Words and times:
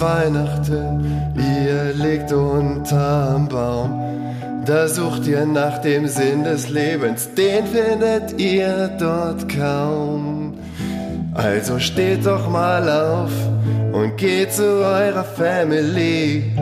Weihnachten, 0.00 1.32
ihr 1.36 1.92
liegt 1.94 2.32
unterm 2.32 3.48
Baum. 3.48 4.00
Da 4.64 4.86
sucht 4.86 5.26
ihr 5.26 5.46
nach 5.46 5.78
dem 5.78 6.06
Sinn 6.06 6.44
des 6.44 6.68
Lebens, 6.68 7.30
den 7.34 7.66
findet 7.66 8.38
ihr 8.38 8.90
dort 8.98 9.48
kaum. 9.48 10.54
Also 11.34 11.78
steht 11.78 12.26
doch 12.26 12.50
mal 12.50 12.88
auf 12.88 13.30
und 13.92 14.16
geht 14.16 14.52
zu 14.52 14.64
eurer 14.64 15.24
Family. 15.24 16.52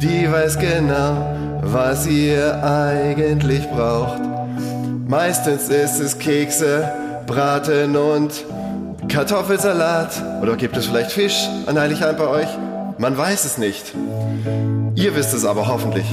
Die 0.00 0.30
weiß 0.30 0.58
genau, 0.58 1.34
was 1.62 2.06
ihr 2.06 2.62
eigentlich 2.62 3.68
braucht. 3.70 4.20
Meistens 5.08 5.68
ist 5.68 5.98
es 6.00 6.18
Kekse, 6.18 6.92
Braten 7.26 7.96
und 7.96 8.44
Kartoffelsalat. 9.08 10.10
Oder 10.42 10.56
gibt 10.56 10.76
es 10.76 10.86
vielleicht 10.86 11.12
Fisch 11.12 11.48
an 11.66 11.78
Heiligabend 11.78 12.18
bei 12.18 12.28
euch? 12.28 12.67
Man 12.98 13.16
weiß 13.16 13.44
es 13.44 13.58
nicht. 13.58 13.94
Ihr 14.96 15.14
wisst 15.14 15.32
es 15.32 15.44
aber 15.44 15.68
hoffentlich. 15.68 16.06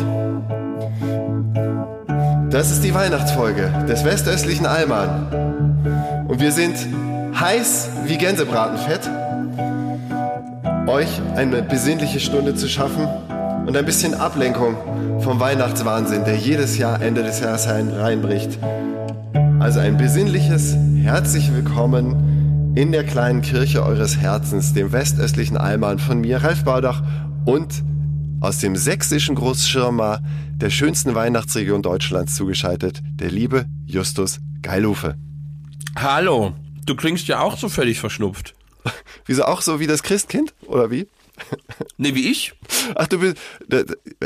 Das 2.51 2.69
ist 2.69 2.83
die 2.83 2.93
Weihnachtsfolge 2.93 3.85
des 3.89 4.05
westöstlichen 4.05 4.67
Alman. 4.67 6.25
Und 6.27 6.39
wir 6.39 6.51
sind 6.51 6.75
heiß 7.39 7.89
wie 8.05 8.17
Gänsebratenfett, 8.17 9.09
euch 10.85 11.21
eine 11.35 11.63
besinnliche 11.63 12.19
Stunde 12.19 12.53
zu 12.53 12.67
schaffen 12.69 13.07
und 13.65 13.75
ein 13.75 13.85
bisschen 13.85 14.13
Ablenkung 14.13 14.77
vom 15.21 15.39
Weihnachtswahnsinn, 15.39 16.23
der 16.23 16.35
jedes 16.35 16.77
Jahr 16.77 17.01
Ende 17.01 17.23
des 17.23 17.39
Jahres 17.39 17.67
reinbricht. 17.67 18.59
Also 19.59 19.79
ein 19.79 19.97
besinnliches 19.97 20.75
Herzlich 21.01 21.51
Willkommen 21.51 22.34
in 22.75 22.91
der 22.91 23.05
kleinen 23.05 23.41
Kirche 23.41 23.83
eures 23.83 24.17
Herzens, 24.17 24.73
dem 24.73 24.91
westöstlichen 24.91 25.55
Alman 25.55 25.97
von 25.97 26.19
mir, 26.19 26.43
Ralf 26.43 26.65
Baudach 26.65 27.01
und 27.45 27.83
aus 28.41 28.59
dem 28.59 28.75
sächsischen 28.75 29.35
Großschirmer 29.35 30.21
der 30.55 30.69
schönsten 30.69 31.15
Weihnachtsregion 31.15 31.81
Deutschlands 31.81 32.35
zugeschaltet, 32.35 33.01
der 33.05 33.31
liebe 33.31 33.65
Justus 33.85 34.39
Geilhufe. 34.61 35.15
Hallo, 35.95 36.53
du 36.85 36.95
klingst 36.97 37.29
ja 37.29 37.39
auch 37.39 37.57
so 37.57 37.69
völlig 37.69 38.01
verschnupft. 38.01 38.55
Wieso 39.25 39.45
auch 39.45 39.61
so 39.61 39.79
wie 39.79 39.87
das 39.87 40.03
Christkind, 40.03 40.53
oder 40.67 40.91
wie? 40.91 41.07
Nee, 41.97 42.13
wie 42.13 42.29
ich? 42.29 42.53
Ach, 42.95 43.07
du 43.07 43.19
bist. 43.19 43.37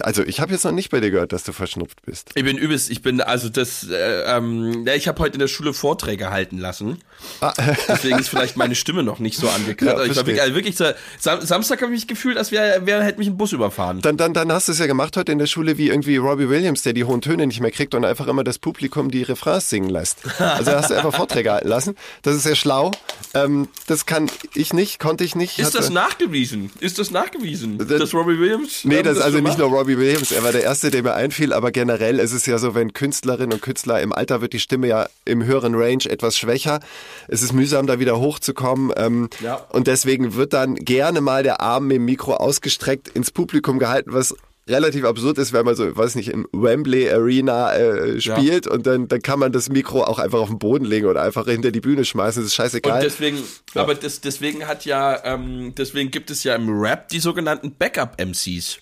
Also, 0.01 0.23
ich 0.23 0.39
habe 0.39 0.51
jetzt 0.51 0.63
noch 0.63 0.71
nicht 0.71 0.89
bei 0.89 0.99
dir 0.99 1.11
gehört, 1.11 1.33
dass 1.33 1.43
du 1.43 1.51
verschnupft 1.51 2.01
bist. 2.03 2.31
Ich 2.33 2.43
bin 2.43 2.57
übelst, 2.57 2.89
ich 2.89 3.03
bin, 3.03 3.21
also 3.21 3.47
das, 3.47 3.87
äh, 3.87 4.23
ähm, 4.23 4.87
ich 4.87 5.07
habe 5.07 5.19
heute 5.21 5.33
in 5.33 5.39
der 5.39 5.47
Schule 5.47 5.73
Vorträge 5.73 6.31
halten 6.31 6.57
lassen. 6.57 6.97
Ah. 7.41 7.53
Deswegen 7.87 8.17
ist 8.17 8.29
vielleicht 8.29 8.57
meine 8.57 8.75
Stimme 8.75 9.03
noch 9.03 9.19
nicht 9.19 9.37
so 9.37 9.47
angekratzt. 9.49 9.97
Ja, 9.97 10.03
ich 10.03 10.15
wirklich, 10.15 10.41
also 10.41 10.55
wirklich 10.55 10.75
Sam 10.75 11.41
Samstag 11.41 11.81
habe 11.81 11.93
ich 11.93 12.01
mich 12.01 12.07
gefühlt, 12.07 12.37
als 12.37 12.51
wäre, 12.51 12.81
wer 12.85 13.03
hätte 13.03 13.19
mich 13.19 13.27
ein 13.27 13.37
Bus 13.37 13.51
überfahren. 13.51 14.01
Dann, 14.01 14.17
dann, 14.17 14.33
dann 14.33 14.51
hast 14.51 14.67
du 14.67 14.71
es 14.71 14.79
ja 14.79 14.87
gemacht 14.87 15.15
heute 15.15 15.31
in 15.31 15.37
der 15.37 15.47
Schule 15.47 15.77
wie 15.77 15.89
irgendwie 15.89 16.17
Robbie 16.17 16.49
Williams, 16.49 16.81
der 16.81 16.93
die 16.93 17.03
hohen 17.03 17.21
Töne 17.21 17.45
nicht 17.47 17.59
mehr 17.59 17.71
kriegt 17.71 17.93
und 17.93 18.05
einfach 18.05 18.27
immer 18.27 18.43
das 18.43 18.59
Publikum 18.59 19.11
die 19.11 19.23
Refrains 19.23 19.69
singen 19.69 19.89
lässt. 19.89 20.19
Also 20.39 20.71
hast 20.71 20.89
du 20.89 20.95
einfach 20.95 21.13
Vorträge 21.13 21.51
halten 21.51 21.67
lassen. 21.67 21.95
Das 22.23 22.35
ist 22.35 22.43
sehr 22.43 22.55
schlau. 22.55 22.91
Ähm, 23.33 23.67
das 23.87 24.05
kann 24.05 24.29
ich 24.55 24.73
nicht, 24.73 24.99
konnte 24.99 25.23
ich 25.23 25.35
nicht. 25.35 25.59
Ist 25.59 25.75
das 25.75 25.89
nachgewiesen? 25.89 26.71
Ist 26.79 26.98
das 26.99 27.11
nachgewiesen? 27.11 27.77
Das, 27.77 27.87
dass 27.87 28.13
Robbie 28.13 28.39
Williams? 28.39 28.83
Nee, 28.83 29.01
das, 29.01 29.17
das 29.17 29.25
also 29.25 29.39
nicht 29.39 29.57
nur 29.57 29.69
Robbie 29.69 29.97
Williams. 29.97 30.31
Er 30.31 30.43
war 30.43 30.51
der 30.51 30.63
Erste, 30.63 30.91
der 30.91 31.03
mir 31.03 31.13
einfiel, 31.13 31.53
aber 31.53 31.71
generell 31.71 32.19
ist 32.19 32.33
es 32.33 32.45
ja 32.45 32.57
so, 32.57 32.75
wenn 32.75 32.93
Künstlerinnen 32.93 33.53
und 33.53 33.61
Künstler 33.61 34.01
im 34.01 34.13
Alter 34.13 34.41
wird 34.41 34.53
die 34.53 34.59
Stimme 34.59 34.87
ja 34.87 35.07
im 35.25 35.43
höheren 35.43 35.75
Range 35.75 36.05
etwas 36.05 36.37
schwächer. 36.37 36.79
Es 37.27 37.41
ist 37.41 37.53
mühsam, 37.53 37.87
da 37.87 37.99
wieder 37.99 38.19
hochzukommen. 38.19 38.93
Ähm, 38.97 39.29
ja. 39.39 39.55
Und 39.69 39.87
deswegen 39.87 40.35
wird 40.35 40.53
dann 40.53 40.75
gerne 40.75 41.21
mal 41.21 41.43
der 41.43 41.61
Arm 41.61 41.87
mit 41.87 41.95
dem 41.95 42.05
Mikro 42.05 42.35
ausgestreckt 42.35 43.07
ins 43.07 43.31
Publikum 43.31 43.79
gehalten, 43.79 44.13
was 44.13 44.35
relativ 44.69 45.03
absurd 45.05 45.37
ist, 45.37 45.53
wenn 45.53 45.65
man 45.65 45.75
so, 45.75 45.95
weiß 45.95 46.15
nicht, 46.15 46.29
im 46.29 46.47
Wembley 46.51 47.09
Arena 47.09 47.73
äh, 47.73 48.21
spielt 48.21 48.65
ja. 48.65 48.71
und 48.71 48.85
dann, 48.87 49.07
dann 49.07 49.21
kann 49.21 49.39
man 49.39 49.51
das 49.51 49.69
Mikro 49.69 50.03
auch 50.03 50.19
einfach 50.19 50.39
auf 50.39 50.49
den 50.49 50.59
Boden 50.59 50.85
legen 50.85 51.07
oder 51.07 51.21
einfach 51.21 51.45
hinter 51.45 51.71
die 51.71 51.81
Bühne 51.81 52.05
schmeißen, 52.05 52.41
das 52.41 52.51
ist 52.51 52.55
scheißegal. 52.55 52.97
Und 52.97 53.03
deswegen, 53.03 53.37
ja. 53.73 53.81
aber 53.81 53.95
das, 53.95 54.21
deswegen 54.21 54.67
hat 54.67 54.85
ja, 54.85 55.23
ähm, 55.25 55.73
deswegen 55.77 56.11
gibt 56.11 56.31
es 56.31 56.43
ja 56.43 56.55
im 56.55 56.69
Rap 56.69 57.09
die 57.09 57.19
sogenannten 57.19 57.75
Backup-MCs. 57.75 58.79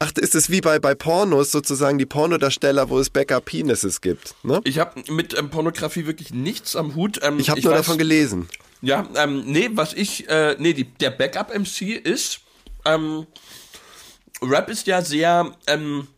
Ach, 0.00 0.12
ist 0.12 0.34
es 0.36 0.48
wie 0.48 0.60
bei, 0.60 0.78
bei 0.78 0.94
Pornos 0.94 1.50
sozusagen 1.50 1.98
die 1.98 2.06
Pornodarsteller, 2.06 2.88
wo 2.88 3.00
es 3.00 3.10
Backup-Penises 3.10 4.00
gibt? 4.00 4.34
Ne? 4.44 4.60
Ich 4.64 4.78
habe 4.78 5.02
mit 5.10 5.36
ähm, 5.36 5.50
Pornografie 5.50 6.06
wirklich 6.06 6.32
nichts 6.32 6.76
am 6.76 6.94
Hut. 6.94 7.18
Ähm, 7.22 7.40
ich 7.40 7.50
habe 7.50 7.60
nur 7.60 7.72
weiß, 7.72 7.80
davon 7.80 7.98
gelesen. 7.98 8.48
Ja, 8.80 9.08
ähm, 9.16 9.42
nee, 9.46 9.70
was 9.72 9.94
ich, 9.94 10.28
äh, 10.28 10.54
nee, 10.58 10.72
die, 10.72 10.84
der 10.84 11.10
Backup-MC 11.10 11.96
ist, 12.04 12.40
ähm, 12.84 13.26
Rap 14.42 14.68
ist 14.68 14.86
ja 14.86 15.02
sehr, 15.02 15.52
ähm, 15.66 16.08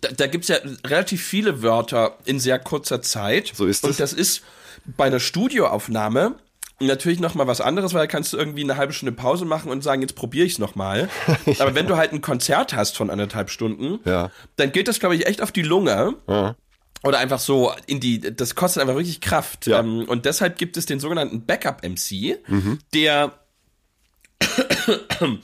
da, 0.00 0.08
da 0.08 0.26
gibt 0.26 0.44
es 0.44 0.48
ja 0.48 0.56
relativ 0.86 1.24
viele 1.24 1.62
Wörter 1.62 2.18
in 2.24 2.40
sehr 2.40 2.58
kurzer 2.58 3.02
Zeit. 3.02 3.52
So 3.54 3.66
ist 3.66 3.84
es. 3.84 3.90
Und 3.90 4.00
das 4.00 4.12
ist 4.12 4.42
bei 4.84 5.04
einer 5.04 5.20
Studioaufnahme 5.20 6.36
natürlich 6.80 7.20
noch 7.20 7.34
mal 7.34 7.46
was 7.46 7.60
anderes, 7.60 7.94
weil 7.94 8.00
da 8.02 8.06
kannst 8.06 8.32
du 8.32 8.36
irgendwie 8.36 8.62
eine 8.62 8.76
halbe 8.76 8.92
Stunde 8.92 9.12
Pause 9.12 9.44
machen 9.44 9.70
und 9.70 9.82
sagen, 9.82 10.02
jetzt 10.02 10.14
probiere 10.14 10.46
ich 10.46 10.54
es 10.54 10.58
noch 10.58 10.74
mal. 10.74 11.08
ja. 11.46 11.60
Aber 11.60 11.74
wenn 11.74 11.86
du 11.86 11.96
halt 11.96 12.12
ein 12.12 12.20
Konzert 12.20 12.74
hast 12.74 12.96
von 12.96 13.10
anderthalb 13.10 13.50
Stunden, 13.50 14.00
ja. 14.04 14.30
dann 14.56 14.72
geht 14.72 14.88
das, 14.88 14.98
glaube 14.98 15.14
ich, 15.14 15.26
echt 15.26 15.42
auf 15.42 15.52
die 15.52 15.62
Lunge. 15.62 16.14
Ja. 16.28 16.56
Oder 17.04 17.18
einfach 17.18 17.40
so 17.40 17.72
in 17.86 17.98
die, 17.98 18.20
das 18.20 18.54
kostet 18.54 18.80
einfach 18.80 18.94
wirklich 18.94 19.20
Kraft. 19.20 19.66
Ja. 19.66 19.80
Ähm, 19.80 20.04
und 20.08 20.24
deshalb 20.24 20.56
gibt 20.56 20.76
es 20.76 20.86
den 20.86 21.00
sogenannten 21.00 21.44
Backup-MC, 21.44 22.38
mhm. 22.48 22.78
der 22.94 23.32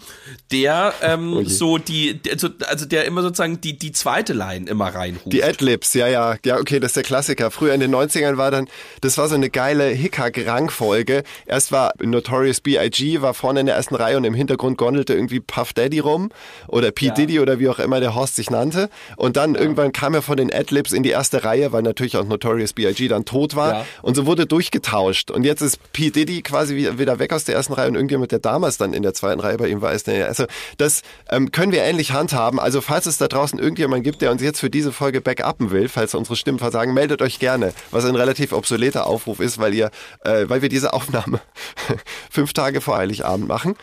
der 0.53 0.95
ähm, 1.03 1.37
okay. 1.37 1.49
so 1.49 1.79
die, 1.79 2.21
also 2.67 2.87
der 2.87 3.05
immer 3.05 3.23
sozusagen 3.23 3.61
die, 3.61 3.79
die 3.79 3.93
zweite 3.93 4.33
Line 4.33 4.69
immer 4.69 4.89
reinruft. 4.89 5.33
Die 5.33 5.43
Adlibs, 5.43 5.95
ja, 5.95 6.07
ja, 6.09 6.37
ja, 6.45 6.59
okay, 6.59 6.81
das 6.81 6.91
ist 6.91 6.97
der 6.97 7.03
Klassiker. 7.03 7.51
Früher 7.51 7.75
in 7.75 7.81
den 7.81 7.95
90ern 7.95 8.37
war 8.37 8.51
dann, 8.51 8.69
das 9.01 9.19
war 9.19 9.29
so 9.29 9.35
eine 9.35 9.51
geile 9.51 9.89
Hickhack-Rangfolge. 9.89 11.23
Erst 11.47 11.73
war 11.73 11.93
Notorious 12.01 12.61
B.I.G. 12.61 13.21
war 13.21 13.35
vorne 13.35 13.61
in 13.61 13.67
der 13.67 13.77
ersten 13.77 13.95
Reihe 13.95 14.17
und 14.17 14.25
im 14.25 14.35
Hintergrund 14.35 14.79
gondelte 14.79 15.15
irgendwie 15.15 15.41
Puff 15.41 15.73
Daddy 15.73 15.99
rum 15.99 16.31
oder 16.67 16.91
P. 16.91 17.07
Ja. 17.07 17.15
Diddy 17.15 17.41
oder 17.41 17.59
wie 17.59 17.69
auch 17.69 17.79
immer 17.79 18.01
der 18.01 18.15
Horst 18.15 18.37
sich 18.37 18.51
nannte. 18.51 18.91
Und 19.17 19.37
dann 19.37 19.55
ja. 19.55 19.61
irgendwann 19.61 19.93
kam 19.93 20.15
er 20.15 20.23
von 20.23 20.37
den 20.37 20.53
Adlibs 20.53 20.93
in 20.93 21.03
die 21.03 21.11
erste 21.11 21.45
Reihe, 21.45 21.73
weil 21.73 21.83
natürlich 21.83 22.17
auch 22.17 22.25
Notorious 22.25 22.73
B.I.G. 22.73 23.09
dann 23.09 23.25
tot 23.25 23.57
war. 23.57 23.73
Ja. 23.73 23.87
Und 24.03 24.15
so 24.15 24.27
wurde 24.27 24.47
durchgetauscht. 24.47 25.31
Und 25.31 25.45
jetzt 25.45 25.61
ist 25.61 25.93
P. 25.93 26.11
Diddy 26.11 26.43
quasi 26.43 26.77
wieder 26.99 27.19
weg 27.19 27.33
aus 27.33 27.45
der 27.45 27.55
ersten 27.55 27.73
Reihe 27.75 27.89
und 27.89 27.95
irgendjemand, 27.95 28.33
der 28.33 28.39
damals 28.39 28.79
dann 28.79 28.93
in 28.93 29.03
der 29.03 29.15
zweiten 29.15 29.28
Reihe 29.41 29.57
bei 29.57 29.69
ihm 29.69 29.81
war, 29.81 29.93
ist 29.93 30.09
also 30.09 30.47
das 30.79 31.03
ähm, 31.31 31.51
können 31.53 31.73
wir 31.73 31.83
ähnlich 31.83 32.13
handhaben. 32.13 32.59
Also 32.59 32.81
falls 32.81 33.07
es 33.07 33.19
da 33.19 33.29
draußen 33.29 33.59
irgendjemand 33.59 34.05
gibt, 34.05 34.23
der 34.23 34.31
uns 34.31 34.43
jetzt 34.43 34.61
für 34.61 34.71
diese 34.71 34.93
Folge 34.93 35.21
backuppen 35.21 35.71
will, 35.71 35.89
falls 35.89 36.15
unsere 36.15 36.37
Stimmen 36.37 36.59
versagen, 36.59 36.95
meldet 36.95 37.23
euch 37.23 37.39
gerne, 37.39 37.73
was 37.91 38.05
ein 38.05 38.15
relativ 38.15 38.53
obsoleter 38.53 39.07
Aufruf 39.07 39.41
ist, 39.41 39.59
weil 39.59 39.75
ihr, 39.75 39.91
äh, 40.25 40.49
weil 40.49 40.63
wir 40.63 40.69
diese 40.69 40.93
Aufnahme 40.93 41.41
fünf 42.31 42.53
Tage 42.53 42.81
vor 42.81 42.97
Heiligabend 42.97 43.49
machen. 43.49 43.77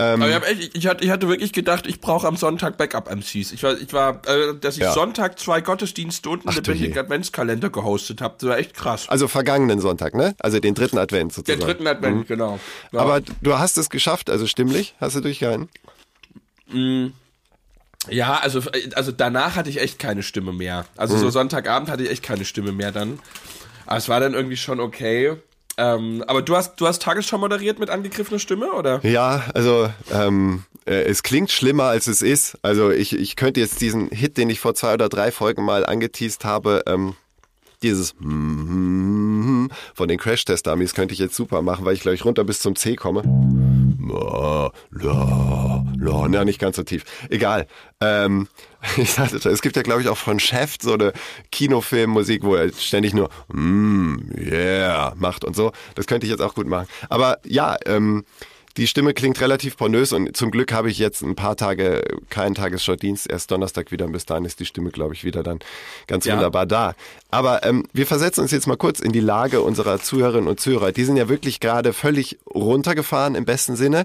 Ähm, 0.00 0.22
Aber 0.22 0.48
ich, 0.48 0.60
echt, 0.60 0.76
ich, 0.76 0.86
hatte, 0.86 1.04
ich 1.04 1.10
hatte 1.10 1.28
wirklich 1.28 1.52
gedacht, 1.52 1.86
ich 1.86 2.00
brauche 2.00 2.26
am 2.28 2.36
Sonntag 2.36 2.76
Backup-MCs. 2.76 3.52
Ich 3.52 3.62
war, 3.64 3.76
ich 3.76 3.92
war 3.92 4.22
äh, 4.28 4.54
dass 4.60 4.76
ich 4.76 4.82
ja. 4.82 4.92
Sonntag 4.92 5.40
zwei 5.40 5.60
Gottesdienste 5.60 6.28
und 6.30 6.46
einen 6.46 6.54
lebendigen 6.54 6.96
Adventskalender 6.96 7.68
gehostet 7.70 8.20
habe. 8.20 8.36
Das 8.38 8.48
war 8.48 8.58
echt 8.58 8.74
krass. 8.74 9.08
Also 9.08 9.26
vergangenen 9.26 9.80
Sonntag, 9.80 10.14
ne? 10.14 10.36
Also 10.38 10.60
den 10.60 10.74
dritten 10.74 10.98
Advent 10.98 11.32
sozusagen. 11.32 11.58
Den 11.58 11.66
dritten 11.66 11.86
Advent, 11.88 12.16
mhm. 12.16 12.26
genau. 12.26 12.60
Ja. 12.92 13.00
Aber 13.00 13.20
du 13.20 13.58
hast 13.58 13.76
es 13.76 13.90
geschafft, 13.90 14.30
also 14.30 14.46
stimmlich? 14.46 14.94
Hast 15.00 15.16
du 15.16 15.20
durchgehalten? 15.20 15.68
Mhm. 16.70 17.12
Ja, 18.08 18.38
also, 18.38 18.62
also 18.94 19.10
danach 19.10 19.56
hatte 19.56 19.68
ich 19.68 19.80
echt 19.80 19.98
keine 19.98 20.22
Stimme 20.22 20.52
mehr. 20.52 20.86
Also 20.96 21.16
mhm. 21.16 21.20
so 21.20 21.30
Sonntagabend 21.30 21.90
hatte 21.90 22.04
ich 22.04 22.10
echt 22.10 22.22
keine 22.22 22.44
Stimme 22.44 22.70
mehr 22.70 22.92
dann. 22.92 23.18
Aber 23.86 23.96
es 23.96 24.08
war 24.08 24.20
dann 24.20 24.34
irgendwie 24.34 24.56
schon 24.56 24.78
okay. 24.78 25.36
Ähm, 25.78 26.24
aber 26.26 26.42
du 26.42 26.56
hast, 26.56 26.80
du 26.80 26.86
hast 26.86 27.02
Tagesschau 27.02 27.38
moderiert 27.38 27.78
mit 27.78 27.88
angegriffener 27.88 28.40
Stimme, 28.40 28.72
oder? 28.72 29.00
Ja, 29.04 29.44
also 29.54 29.88
ähm, 30.12 30.64
äh, 30.86 31.04
es 31.04 31.22
klingt 31.22 31.52
schlimmer, 31.52 31.84
als 31.84 32.08
es 32.08 32.20
ist. 32.20 32.58
Also 32.62 32.90
ich, 32.90 33.16
ich 33.16 33.36
könnte 33.36 33.60
jetzt 33.60 33.80
diesen 33.80 34.08
Hit, 34.08 34.36
den 34.38 34.50
ich 34.50 34.58
vor 34.58 34.74
zwei 34.74 34.94
oder 34.94 35.08
drei 35.08 35.30
Folgen 35.30 35.64
mal 35.64 35.86
angeteased 35.86 36.44
habe, 36.44 36.82
ähm, 36.86 37.14
dieses 37.82 38.14
von 38.18 40.08
den 40.08 40.18
Crash-Test-Dummies 40.18 40.94
könnte 40.94 41.14
ich 41.14 41.20
jetzt 41.20 41.34
super 41.34 41.62
machen, 41.62 41.84
weil 41.84 41.94
ich 41.94 42.00
gleich 42.00 42.24
runter 42.24 42.44
bis 42.44 42.60
zum 42.60 42.76
C 42.76 42.96
komme. 42.96 43.22
Na, 46.38 46.44
nicht 46.44 46.60
ganz 46.60 46.76
so 46.76 46.82
tief. 46.82 47.04
Egal. 47.30 47.66
Ähm, 48.00 48.48
ich 48.96 49.10
sagte, 49.10 49.36
es 49.48 49.62
gibt 49.62 49.76
ja, 49.76 49.82
glaube 49.82 50.02
ich, 50.02 50.08
auch 50.08 50.16
von 50.16 50.38
Chef 50.40 50.76
so 50.80 50.94
eine 50.94 51.12
Kinofilmmusik, 51.50 52.44
wo 52.44 52.54
er 52.54 52.72
ständig 52.72 53.14
nur 53.14 53.28
mm, 53.48 54.32
yeah 54.36 55.14
macht 55.16 55.44
und 55.44 55.56
so. 55.56 55.72
Das 55.94 56.06
könnte 56.06 56.26
ich 56.26 56.30
jetzt 56.30 56.42
auch 56.42 56.54
gut 56.54 56.66
machen. 56.66 56.86
Aber 57.08 57.38
ja, 57.44 57.76
ähm, 57.86 58.24
die 58.76 58.86
Stimme 58.86 59.12
klingt 59.14 59.40
relativ 59.40 59.76
pornös 59.76 60.12
und 60.12 60.36
zum 60.36 60.50
Glück 60.52 60.72
habe 60.72 60.90
ich 60.90 60.98
jetzt 60.98 61.22
ein 61.22 61.34
paar 61.34 61.56
Tage 61.56 62.02
keinen 62.30 62.54
Tagesschau-Dienst. 62.54 63.28
Erst 63.28 63.50
Donnerstag 63.50 63.90
wieder 63.90 64.04
und 64.06 64.12
bis 64.12 64.24
dahin 64.26 64.44
ist 64.44 64.60
die 64.60 64.66
Stimme, 64.66 64.90
glaube 64.90 65.14
ich, 65.14 65.24
wieder 65.24 65.42
dann 65.42 65.58
ganz 66.06 66.24
Ja. 66.26 66.34
wunderbar 66.36 66.66
da. 66.66 66.94
Aber 67.30 67.64
ähm, 67.66 67.84
wir 67.92 68.06
versetzen 68.06 68.40
uns 68.42 68.52
jetzt 68.52 68.66
mal 68.66 68.76
kurz 68.76 69.00
in 69.00 69.10
die 69.12 69.20
Lage 69.20 69.62
unserer 69.62 69.98
Zuhörerinnen 70.00 70.48
und 70.48 70.60
Zuhörer. 70.60 70.92
Die 70.92 71.04
sind 71.04 71.16
ja 71.16 71.28
wirklich 71.28 71.58
gerade 71.60 71.92
völlig 71.92 72.38
runtergefahren 72.54 73.34
im 73.34 73.44
besten 73.44 73.74
Sinne. 73.76 74.04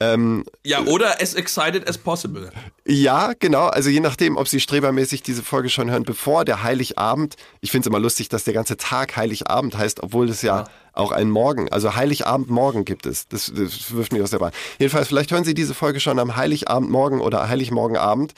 Ähm, 0.00 0.44
Ja, 0.64 0.80
oder 0.84 1.20
as 1.20 1.34
excited 1.34 1.88
as 1.88 1.98
possible. 1.98 2.50
ja, 2.86 3.32
genau. 3.38 3.66
Also 3.66 3.90
je 3.90 4.00
nachdem, 4.00 4.36
ob 4.36 4.48
Sie 4.48 4.58
strebermäßig 4.60 5.22
diese 5.22 5.42
Folge 5.42 5.68
schon 5.68 5.90
hören, 5.90 6.02
bevor 6.04 6.44
der 6.44 6.62
Heiligabend. 6.62 7.36
Ich 7.60 7.70
finde 7.70 7.86
es 7.86 7.90
immer 7.90 8.00
lustig, 8.00 8.28
dass 8.28 8.44
der 8.44 8.54
ganze 8.54 8.76
Tag 8.76 9.16
Heiligabend 9.16 9.76
heißt, 9.76 10.02
obwohl 10.02 10.28
es 10.30 10.42
ja, 10.42 10.64
auch 10.94 11.12
einen 11.12 11.30
Morgen, 11.30 11.68
also 11.70 11.96
Heiligabendmorgen 11.96 12.84
gibt 12.84 13.06
es. 13.06 13.28
Das, 13.28 13.52
das 13.54 13.94
wirft 13.94 14.12
mich 14.12 14.22
aus 14.22 14.30
der 14.30 14.38
Bahn. 14.38 14.52
Jedenfalls, 14.78 15.08
vielleicht 15.08 15.32
hören 15.32 15.44
Sie 15.44 15.54
diese 15.54 15.74
Folge 15.74 16.00
schon 16.00 16.18
am 16.18 16.36
Heiligabendmorgen 16.36 17.20
oder 17.20 17.48
Heiligmorgenabend 17.48 18.34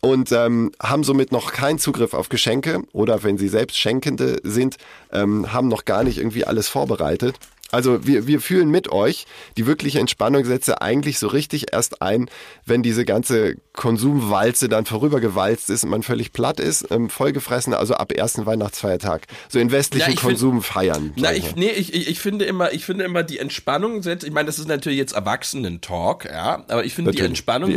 und 0.00 0.32
ähm, 0.32 0.72
haben 0.82 1.04
somit 1.04 1.30
noch 1.32 1.52
keinen 1.52 1.78
Zugriff 1.78 2.14
auf 2.14 2.28
Geschenke 2.28 2.82
oder 2.92 3.22
wenn 3.22 3.38
Sie 3.38 3.48
selbst 3.48 3.78
Schenkende 3.78 4.40
sind, 4.42 4.76
ähm, 5.12 5.52
haben 5.52 5.68
noch 5.68 5.84
gar 5.84 6.04
nicht 6.04 6.18
irgendwie 6.18 6.44
alles 6.44 6.68
vorbereitet. 6.68 7.36
Also 7.72 8.06
wir, 8.06 8.26
wir 8.26 8.40
fühlen 8.40 8.70
mit 8.70 8.90
euch. 8.90 9.26
Die 9.56 9.66
wirkliche 9.66 10.00
Entspannung 10.00 10.44
setze 10.44 10.80
eigentlich 10.82 11.18
so 11.18 11.28
richtig 11.28 11.72
erst 11.72 12.02
ein, 12.02 12.28
wenn 12.64 12.82
diese 12.82 13.04
ganze 13.04 13.56
Konsumwalze 13.72 14.68
dann 14.68 14.86
vorübergewalzt 14.86 15.70
ist 15.70 15.84
und 15.84 15.90
man 15.90 16.02
völlig 16.02 16.32
platt 16.32 16.60
ist, 16.60 16.86
ähm, 16.90 17.10
vollgefressen, 17.10 17.74
also 17.74 17.94
ab 17.94 18.12
ersten 18.12 18.46
Weihnachtsfeiertag. 18.46 19.26
So 19.48 19.58
in 19.58 19.70
westlichen 19.70 20.08
Ja, 20.08 20.12
ich 20.14 20.20
find- 20.20 20.32
Konsum 20.32 20.62
feiern. 20.62 21.12
Na, 21.16 21.32
ich, 21.32 21.54
nee, 21.56 21.70
ich, 21.70 21.94
ich, 21.94 22.18
finde 22.18 22.44
immer, 22.44 22.72
ich 22.72 22.84
finde 22.84 23.04
immer 23.04 23.22
die 23.22 23.38
Entspannung 23.38 24.02
setzt, 24.02 24.24
ich 24.24 24.32
meine, 24.32 24.46
das 24.46 24.58
ist 24.58 24.68
natürlich 24.68 24.98
jetzt 24.98 25.12
Erwachsenen-Talk, 25.12 26.24
ja, 26.24 26.64
aber 26.68 26.84
ich 26.84 26.94
finde 26.94 27.12
die 27.12 27.20
Entspannung. 27.20 27.70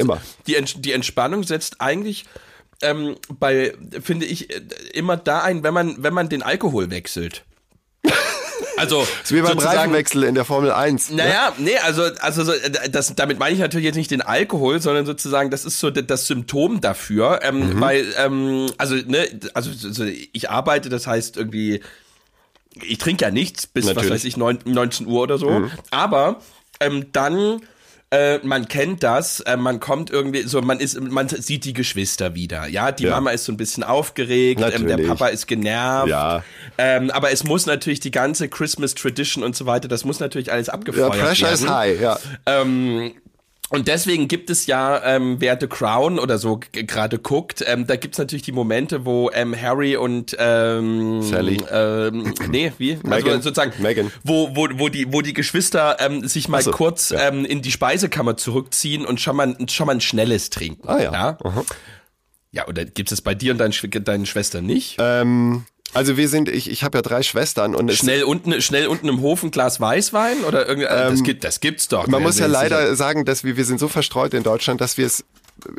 Die, 0.48 0.56
Ent, 0.56 0.86
die 0.86 0.92
Entspannung 0.92 1.44
setzt 1.44 1.82
eigentlich, 1.82 2.26
ähm, 2.82 3.16
bei, 3.40 3.74
finde 4.02 4.26
ich, 4.26 4.50
äh, 4.54 4.62
immer 4.94 5.18
da 5.18 5.42
ein, 5.42 5.64
wenn 5.64 5.74
man, 5.74 5.96
wenn 6.04 6.14
man 6.14 6.30
den 6.30 6.44
Alkohol 6.44 6.90
wechselt. 6.90 7.44
Also, 8.78 9.08
wie 9.30 9.42
beim 9.42 9.58
Reifenwechsel 9.60 10.24
in 10.24 10.36
der 10.36 10.46
Formel 10.46 10.72
1. 10.72 11.12
ne? 11.12 11.18
Naja, 11.18 11.54
nee, 11.58 11.78
also, 11.78 12.04
also 12.20 12.44
so, 12.44 12.54
das, 12.92 13.14
damit 13.16 13.38
meine 13.40 13.54
ich 13.54 13.60
natürlich 13.60 13.86
jetzt 13.86 13.96
nicht 13.96 14.12
den 14.12 14.22
Alkohol, 14.22 14.82
sondern 14.82 15.06
sozusagen, 15.06 15.52
das 15.52 15.64
ist 15.66 15.80
so 15.80 15.90
das 15.92 16.28
Symptom 16.28 16.82
dafür, 16.82 17.40
ähm, 17.44 17.76
Mhm. 17.76 17.82
weil, 17.82 18.06
ähm, 18.18 18.68
also, 18.78 18.96
ne, 18.96 19.28
also 19.54 19.70
so, 19.74 20.04
ich 20.06 20.50
arbeite, 20.50 20.90
das 20.90 21.06
heißt 21.08 21.38
irgendwie, 21.38 21.82
ich 22.82 22.98
trinke 22.98 23.24
ja 23.26 23.32
nichts 23.32 23.68
bis, 23.68 23.86
Natürlich. 23.86 24.06
Mhm. 24.10 24.10
was 24.14 24.16
weiß 24.20 24.26
ich, 24.26 24.38
neun- 24.38 24.60
19 24.66 25.06
Uhr 25.08 25.22
oder 25.22 25.38
so, 25.38 25.70
aber 25.92 26.42
ähm, 26.80 27.06
dann 27.14 27.62
äh, 28.14 28.40
man 28.44 28.68
kennt 28.68 29.02
das, 29.02 29.40
äh, 29.42 29.58
man 29.58 29.80
kommt 29.80 30.12
irgendwie 30.12 30.44
so, 30.44 30.62
man 30.62 30.80
ist, 30.80 31.00
man 31.02 31.28
sieht 31.30 31.66
die 31.66 31.74
Geschwister 31.74 32.36
wieder, 32.36 32.68
ja, 32.68 32.92
die 32.92 33.06
Ja. 33.06 33.12
Mama 33.12 33.32
ist 33.32 33.46
so 33.46 33.52
ein 33.52 33.58
bisschen 33.58 33.84
aufgeregt, 33.84 34.62
ähm, 34.62 34.86
der. 34.88 34.98
Papa 35.00 35.28
ist 35.28 35.48
genervt, 35.48 36.10
Ja. 36.10 36.44
ähm, 36.78 37.10
aber 37.12 37.32
es 37.32 37.44
muss 37.44 37.66
natürlich 37.66 38.00
die 38.02 38.12
ganze 38.12 38.50
Christmas 38.50 38.94
Tradition 38.94 39.44
und 39.44 39.56
so 39.56 39.66
weiter, 39.66 39.88
das 39.88 40.06
muss 40.06 40.20
natürlich 40.20 40.52
alles 40.52 40.68
Ja, 40.68 40.74
abgefeuert 40.74 41.12
Pressure 41.18 41.48
werden. 41.50 41.66
is 41.66 41.70
high, 41.70 42.02
ja. 42.02 42.20
Ähm, 42.46 43.14
und 43.74 43.88
deswegen 43.88 44.28
gibt 44.28 44.52
es 44.52 44.68
ja, 44.68 45.04
ähm, 45.04 45.38
wer 45.40 45.58
The 45.60 45.66
Crown 45.66 46.20
oder 46.20 46.38
so 46.38 46.60
gerade 46.72 47.18
guckt, 47.18 47.64
ähm, 47.66 47.88
da 47.88 47.96
gibt's 47.96 48.20
natürlich 48.20 48.44
die 48.44 48.52
Momente, 48.52 49.04
wo 49.04 49.32
ähm, 49.34 49.60
Harry 49.60 49.96
und 49.96 50.36
ähm, 50.38 51.24
Sally. 51.24 51.58
Ähm, 51.72 52.36
nee, 52.52 52.72
wie? 52.78 52.92
Also 52.94 53.08
Meghan. 53.08 53.42
sozusagen, 53.42 53.74
Meghan. 53.82 54.12
wo, 54.24 54.56
wo, 54.56 54.68
wo, 54.74 54.90
die, 54.90 55.12
wo 55.12 55.22
die 55.22 55.34
Geschwister 55.34 55.98
ähm, 56.02 56.28
sich 56.28 56.50
mal 56.50 56.62
so, 56.62 56.70
kurz 56.70 57.10
ja. 57.10 57.28
ähm, 57.30 57.46
in 57.46 57.64
die 57.64 57.72
Speisekammer 57.72 58.38
zurückziehen 58.38 59.08
und 59.08 59.20
schon 59.20 59.36
mal, 59.36 59.58
schon 59.68 59.88
mal 59.88 59.94
ein 59.94 60.02
schnelles 60.02 60.52
trinken. 60.52 60.88
Ah 60.88 61.02
ja. 61.02 61.12
Ja, 61.12 61.38
ja 62.54 62.66
oder 62.68 62.86
gibt 62.86 63.12
es 63.12 63.22
bei 63.22 63.36
dir 63.36 63.52
und 63.52 63.58
deinen, 63.58 63.74
Schw- 63.74 64.00
deinen 64.00 64.26
Schwestern 64.26 64.66
nicht? 64.66 64.96
Ähm, 65.00 65.66
also 65.94 66.16
wir 66.18 66.30
sind, 66.30 66.48
ich, 66.48 66.72
ich 66.72 66.84
habe 66.86 66.98
ja 66.98 67.02
drei 67.02 67.22
Schwestern 67.22 67.76
und 67.76 67.90
es, 67.92 67.98
Schnell 67.98 68.24
unten, 68.24 68.62
schnell 68.62 68.88
unten 68.88 69.10
im 69.10 69.20
Hof 69.22 69.44
ein 69.44 69.52
Glas 69.52 69.82
Weißwein 69.82 70.44
oder 70.48 70.68
irgend, 70.68 70.86
äh, 70.86 71.10
das, 71.12 71.22
gibt, 71.24 71.44
das 71.44 71.60
gibt's 71.60 71.88
doch. 71.90 72.06
Ähm, 72.06 72.12
man 72.12 72.22
Wer 72.22 72.28
muss 72.28 72.40
ja 72.40 72.48
leider 72.48 72.82
sicher- 72.84 72.96
sagen, 72.96 73.26
dass 73.26 73.44
wir, 73.44 73.58
wir 73.58 73.66
sind 73.66 73.80
so 73.80 73.88
verstreut 73.90 74.34
in 74.34 74.44
Deutschland, 74.44 74.80
dass 74.82 74.98
wir 74.98 75.06
es 75.06 75.24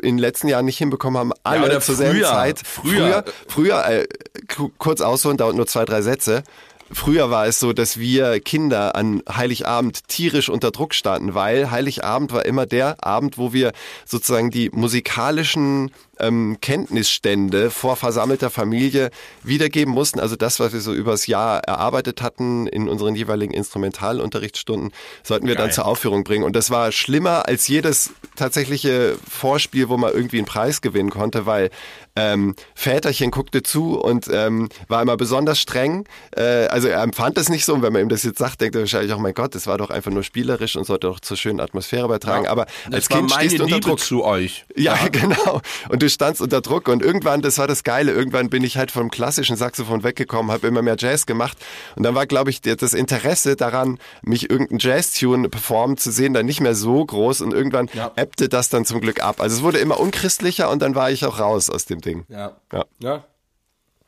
in 0.01 0.15
den 0.15 0.17
letzten 0.19 0.47
Jahren 0.47 0.63
nicht 0.65 0.77
hinbekommen 0.77 1.19
haben, 1.19 1.31
alle 1.43 1.65
oder 1.65 1.81
zur 1.81 1.95
selben 1.95 2.19
früher. 2.19 2.27
Zeit. 2.29 2.61
Früher. 2.63 2.93
früher, 2.93 3.83
früher 3.83 3.87
äh, 3.89 4.07
ku- 4.47 4.71
kurz 4.77 5.01
ausholen, 5.01 5.35
dauert 5.37 5.55
nur 5.57 5.67
zwei, 5.67 5.83
drei 5.83 6.01
Sätze. 6.01 6.43
Früher 6.91 7.31
war 7.31 7.47
es 7.47 7.59
so, 7.59 7.73
dass 7.73 7.97
wir 7.99 8.39
Kinder 8.39 8.95
an 8.95 9.23
Heiligabend 9.29 10.07
tierisch 10.07 10.49
unter 10.49 10.69
Druck 10.71 10.93
standen, 10.93 11.33
weil 11.33 11.71
Heiligabend 11.71 12.31
war 12.31 12.45
immer 12.45 12.67
der 12.67 13.03
Abend, 13.03 13.39
wo 13.39 13.53
wir 13.53 13.73
sozusagen 14.05 14.51
die 14.51 14.69
musikalischen 14.69 15.91
ähm, 16.19 16.57
Kenntnisstände 16.61 17.71
vor 17.71 17.95
versammelter 17.95 18.49
Familie 18.49 19.11
wiedergeben 19.43 19.93
mussten. 19.93 20.19
Also 20.19 20.35
das, 20.35 20.59
was 20.59 20.73
wir 20.73 20.81
so 20.81 20.93
übers 20.93 21.27
Jahr 21.27 21.59
erarbeitet 21.59 22.21
hatten 22.21 22.67
in 22.67 22.89
unseren 22.89 23.15
jeweiligen 23.15 23.53
Instrumentalunterrichtsstunden, 23.53 24.91
sollten 25.23 25.47
wir 25.47 25.55
dann 25.55 25.67
Geil. 25.67 25.75
zur 25.75 25.85
Aufführung 25.85 26.23
bringen. 26.23 26.43
Und 26.43 26.55
das 26.55 26.69
war 26.69 26.91
schlimmer 26.91 27.47
als 27.47 27.67
jedes 27.67 28.11
tatsächliche 28.35 29.17
Vorspiel, 29.29 29.89
wo 29.89 29.97
man 29.97 30.13
irgendwie 30.13 30.37
einen 30.37 30.47
Preis 30.47 30.81
gewinnen 30.81 31.09
konnte, 31.09 31.45
weil 31.45 31.69
ähm, 32.15 32.55
Väterchen 32.75 33.31
guckte 33.31 33.61
zu 33.61 33.99
und 33.99 34.29
ähm, 34.31 34.69
war 34.87 35.01
immer 35.01 35.17
besonders 35.17 35.59
streng. 35.59 36.05
Äh, 36.35 36.67
also 36.67 36.87
er 36.87 37.03
empfand 37.03 37.37
es 37.37 37.49
nicht 37.49 37.65
so. 37.65 37.73
Und 37.73 37.81
wenn 37.81 37.91
man 37.91 38.01
ihm 38.03 38.09
das 38.09 38.23
jetzt 38.23 38.39
sagt, 38.39 38.61
denkt 38.61 38.75
er 38.75 38.81
wahrscheinlich 38.81 39.11
auch, 39.13 39.19
mein 39.19 39.33
Gott, 39.33 39.53
das 39.53 39.67
war 39.67 39.77
doch 39.77 39.89
einfach 39.89 40.11
nur 40.11 40.23
spielerisch 40.23 40.75
und 40.75 40.85
sollte 40.85 41.07
doch 41.07 41.19
zur 41.19 41.35
schönen 41.35 41.59
Atmosphäre 41.59 42.07
beitragen. 42.07 42.47
Aber 42.47 42.67
als 42.91 43.07
das 43.07 43.09
Kind 43.09 43.31
stehst 43.31 43.59
du 43.59 43.63
unter 43.63 43.75
Liebe 43.75 43.89
Druck. 43.89 43.99
zu 43.99 44.23
euch. 44.23 44.65
Ja, 44.75 44.97
genau. 45.11 45.61
Und 45.89 46.01
du 46.05 46.09
standst 46.09 46.41
unter 46.41 46.61
Druck 46.61 46.87
und 46.87 47.01
irgendwann, 47.01 47.41
das 47.41 47.57
war 47.57 47.67
das 47.67 47.83
Geile, 47.83 48.11
irgendwann 48.11 48.49
bin 48.49 48.63
ich 48.63 48.77
halt 48.77 48.91
vom 48.91 49.09
klassischen 49.09 49.55
Saxophon 49.57 50.03
weggekommen, 50.03 50.51
habe 50.51 50.67
immer 50.67 50.81
mehr 50.81 50.95
Jazz 50.97 51.25
gemacht 51.25 51.57
und 51.95 52.03
dann 52.03 52.13
war, 52.15 52.25
glaube 52.27 52.49
ich, 52.51 52.61
das 52.61 52.93
Interesse 52.93 53.55
daran, 53.55 53.99
mich 54.21 54.49
irgendein 54.49 54.77
Jazz-Tune 54.79 55.49
performen 55.49 55.97
zu 55.97 56.11
sehen, 56.11 56.33
dann 56.33 56.45
nicht 56.45 56.61
mehr 56.61 56.75
so 56.75 57.03
groß 57.03 57.41
und 57.41 57.53
irgendwann 57.53 57.89
Ja. 57.93 58.11
ebbte 58.15 58.49
das 58.49 58.69
dann 58.69 58.85
zum 58.85 59.01
Glück 59.01 59.23
ab. 59.23 59.41
Also 59.41 59.57
es 59.57 59.63
wurde 59.63 59.79
immer 59.79 59.99
unchristlicher 59.99 60.69
und 60.69 60.81
dann 60.81 60.95
war 60.95 61.09
ich 61.11 61.25
auch 61.25 61.39
raus 61.39 61.69
aus 61.69 61.85
dem 61.85 62.01
Ding. 62.01 62.25
Ja. 62.29 62.55
Ja. 62.71 62.85
Ja. 62.99 63.23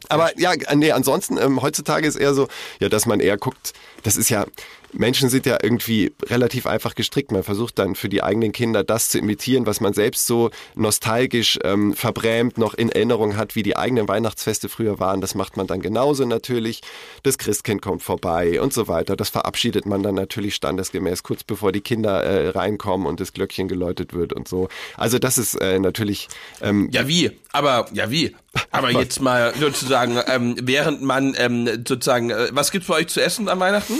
Aber 0.09 0.37
ja, 0.39 0.51
nee, 0.75 0.91
ansonsten, 0.91 1.37
ähm, 1.37 1.61
heutzutage 1.61 2.07
ist 2.07 2.15
eher 2.17 2.33
so, 2.35 2.47
ja, 2.79 2.87
dass 2.87 3.07
man 3.07 3.19
eher 3.19 3.37
guckt, 3.37 3.73
das 4.03 4.15
ist 4.15 4.29
ja, 4.29 4.45
Menschen 4.93 5.29
sind 5.29 5.45
ja 5.45 5.57
irgendwie 5.61 6.13
relativ 6.25 6.65
einfach 6.65 6.95
gestrickt. 6.95 7.31
Man 7.31 7.43
versucht 7.43 7.77
dann 7.79 7.95
für 7.95 8.09
die 8.09 8.23
eigenen 8.23 8.51
Kinder 8.51 8.83
das 8.83 9.09
zu 9.09 9.19
imitieren, 9.19 9.65
was 9.65 9.81
man 9.81 9.93
selbst 9.93 10.27
so 10.27 10.49
nostalgisch 10.75 11.59
ähm, 11.63 11.93
verbrämt 11.93 12.57
noch 12.57 12.73
in 12.73 12.89
Erinnerung 12.89 13.37
hat, 13.37 13.55
wie 13.55 13.63
die 13.63 13.75
eigenen 13.75 14.07
Weihnachtsfeste 14.07 14.69
früher 14.69 14.99
waren. 14.99 15.21
Das 15.21 15.35
macht 15.35 15.57
man 15.57 15.67
dann 15.67 15.81
genauso 15.81 16.25
natürlich. 16.25 16.81
Das 17.23 17.37
Christkind 17.37 17.81
kommt 17.81 18.03
vorbei 18.03 18.61
und 18.61 18.73
so 18.73 18.87
weiter. 18.87 19.15
Das 19.15 19.29
verabschiedet 19.29 19.85
man 19.85 20.03
dann 20.03 20.15
natürlich 20.15 20.55
standesgemäß, 20.55 21.23
kurz 21.23 21.43
bevor 21.43 21.71
die 21.71 21.81
Kinder 21.81 22.23
äh, 22.23 22.49
reinkommen 22.49 23.07
und 23.07 23.19
das 23.19 23.33
Glöckchen 23.33 23.67
geläutet 23.67 24.13
wird 24.13 24.33
und 24.33 24.47
so. 24.47 24.69
Also 24.95 25.19
das 25.19 25.37
ist 25.37 25.55
äh, 25.55 25.79
natürlich 25.79 26.27
ähm, 26.61 26.89
Ja, 26.91 27.07
wie? 27.07 27.31
Aber, 27.51 27.87
ja, 27.93 28.09
wie? 28.09 28.35
Aber 28.71 28.91
jetzt 28.91 29.21
mal 29.21 29.53
sozusagen, 29.59 30.19
ähm, 30.27 30.55
während 30.61 31.01
man 31.01 31.35
ähm, 31.37 31.67
sozusagen, 31.87 32.29
äh, 32.29 32.49
was 32.51 32.71
gibt's 32.71 32.87
bei 32.87 32.95
euch 32.95 33.07
zu 33.07 33.21
essen 33.21 33.49
an 33.49 33.59
Weihnachten? 33.59 33.95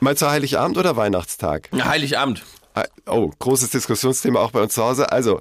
Mal 0.00 0.16
zu 0.16 0.30
Heiligabend 0.30 0.78
oder 0.78 0.96
Weihnachtstag. 0.96 1.70
Heiligabend. 1.72 2.42
Oh, 3.06 3.30
großes 3.38 3.70
Diskussionsthema 3.70 4.40
auch 4.40 4.50
bei 4.50 4.62
uns 4.62 4.74
zu 4.74 4.82
Hause. 4.84 5.10
Also, 5.10 5.38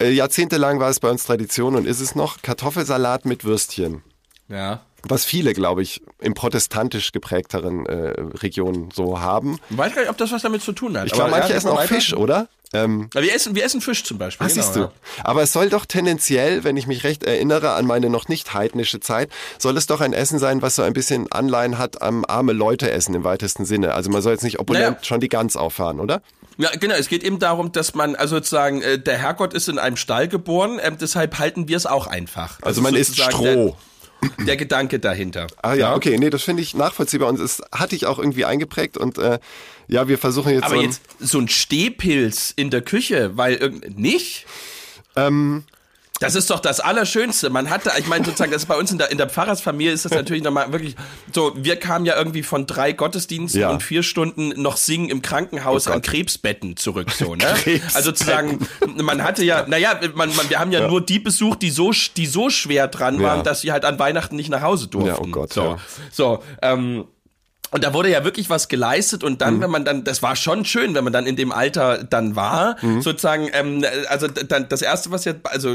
äh, 0.00 0.10
jahrzehntelang 0.10 0.80
war 0.80 0.88
es 0.88 1.00
bei 1.00 1.10
uns 1.10 1.24
Tradition 1.24 1.76
und 1.76 1.86
ist 1.86 2.00
es 2.00 2.14
noch 2.14 2.40
Kartoffelsalat 2.42 3.24
mit 3.24 3.44
Würstchen. 3.44 4.02
Ja. 4.48 4.80
Was 5.04 5.24
viele, 5.24 5.52
glaube 5.52 5.82
ich, 5.82 6.00
im 6.20 6.34
protestantisch 6.34 7.12
geprägteren 7.12 7.86
äh, 7.86 8.14
Regionen 8.38 8.90
so 8.92 9.20
haben. 9.20 9.58
Ich 9.68 9.76
weiß 9.76 9.94
gar 9.94 10.02
nicht, 10.02 10.10
ob 10.10 10.16
das 10.16 10.32
was 10.32 10.42
damit 10.42 10.62
zu 10.62 10.72
tun 10.72 10.96
hat. 10.96 11.06
Ich 11.06 11.12
glaube, 11.12 11.30
Aber 11.30 11.40
manche 11.40 11.54
essen 11.54 11.68
auch 11.68 11.76
weiter. 11.76 11.94
Fisch, 11.94 12.14
oder? 12.14 12.48
Ähm, 12.74 13.10
wir 13.12 13.34
essen, 13.34 13.54
wir 13.54 13.64
essen 13.64 13.80
Fisch 13.80 14.02
zum 14.04 14.18
Beispiel. 14.18 14.46
Ah, 14.46 14.48
genau, 14.48 14.62
siehst 14.62 14.76
du. 14.76 14.80
Ja. 14.80 14.92
Aber 15.24 15.42
es 15.42 15.52
soll 15.52 15.68
doch 15.68 15.84
tendenziell, 15.84 16.64
wenn 16.64 16.76
ich 16.76 16.86
mich 16.86 17.04
recht 17.04 17.22
erinnere 17.24 17.72
an 17.72 17.86
meine 17.86 18.08
noch 18.08 18.28
nicht 18.28 18.54
heidnische 18.54 19.00
Zeit, 19.00 19.30
soll 19.58 19.76
es 19.76 19.86
doch 19.86 20.00
ein 20.00 20.12
Essen 20.12 20.38
sein, 20.38 20.62
was 20.62 20.76
so 20.76 20.82
ein 20.82 20.92
bisschen 20.94 21.30
Anleihen 21.32 21.78
hat 21.78 22.00
am 22.02 22.24
arme 22.26 22.52
Leute 22.52 22.90
essen 22.90 23.14
im 23.14 23.24
weitesten 23.24 23.64
Sinne. 23.64 23.94
Also 23.94 24.10
man 24.10 24.22
soll 24.22 24.32
jetzt 24.32 24.44
nicht 24.44 24.58
opulent 24.58 24.96
Naja. 24.96 25.04
schon 25.04 25.20
die 25.20 25.28
Gans 25.28 25.56
auffahren, 25.56 26.00
oder? 26.00 26.22
Ja, 26.58 26.70
genau. 26.78 26.94
Es 26.94 27.08
geht 27.08 27.24
eben 27.24 27.38
darum, 27.38 27.72
dass 27.72 27.94
man, 27.94 28.14
also 28.14 28.36
sozusagen, 28.36 28.82
äh, 28.82 28.98
der 28.98 29.18
Herrgott 29.18 29.54
ist 29.54 29.68
in 29.68 29.78
einem 29.78 29.96
Stall 29.96 30.28
geboren, 30.28 30.78
ähm, 30.82 30.96
deshalb 31.00 31.38
halten 31.38 31.68
wir 31.68 31.76
es 31.76 31.86
auch 31.86 32.06
einfach. 32.06 32.58
Das 32.58 32.66
Also 32.68 32.82
man 32.82 32.94
isst 32.94 33.18
Stroh. 33.20 33.42
der 33.42 33.72
Gedanke 34.56 34.98
dahinter. 34.98 35.46
Ah 35.62 35.74
ja, 35.74 35.94
okay, 35.94 36.18
nee, 36.18 36.30
das 36.30 36.42
finde 36.42 36.62
ich 36.62 36.74
nachvollziehbar 36.74 37.28
und 37.28 37.40
es 37.40 37.62
hatte 37.72 37.96
ich 37.96 38.06
auch 38.06 38.18
irgendwie 38.18 38.44
eingeprägt 38.44 38.96
und 38.96 39.18
äh, 39.18 39.38
ja, 39.88 40.08
wir 40.08 40.18
versuchen 40.18 40.52
jetzt 40.52 40.64
Aber 40.64 40.74
so 40.74 40.80
ein, 40.80 40.86
jetzt 40.86 41.02
so 41.20 41.38
ein 41.38 41.48
Stehpilz 41.48 42.52
in 42.54 42.70
der 42.70 42.82
Küche, 42.82 43.36
weil 43.36 43.54
irgend 43.54 43.98
nicht? 43.98 44.46
ähm, 45.16 45.64
Das 46.22 46.34
ist 46.34 46.48
doch 46.50 46.60
das 46.60 46.80
Allerschönste. 46.80 47.50
Man 47.50 47.68
hatte, 47.70 47.90
ich 47.98 48.06
meine 48.06 48.24
sozusagen, 48.24 48.52
das 48.52 48.62
ist 48.62 48.68
bei 48.68 48.76
uns 48.76 48.90
in 48.92 48.98
der, 48.98 49.10
in 49.10 49.18
der 49.18 49.28
Pfarrersfamilie 49.28 49.92
ist 49.92 50.04
das 50.04 50.12
natürlich 50.12 50.42
nochmal 50.42 50.72
wirklich 50.72 50.96
so, 51.32 51.52
wir 51.56 51.76
kamen 51.76 52.04
ja 52.06 52.16
irgendwie 52.16 52.42
von 52.42 52.66
drei 52.66 52.92
Gottesdiensten 52.92 53.60
Ja. 53.60 53.70
und 53.70 53.82
vier 53.82 54.02
Stunden 54.02 54.50
noch 54.60 54.76
singen 54.76 55.08
im 55.10 55.20
Krankenhaus 55.22 55.88
Oh 55.88 55.92
an. 55.92 56.02
Krebsbetten 56.02 56.76
zurück, 56.76 57.10
so, 57.10 57.34
ne? 57.34 57.44
Also 57.94 58.10
sozusagen, 58.10 58.66
man 58.96 59.22
hatte 59.24 59.44
ja, 59.44 59.66
naja, 59.66 59.98
man, 60.14 60.34
man, 60.36 60.48
wir 60.48 60.58
haben 60.58 60.72
ja, 60.72 60.86
nur 60.88 61.00
die 61.00 61.18
besucht, 61.18 61.62
die 61.62 61.70
so, 61.70 61.92
die 62.16 62.26
so 62.26 62.50
schwer 62.50 62.88
dran 62.88 63.20
Ja. 63.20 63.28
waren, 63.28 63.44
dass 63.44 63.60
sie 63.62 63.72
halt 63.72 63.84
an 63.84 63.98
Weihnachten 63.98 64.36
nicht 64.36 64.48
nach 64.50 64.62
Hause 64.62 64.88
durften. 64.88 65.08
Ja, 65.08 65.18
oh 65.20 65.26
Gott, 65.30 65.52
so, 65.52 65.62
ja. 65.62 65.76
so, 66.10 66.42
ähm, 66.62 67.04
und 67.72 67.82
da 67.84 67.92
wurde 67.92 68.08
ja 68.10 68.22
wirklich 68.24 68.48
was 68.50 68.68
geleistet 68.68 69.24
und 69.24 69.32
Mhm. 69.32 69.38
dann, 69.38 69.60
wenn 69.60 69.70
man 69.70 69.84
dann, 69.84 70.04
das 70.04 70.22
war 70.22 70.36
schon 70.36 70.64
schön, 70.64 70.94
wenn 70.94 71.02
man 71.04 71.12
dann 71.12 71.26
in 71.26 71.34
dem 71.36 71.50
Alter 71.52 72.04
dann 72.04 72.36
war, 72.36 72.76
Mhm. 72.82 73.02
sozusagen, 73.02 73.48
ähm, 73.52 73.84
also 74.08 74.28
dann 74.28 74.68
das 74.68 74.82
erste, 74.82 75.10
was 75.10 75.24
jetzt, 75.24 75.40
also 75.44 75.74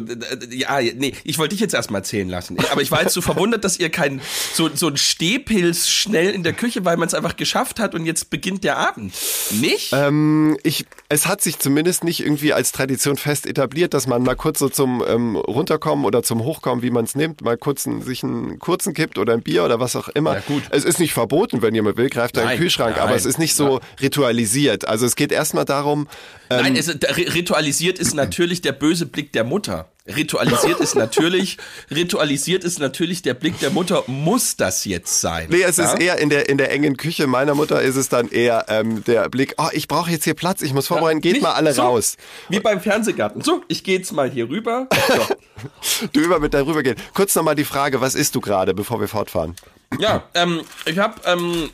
ja, 0.49 0.79
nee, 0.79 1.13
ich 1.23 1.37
wollte 1.37 1.55
dich 1.55 1.59
jetzt 1.61 1.73
erstmal 1.73 1.99
erzählen 2.01 2.29
lassen, 2.29 2.57
aber 2.71 2.81
ich 2.81 2.91
war 2.91 3.01
jetzt 3.01 3.13
so 3.13 3.21
verwundert, 3.21 3.63
dass 3.65 3.77
ihr 3.79 3.89
kein 3.89 4.21
so 4.53 4.69
so 4.73 4.87
ein 4.87 4.97
Stehpilz 4.97 5.89
schnell 5.89 6.29
in 6.31 6.43
der 6.43 6.53
Küche, 6.53 6.85
weil 6.85 6.97
man 6.97 7.07
es 7.07 7.13
einfach 7.13 7.35
geschafft 7.35 7.79
hat 7.79 7.95
und 7.95 8.05
jetzt 8.05 8.29
beginnt 8.29 8.63
der 8.63 8.77
Abend, 8.77 9.13
nicht? 9.51 9.91
ähm, 9.93 10.57
ich, 10.63 10.85
es 11.09 11.27
hat 11.27 11.41
sich 11.41 11.59
zumindest 11.59 12.03
nicht 12.03 12.19
irgendwie 12.21 12.53
als 12.53 12.71
Tradition 12.71 13.17
fest 13.17 13.45
etabliert, 13.47 13.93
dass 13.93 14.07
man 14.07 14.23
mal 14.23 14.35
kurz 14.35 14.59
so 14.59 14.69
zum 14.69 15.03
ähm, 15.07 15.35
Runterkommen 15.35 16.05
oder 16.05 16.23
zum 16.23 16.43
Hochkommen, 16.43 16.83
wie 16.83 16.89
man 16.91 17.05
es 17.05 17.15
nimmt, 17.15 17.41
mal 17.41 17.57
kurz 17.57 17.87
einen, 17.87 18.01
sich 18.01 18.23
einen 18.23 18.59
kurzen 18.59 18.93
kippt 18.93 19.17
oder 19.17 19.33
ein 19.33 19.41
Bier 19.41 19.63
oder 19.65 19.79
was 19.79 19.95
auch 19.95 20.09
immer. 20.09 20.35
Ja, 20.35 20.41
gut. 20.47 20.63
Es 20.69 20.83
ist 20.85 20.99
nicht 20.99 21.13
verboten, 21.13 21.61
wenn 21.61 21.73
jemand 21.73 21.86
will, 21.95 22.09
greift 22.09 22.35
er 22.35 22.41
in 22.43 22.47
den 22.47 22.51
Nein, 22.53 22.59
Kühlschrank, 22.59 22.97
aber 22.97 23.07
nein. 23.11 23.15
es 23.15 23.25
ist 23.25 23.37
nicht 23.39 23.55
so 23.55 23.79
ritualisiert. 24.01 24.87
Also 24.87 25.05
es 25.05 25.15
geht 25.15 25.31
erstmal 25.31 25.63
darum, 25.65 26.07
ähm, 26.49 26.61
Nein, 26.61 26.75
es, 26.75 26.87
ritualisiert 26.89 27.99
ist 27.99 28.13
natürlich 28.13 28.61
der 28.61 28.71
böse 28.71 29.05
Blick 29.05 29.31
der 29.33 29.43
Mutter. 29.43 29.89
Ritualisiert 30.07 30.79
ist 30.79 30.95
natürlich, 30.95 31.57
ritualisiert 31.91 32.63
ist 32.63 32.79
natürlich 32.79 33.21
der 33.21 33.33
Blick 33.33 33.59
der 33.59 33.69
Mutter. 33.69 34.03
Muss 34.07 34.55
das 34.55 34.85
jetzt 34.85 35.19
sein? 35.19 35.47
Nee, 35.49 35.63
es 35.63 35.75
Ja? 35.77 35.91
ist 35.91 36.01
eher 36.01 36.17
in 36.19 36.29
der, 36.29 36.47
in 36.47 36.57
der 36.57 36.71
engen 36.71 36.95
Küche 36.95 37.27
meiner 37.27 37.55
Mutter 37.55 37.81
ist 37.81 37.97
es 37.97 38.07
dann 38.07 38.29
eher 38.29 38.65
ähm, 38.69 39.03
der 39.03 39.27
Blick, 39.29 39.55
oh, 39.57 39.67
ich 39.73 39.87
brauche 39.89 40.09
jetzt 40.09 40.23
hier 40.23 40.33
Platz, 40.33 40.61
ich 40.61 40.73
muss 40.73 40.87
vorbereiten, 40.87 41.19
geht 41.19 41.33
Nicht 41.33 41.41
mal 41.41 41.53
alle 41.53 41.73
so, 41.73 41.81
raus. 41.81 42.15
Wie 42.47 42.61
beim 42.61 42.79
Fernsehgarten. 42.79 43.41
So, 43.41 43.63
ich 43.67 43.83
gehe 43.83 43.97
jetzt 43.97 44.13
mal 44.13 44.29
hier 44.29 44.49
rüber. 44.49 44.87
So. 45.07 46.07
Du 46.13 46.19
über 46.19 46.39
mit 46.39 46.53
darüber 46.53 46.83
gehen. 46.83 46.97
Kurz 47.15 47.33
nochmal 47.33 47.55
die 47.55 47.63
Frage, 47.63 47.99
was 47.99 48.13
isst 48.13 48.35
du 48.35 48.41
gerade, 48.41 48.73
bevor 48.75 48.99
wir 48.99 49.07
fortfahren? 49.07 49.55
Ja, 49.99 50.23
ähm, 50.33 50.61
ich 50.85 50.97
habe 50.99 51.21
ähm, 51.25 51.69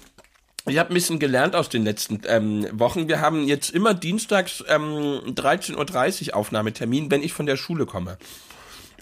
ich 0.65 0.77
hab 0.77 0.89
ein 0.89 0.93
bisschen 0.93 1.19
gelernt 1.19 1.55
aus 1.55 1.69
den 1.69 1.83
letzten 1.83 2.21
ähm, 2.27 2.67
Wochen. 2.71 3.07
Wir 3.07 3.19
haben 3.19 3.45
jetzt 3.47 3.69
immer 3.71 3.93
dienstags 3.93 4.63
ähm, 4.67 5.19
13.30 5.25 6.29
Uhr 6.29 6.35
Aufnahmetermin, 6.35 7.11
wenn 7.11 7.21
ich 7.23 7.33
von 7.33 7.45
der 7.45 7.57
Schule 7.57 7.85
komme. 7.85 8.17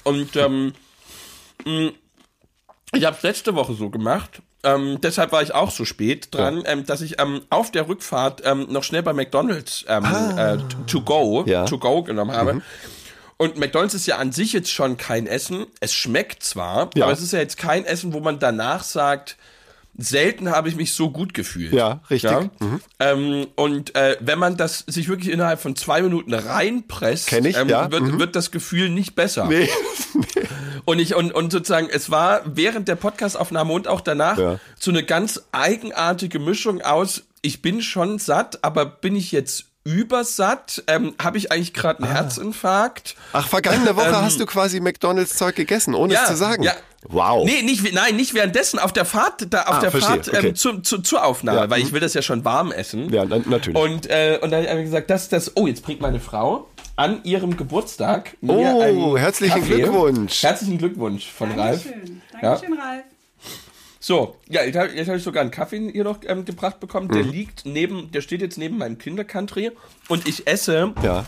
Und 0.03 0.35
ähm, 0.35 0.73
mh, 1.65 1.91
ich 2.93 3.05
habe 3.05 3.15
es 3.15 3.23
letzte 3.23 3.53
Woche 3.55 3.73
so 3.73 3.89
gemacht. 3.89 4.41
Ähm, 4.63 4.99
deshalb 5.01 5.31
war 5.31 5.41
ich 5.41 5.53
auch 5.53 5.71
so 5.71 5.85
spät 5.85 6.27
dran, 6.33 6.63
ähm, 6.65 6.85
dass 6.85 7.01
ich 7.01 7.19
ähm, 7.19 7.41
auf 7.49 7.71
der 7.71 7.87
Rückfahrt 7.87 8.41
ähm, 8.45 8.67
noch 8.69 8.83
schnell 8.83 9.01
bei 9.03 9.13
McDonald's 9.13 9.85
ähm, 9.87 10.05
äh, 10.37 10.57
to 10.87 11.01
go, 11.01 11.43
Ja. 11.47 11.65
to 11.65 11.77
go 11.79 12.03
genommen 12.03 12.31
habe. 12.35 12.61
Und 13.41 13.57
McDonald's 13.57 13.95
ist 13.95 14.05
ja 14.05 14.17
an 14.17 14.31
sich 14.31 14.53
jetzt 14.53 14.69
schon 14.71 14.97
kein 14.97 15.25
Essen. 15.25 15.65
Es 15.79 15.95
schmeckt 15.95 16.43
zwar, 16.43 16.91
Ja. 16.93 17.05
aber 17.05 17.13
es 17.13 17.21
ist 17.21 17.33
ja 17.33 17.39
jetzt 17.39 17.57
kein 17.57 17.85
Essen, 17.85 18.13
wo 18.13 18.19
man 18.19 18.37
danach 18.37 18.83
sagt, 18.83 19.35
selten 19.97 20.51
habe 20.51 20.69
ich 20.69 20.75
mich 20.75 20.93
so 20.93 21.09
gut 21.09 21.33
gefühlt. 21.33 21.73
Ja, 21.73 22.01
richtig. 22.11 22.31
Mhm. 22.59 22.81
Ähm, 22.99 23.47
und 23.55 23.95
äh, 23.95 24.15
wenn 24.19 24.37
man 24.37 24.57
das 24.57 24.83
sich 24.87 25.09
wirklich 25.09 25.33
innerhalb 25.33 25.59
von 25.59 25.75
zwei 25.75 26.03
Minuten 26.03 26.33
reinpresst, 26.35 27.27
Kenn 27.27 27.43
ich, 27.45 27.57
ähm, 27.57 27.67
ja. 27.67 27.91
wird, 27.91 28.03
Mhm. 28.03 28.19
wird 28.19 28.35
das 28.35 28.51
Gefühl 28.51 28.89
nicht 28.89 29.15
besser. 29.15 29.45
Nee. 29.47 29.67
Und 30.85 30.99
ich 30.99 31.15
und, 31.15 31.31
und 31.31 31.51
sozusagen, 31.51 31.89
es 31.91 32.09
war 32.09 32.41
während 32.45 32.87
der 32.87 32.95
Podcastaufnahme 32.95 33.71
und 33.71 33.87
auch 33.87 34.01
danach 34.01 34.37
Ja. 34.39 34.59
so 34.79 34.89
eine 34.91 35.03
ganz 35.03 35.41
eigenartige 35.51 36.39
Mischung 36.39 36.81
aus, 36.81 37.23
ich 37.43 37.61
bin 37.61 37.81
schon 37.83 38.17
satt, 38.17 38.63
aber 38.63 38.85
bin 38.85 39.15
ich 39.15 39.31
jetzt 39.31 39.65
übersatt? 39.83 40.83
Ähm, 40.87 41.13
Habe 41.21 41.37
ich 41.37 41.51
eigentlich 41.51 41.73
gerade 41.73 42.03
einen 42.03 42.11
Herzinfarkt? 42.11 43.15
Ach, 43.33 43.47
vergangene 43.47 43.95
Woche 43.95 44.21
hast 44.21 44.39
du 44.39 44.45
quasi 44.45 44.79
McDonalds 44.79 45.35
Zeug 45.35 45.55
gegessen, 45.55 45.93
ohne 45.95 46.13
es 46.15 46.25
zu 46.25 46.35
sagen. 46.35 46.63
Ähm, 46.63 46.67
Ja. 46.69 46.73
Wow. 47.09 47.43
Nee, 47.45 47.63
nicht, 47.63 47.93
nein, 47.95 48.15
nicht 48.15 48.35
währenddessen, 48.35 48.77
auf 48.77 48.93
der 48.93 49.05
Fahrt, 49.05 49.47
da, 49.51 49.63
auf 49.63 49.77
Ah, 49.77 49.79
der 49.79 49.89
verstehe, 49.89 50.23
Fahrt 50.23 50.27
ähm, 50.27 50.35
okay. 50.37 50.53
zu, 50.53 50.81
zu, 50.81 50.99
zur 50.99 51.25
Aufnahme, 51.25 51.57
Ja, 51.61 51.69
weil 51.71 51.79
mhm. 51.79 51.87
ich 51.87 51.93
will 51.93 51.99
das 51.99 52.13
ja 52.13 52.21
schon 52.21 52.45
warm 52.45 52.71
essen. 52.71 53.11
Ja, 53.11 53.25
na, 53.25 53.39
natürlich. 53.43 53.81
Und, 53.81 54.07
äh, 54.07 54.37
und 54.39 54.51
dann 54.51 54.67
habe 54.67 54.77
ich 54.79 54.85
gesagt, 54.85 55.09
das, 55.09 55.27
das, 55.27 55.57
oh, 55.57 55.65
jetzt 55.65 55.81
bringt 55.83 55.99
meine 55.99 56.19
Frau 56.19 56.67
an 56.97 57.23
ihrem 57.23 57.57
Geburtstag 57.57 58.37
mir 58.41 58.53
Oh, 58.53 58.81
einen 58.81 59.17
herzlichen 59.17 59.61
Kaffee. 59.61 59.77
Glückwunsch. 59.81 60.43
Herzlichen 60.43 60.77
Glückwunsch 60.77 61.27
von 61.31 61.51
Ralf. 61.53 61.83
Dankeschön. 61.85 62.21
Ja. 62.33 62.39
Dankeschön, 62.49 62.79
Ralf. 62.79 63.03
So, 64.03 64.35
ja, 64.49 64.63
jetzt 64.63 64.75
habe 64.75 64.89
hab 64.93 65.15
ich 65.15 65.23
sogar 65.23 65.41
einen 65.41 65.51
Kaffee 65.51 65.91
hier 65.91 66.03
noch 66.03 66.21
ähm, 66.25 66.43
gebracht 66.43 66.79
bekommen. 66.79 67.07
Der 67.09 67.23
Mhm. 67.23 67.31
liegt 67.31 67.65
neben, 67.65 68.11
der 68.11 68.21
steht 68.21 68.41
jetzt 68.41 68.57
neben 68.57 68.79
meinem 68.79 68.97
Kindercountry 68.97 69.71
und 70.07 70.27
ich 70.27 70.47
esse, 70.47 70.93
ja. 71.03 71.23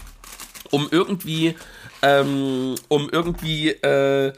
um 0.72 0.88
irgendwie, 0.90 1.54
ähm, 2.02 2.74
um 2.88 3.10
irgendwie 3.12 3.70
äh, 3.70 4.34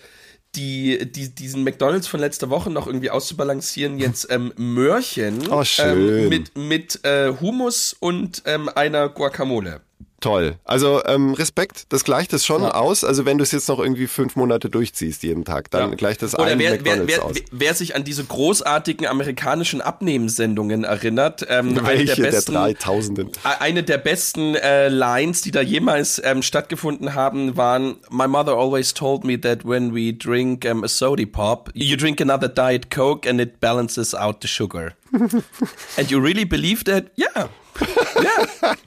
die, 0.56 1.10
die, 1.10 1.34
diesen 1.34 1.64
McDonalds 1.64 2.08
von 2.08 2.20
letzter 2.20 2.50
Woche 2.50 2.70
noch 2.70 2.88
irgendwie 2.88 3.10
auszubalancieren, 3.10 4.00
jetzt 4.00 4.28
ähm, 4.30 4.52
Möhrchen 4.58 5.48
Oh. 5.50 5.64
Ähm, 5.80 6.28
mit, 6.28 6.58
mit 6.58 7.06
äh, 7.06 7.34
Hummus 7.40 7.96
und 7.98 8.44
ähm, 8.46 8.68
einer 8.68 9.08
Guacamole. 9.08 9.80
Toll. 10.26 10.56
Also 10.64 11.04
ähm, 11.06 11.36
Respekt, 11.36 11.84
das 11.90 12.04
gleicht 12.04 12.34
es 12.34 12.44
schon 12.44 12.64
aus. 12.64 13.04
Also 13.04 13.26
wenn 13.26 13.38
du 13.38 13.44
es 13.44 13.52
jetzt 13.52 13.70
noch 13.70 13.78
irgendwie 13.78 14.08
fünf 14.08 14.36
Monate 14.36 14.72
durchziehst 14.72 15.22
jeden 15.22 15.46
Tag, 15.46 15.70
dann 15.70 15.92
Ja. 15.92 15.96
gleicht 15.96 16.24
es 16.24 16.34
Oder 16.34 16.48
wer, 16.48 16.58
wer, 16.58 16.72
McDonalds 16.72 17.14
wer, 17.14 17.24
aus. 17.26 17.36
wer, 17.52 17.74
sich 17.76 17.96
an 17.96 18.04
diese 18.04 18.24
großartigen 18.24 19.06
amerikanischen 19.06 19.82
Abnehmsendungen 19.82 20.84
erinnert, 20.84 21.46
ähm, 21.48 21.70
eine 21.78 21.86
Welche 21.86 22.06
der 22.06 22.16
der, 22.16 22.32
besten, 22.32 22.54
Dreitausenden? 22.54 23.30
eine 23.60 23.84
der 23.84 24.00
besten 24.00 24.56
äh, 24.56 24.88
Lines, 24.88 25.44
die 25.44 25.52
da 25.52 25.62
jemals 25.62 26.20
ähm, 26.26 26.42
stattgefunden 26.42 27.14
haben, 27.14 27.56
waren 27.56 27.98
My 28.10 28.28
mother 28.28 28.54
always 28.54 28.96
told 28.96 29.26
me 29.26 29.40
that 29.40 29.64
when 29.64 29.94
we 29.94 30.12
drink 30.12 30.66
um, 30.66 30.84
a 30.84 30.88
soda 30.88 31.26
pop, 31.28 31.70
you 31.76 31.96
drink 31.98 32.20
another 32.20 32.48
diet 32.48 32.90
coke 32.90 33.30
and 33.30 33.40
it 33.40 33.60
balances 33.60 34.16
out 34.16 34.38
the 34.42 34.48
sugar. 34.48 34.94
and 35.98 36.10
you 36.10 36.20
really 36.20 36.46
believe 36.46 36.84
that? 36.86 37.12
Yeah. 37.16 37.50
Ja. 37.82 38.74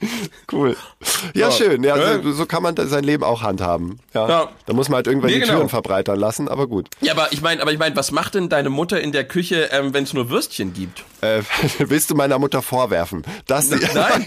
Cool. 0.51 0.75
Ja, 1.35 1.47
Ja. 1.49 1.51
schön. 1.51 1.83
Ja, 1.83 2.21
so, 2.21 2.31
so 2.31 2.45
kann 2.45 2.63
man 2.63 2.75
sein 2.75 3.03
Leben 3.03 3.23
auch 3.23 3.41
handhaben. 3.43 3.99
Ja. 4.13 4.27
Ja. 4.27 4.49
Da 4.65 4.73
muss 4.73 4.89
man 4.89 4.97
halt 4.97 5.07
irgendwann 5.07 5.29
Nee, 5.29 5.35
die 5.35 5.41
genau. 5.41 5.53
Türen 5.57 5.69
verbreitern 5.69 6.19
lassen, 6.19 6.47
aber 6.47 6.67
gut. 6.67 6.89
ja, 7.01 7.13
aber 7.13 7.31
ich 7.31 7.41
meine, 7.41 7.61
aber 7.61 7.71
ich 7.71 7.77
meine, 7.77 7.95
was 7.95 8.11
macht 8.11 8.33
denn 8.35 8.49
deine 8.49 8.69
Mutter 8.69 8.99
in 8.99 9.11
der 9.11 9.25
Küche, 9.25 9.69
ähm, 9.71 9.93
wenn 9.93 10.03
es 10.05 10.13
nur 10.13 10.29
Würstchen 10.29 10.73
gibt? 10.73 11.03
Äh, 11.21 11.41
willst 11.79 12.09
du 12.09 12.15
meiner 12.15 12.39
Mutter 12.39 12.61
vorwerfen? 12.61 13.23
Dass 13.47 13.69
sie, 13.69 13.75
Nein. 13.93 14.25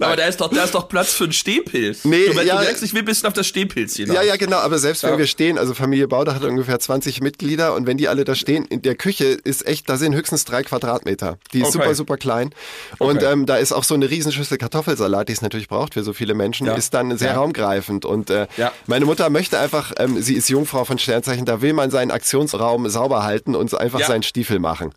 Aber 0.00 0.16
da 0.16 0.24
ist 0.26 0.40
doch, 0.40 0.48
da 0.50 0.64
ist 0.64 0.74
doch 0.74 0.88
Platz 0.88 1.12
für 1.14 1.24
einen 1.24 1.32
Stehpilz. 1.32 2.04
Nee, 2.04 2.26
du, 2.28 2.40
ja. 2.42 2.56
du 2.58 2.64
merkst, 2.64 2.82
ich 2.82 2.92
will 2.92 3.02
ein 3.02 3.04
bisschen 3.04 3.26
auf 3.28 3.34
das 3.34 3.46
Stehpilz 3.46 3.96
hinaus. 3.96 4.14
Ja, 4.16 4.22
ja, 4.22 4.36
genau, 4.36 4.56
aber 4.58 4.78
selbst 4.78 5.02
wenn 5.02 5.10
Ja. 5.12 5.18
wir 5.18 5.26
stehen, 5.26 5.58
also 5.58 5.74
Familie 5.74 6.08
Bauder 6.08 6.34
hat 6.34 6.42
ungefähr 6.44 6.78
20 6.78 7.20
Mitglieder 7.20 7.74
und 7.74 7.86
wenn 7.86 7.96
die 7.96 8.08
alle 8.08 8.24
da 8.24 8.34
stehen, 8.34 8.64
in 8.64 8.82
der 8.82 8.94
Küche 8.94 9.24
ist 9.26 9.66
echt, 9.66 9.88
da 9.88 9.96
sind 9.96 10.14
höchstens 10.14 10.44
drei 10.44 10.62
Quadratmeter. 10.62 11.38
Die 11.52 11.58
ist 11.60 11.66
Okay. 11.68 11.72
super, 11.78 11.94
super 11.94 12.16
klein. 12.16 12.50
Und 12.98 13.18
Okay. 13.18 13.32
ähm, 13.32 13.46
da 13.46 13.56
ist 13.56 13.72
auch 13.72 13.84
so 13.84 13.94
eine 13.94 14.10
Riesenschüssel 14.10 14.58
Kartoffelsalat, 14.58 15.28
die 15.28 15.32
es 15.34 15.42
natürlich 15.42 15.68
braucht 15.68 15.94
für 15.94 16.02
so 16.02 16.12
viele 16.12 16.34
Menschen, 16.34 16.66
Ja. 16.66 16.74
ist 16.74 16.94
dann 16.94 17.16
sehr 17.16 17.34
raumgreifend. 17.36 18.04
Und 18.04 18.30
äh, 18.30 18.46
meine 18.86 19.04
Mutter 19.04 19.30
möchte 19.30 19.58
einfach, 19.58 19.92
ähm, 19.98 20.20
sie 20.20 20.34
ist 20.34 20.48
Jungfrau 20.48 20.84
von 20.84 20.98
Sternzeichen, 20.98 21.44
da 21.44 21.60
will 21.62 21.72
man 21.74 21.90
seinen 21.90 22.10
Aktionsraum 22.10 22.88
sauber 22.88 23.22
halten 23.22 23.54
und 23.54 23.72
einfach 23.78 24.00
seinen 24.04 24.22
Stiefel 24.22 24.58
machen. 24.58 24.92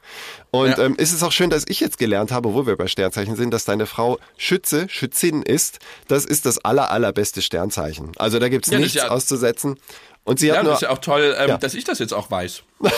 Und 0.51 0.70
Ja. 0.77 0.79
ähm, 0.86 0.96
ist 0.96 1.13
es 1.13 1.22
auch 1.22 1.32
schön, 1.32 1.50
dass 1.51 1.65
ich 1.68 1.79
jetzt 1.79 1.98
gelernt 2.00 2.32
habe, 2.32 2.53
wo 2.53 2.65
wir 2.65 2.75
bei 2.75 2.88
Sternzeichen 2.88 3.36
sind, 3.36 3.51
dass 3.51 3.65
deine 3.65 3.86
Frau 3.86 4.18
Schütze, 4.38 4.88
Schützin 4.89 5.44
ist. 5.44 5.79
Das 6.08 6.25
ist 6.25 6.46
das 6.46 6.58
aller, 6.65 6.89
allerbeste 6.91 7.41
Sternzeichen. 7.41 8.12
Also 8.18 8.39
da 8.39 8.50
gibt's 8.50 8.70
Ja, 8.70 8.79
nichts 8.79 8.96
ja- 8.96 9.10
auszusetzen. 9.10 9.77
Und 10.29 10.38
sie 10.38 10.48
Ja, 10.48 10.53
hat 10.53 10.59
das 10.59 10.65
nur, 10.65 10.74
ist 10.75 10.81
ja 10.81 10.89
auch 10.91 11.00
toll, 11.00 11.36
ähm, 11.39 11.50
Ja. 11.50 11.57
dass 11.57 11.74
ich 11.74 11.83
das 11.86 11.98
jetzt 11.98 12.13
auch 12.13 12.29
weiß. 12.29 12.62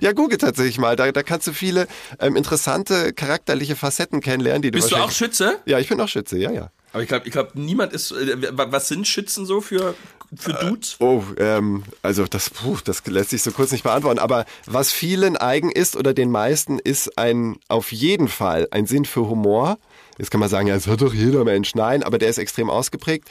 ja, 0.00 0.12
google 0.12 0.38
tatsächlich 0.38 0.78
mal. 0.78 0.96
Da, 0.96 1.12
da 1.12 1.22
kannst 1.22 1.46
du 1.46 1.52
viele 1.52 1.86
ähm, 2.18 2.36
interessante 2.36 3.12
charakterliche 3.12 3.76
Facetten 3.76 4.20
kennenlernen, 4.20 4.62
die 4.62 4.70
du 4.70 4.78
Bist 4.78 4.90
du 4.90 4.96
auch 4.96 5.10
Schütze? 5.12 5.58
Ja, 5.66 5.78
ich 5.78 5.88
bin 5.88 6.00
auch 6.00 6.08
Schütze, 6.08 6.38
ja, 6.38 6.50
ja. 6.50 6.70
Aber 6.92 7.02
ich 7.02 7.08
glaube, 7.08 7.26
ich 7.26 7.32
glaub, 7.32 7.54
niemand 7.54 7.92
ist. 7.92 8.12
Äh, 8.12 8.56
wa- 8.56 8.66
was 8.70 8.88
sind 8.88 9.06
Schützen 9.06 9.46
so 9.46 9.60
für, 9.60 9.94
für 10.36 10.52
Dudes? 10.54 10.96
Oh, 11.00 11.22
ähm, 11.38 11.82
also 12.02 12.24
das, 12.26 12.50
puh, 12.50 12.76
das 12.84 13.04
lässt 13.06 13.30
sich 13.30 13.42
so 13.42 13.50
kurz 13.50 13.72
nicht 13.72 13.82
beantworten. 13.84 14.18
Aber 14.20 14.44
was 14.66 14.92
vielen 14.92 15.36
eigen 15.36 15.70
ist 15.72 15.96
oder 15.96 16.14
den 16.14 16.30
meisten, 16.30 16.78
ist 16.78 17.18
ein 17.18 17.56
auf 17.68 17.90
jeden 17.92 18.28
Fall 18.28 18.68
ein 18.70 18.86
Sinn 18.86 19.04
für 19.04 19.28
Humor, 19.28 19.78
Jetzt 20.18 20.30
kann 20.30 20.40
man 20.40 20.48
sagen, 20.48 20.66
ja, 20.66 20.74
das 20.74 20.86
hat 20.86 21.00
doch 21.00 21.14
jeder 21.14 21.44
Mensch. 21.44 21.74
Nein, 21.74 22.02
aber 22.02 22.18
der 22.18 22.28
ist 22.28 22.38
extrem 22.38 22.70
ausgeprägt. 22.70 23.28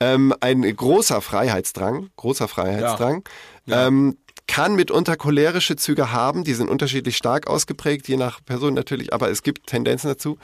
Ähm, 0.00 0.34
ein 0.40 0.62
großer 0.62 1.20
Freiheitsdrang, 1.20 2.10
großer 2.16 2.48
Freiheitsdrang. 2.48 3.24
Ja. 3.66 3.86
Ähm, 3.86 4.16
kann 4.48 4.76
mitunter 4.76 5.16
cholerische 5.16 5.76
Züge 5.76 6.12
haben, 6.12 6.44
die 6.44 6.54
sind 6.54 6.70
unterschiedlich 6.70 7.16
stark 7.16 7.48
ausgeprägt, 7.48 8.06
je 8.08 8.16
nach 8.16 8.44
Person 8.44 8.74
natürlich, 8.74 9.12
aber 9.12 9.28
es 9.30 9.42
gibt 9.42 9.66
Tendenzen 9.66 10.08
dazu. 10.08 10.38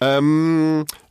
Ähm, 0.00 0.86
äh, 0.88 1.03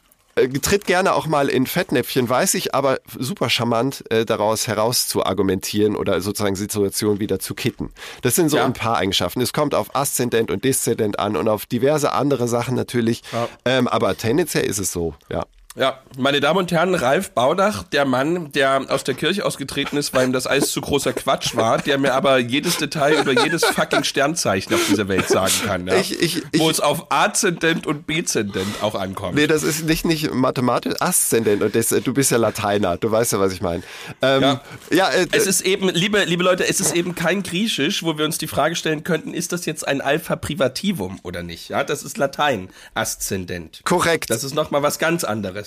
tritt 0.62 0.86
gerne 0.86 1.14
auch 1.14 1.28
mal 1.28 1.48
in 1.50 1.68
Fettnäpfchen, 1.68 2.28
weiß 2.28 2.56
ich, 2.56 2.74
aber 2.74 3.00
super 3.20 3.50
charmant 3.50 4.04
äh, 4.12 4.26
daraus 4.26 4.68
heraus 4.68 5.08
zu 5.08 5.24
argumentieren 5.26 5.96
oder 5.96 6.22
sozusagen 6.22 6.56
Situationen 6.56 7.20
wieder 7.20 7.40
zu 7.40 7.54
kitten. 7.54 7.92
Das 8.22 8.36
sind 8.36 8.50
so 8.50 8.58
Ja. 8.58 8.66
ein 8.66 8.74
paar 8.74 8.98
Eigenschaften. 8.98 9.42
Es 9.42 9.54
kommt 9.54 9.76
auf 9.76 9.96
Aszendent 9.96 10.50
und 10.52 10.64
Deszendent 10.64 11.20
an 11.20 11.36
und 11.38 11.48
auf 11.48 11.66
diverse 11.66 12.12
andere 12.14 12.48
Sachen 12.48 12.76
natürlich, 12.76 13.22
Ja. 13.32 13.48
ähm, 13.66 13.88
aber 13.88 14.18
tendenziell 14.18 14.66
ist 14.66 14.80
es 14.80 14.92
so, 14.92 15.14
ja. 15.30 15.46
Ja, 15.76 16.00
meine 16.20 16.40
Damen 16.40 16.60
und 16.60 16.72
Herren, 16.72 16.94
Ralf 16.94 17.32
Baudach, 17.32 17.82
der 17.82 18.06
Mann, 18.06 18.52
der 18.52 18.86
aus 18.90 19.04
der 19.04 19.16
Kirche 19.16 19.44
ausgetreten 19.44 19.98
ist, 19.98 20.14
weil 20.14 20.28
ihm 20.28 20.32
das 20.32 20.46
alles 20.46 20.72
zu 20.72 20.82
großer 20.82 21.14
Quatsch 21.14 21.56
war, 21.56 21.80
der 21.80 21.98
mir 21.98 22.14
aber 22.14 22.38
jedes 22.38 22.78
Detail 22.78 23.20
über 23.20 23.32
jedes 23.44 23.66
fucking 23.66 24.04
Sternzeichen 24.04 24.76
auf 24.76 24.82
dieser 24.88 25.08
Welt 25.08 25.28
sagen 25.28 25.52
kann. 25.66 25.88
Ja? 25.88 25.96
Ich- 25.96 26.22
ich- 26.22 26.44
ich- 26.52 26.60
Wo 26.62 26.70
es 26.70 26.80
auf 26.80 27.08
Azendent 27.12 27.88
und 27.88 28.06
Bezendent 28.06 28.68
auch 28.84 28.94
ankommt. 28.94 29.34
Nee, 29.34 29.48
das 29.48 29.64
ist 29.64 29.86
nicht, 29.86 30.06
nicht 30.06 30.32
mathematisch, 30.32 30.94
Aszendent 31.00 31.64
und 31.64 31.74
das, 31.74 31.88
du 31.90 32.14
bist 32.14 32.30
ja 32.30 32.38
Lateiner, 32.38 32.98
du 32.98 33.10
weißt 33.10 33.32
ja, 33.32 33.40
was 33.40 33.52
ich 33.52 33.62
meine. 33.62 33.82
Ähm, 34.22 34.42
Ja. 34.44 34.62
ja, 34.92 35.10
äh, 35.10 35.26
Es 35.32 35.48
ist 35.48 35.62
eben, 35.62 35.90
liebe, 35.90 36.24
liebe 36.26 36.44
Leute, 36.44 36.68
es 36.68 36.82
ist 36.82 36.94
eben 36.96 37.16
kein 37.16 37.42
Griechisch, 37.42 38.04
wo 38.04 38.16
wir 38.20 38.26
uns 38.26 38.38
die 38.38 38.48
Frage 38.48 38.76
stellen 38.76 39.04
könnten, 39.04 39.34
ist 39.34 39.52
das 39.52 39.66
jetzt 39.66 39.88
ein 39.88 40.02
Alpha 40.02 40.36
Privativum 40.36 41.20
oder 41.24 41.42
nicht? 41.42 41.70
Ja, 41.70 41.84
das 41.84 42.04
ist 42.04 42.20
Latein, 42.20 42.70
Aszendent. 42.94 43.82
korrekt. 43.86 44.30
Das 44.30 44.44
ist 44.44 44.54
nochmal 44.54 44.84
was 44.84 45.00
ganz 45.00 45.24
anderes. 45.24 45.63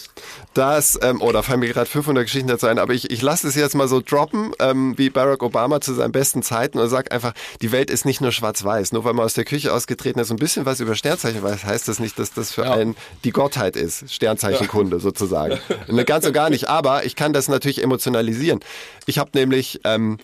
Das, 0.55 0.99
ähm, 1.03 1.21
oh, 1.21 1.33
da 1.33 1.43
fallen 1.43 1.61
mir 1.61 1.69
gerade 1.73 1.89
500 1.89 2.25
Geschichten 2.25 2.49
dazu 2.49 2.67
ein, 2.67 2.79
aber 2.79 2.95
ich, 2.95 3.11
ich 3.11 3.23
lasse 3.23 3.49
es 3.49 3.55
jetzt 3.55 3.75
mal 3.75 3.89
so 3.89 4.01
droppen, 4.01 4.53
ähm, 4.59 4.95
wie 4.97 5.11
Barack 5.11 5.43
Obama 5.43 5.81
zu 5.81 5.95
seinen 5.95 6.13
besten 6.13 6.43
Zeiten 6.43 6.79
und 6.79 6.89
sag 6.89 7.13
einfach, 7.13 7.33
die 7.63 7.73
Welt 7.73 7.91
ist 7.91 8.05
nicht 8.05 8.21
nur 8.21 8.33
schwarz-weiß. 8.33 8.93
Nur 8.93 9.05
weil 9.05 9.13
man 9.15 9.25
aus 9.25 9.35
der 9.35 9.45
Küche 9.45 9.73
ausgetreten 9.73 10.19
ist 10.21 10.31
und 10.31 10.37
ein 10.37 10.41
bisschen 10.41 10.67
was 10.67 10.81
über 10.81 10.95
Sternzeichen 10.95 11.43
weiß, 11.43 11.65
heißt 11.65 11.89
das 11.89 11.99
nicht, 11.99 12.19
dass 12.19 12.33
das 12.33 12.53
für 12.53 12.63
Ja. 12.65 12.73
einen 12.73 12.97
die 13.25 13.31
Gottheit 13.31 13.77
ist. 13.77 14.13
Sternzeichenkunde 14.13 15.01
sozusagen. 15.01 15.59
Ne, 15.89 16.05
Ganz 16.05 16.27
und 16.27 16.33
gar 16.33 16.51
nicht. 16.51 16.69
Aber 16.69 17.05
ich 17.05 17.17
kann 17.17 17.33
das 17.33 17.49
natürlich 17.49 17.83
emotionalisieren. 17.83 18.61
Ich 19.07 19.19
habe 19.19 19.31
nämlich... 19.35 19.81
Ähm, 19.85 20.19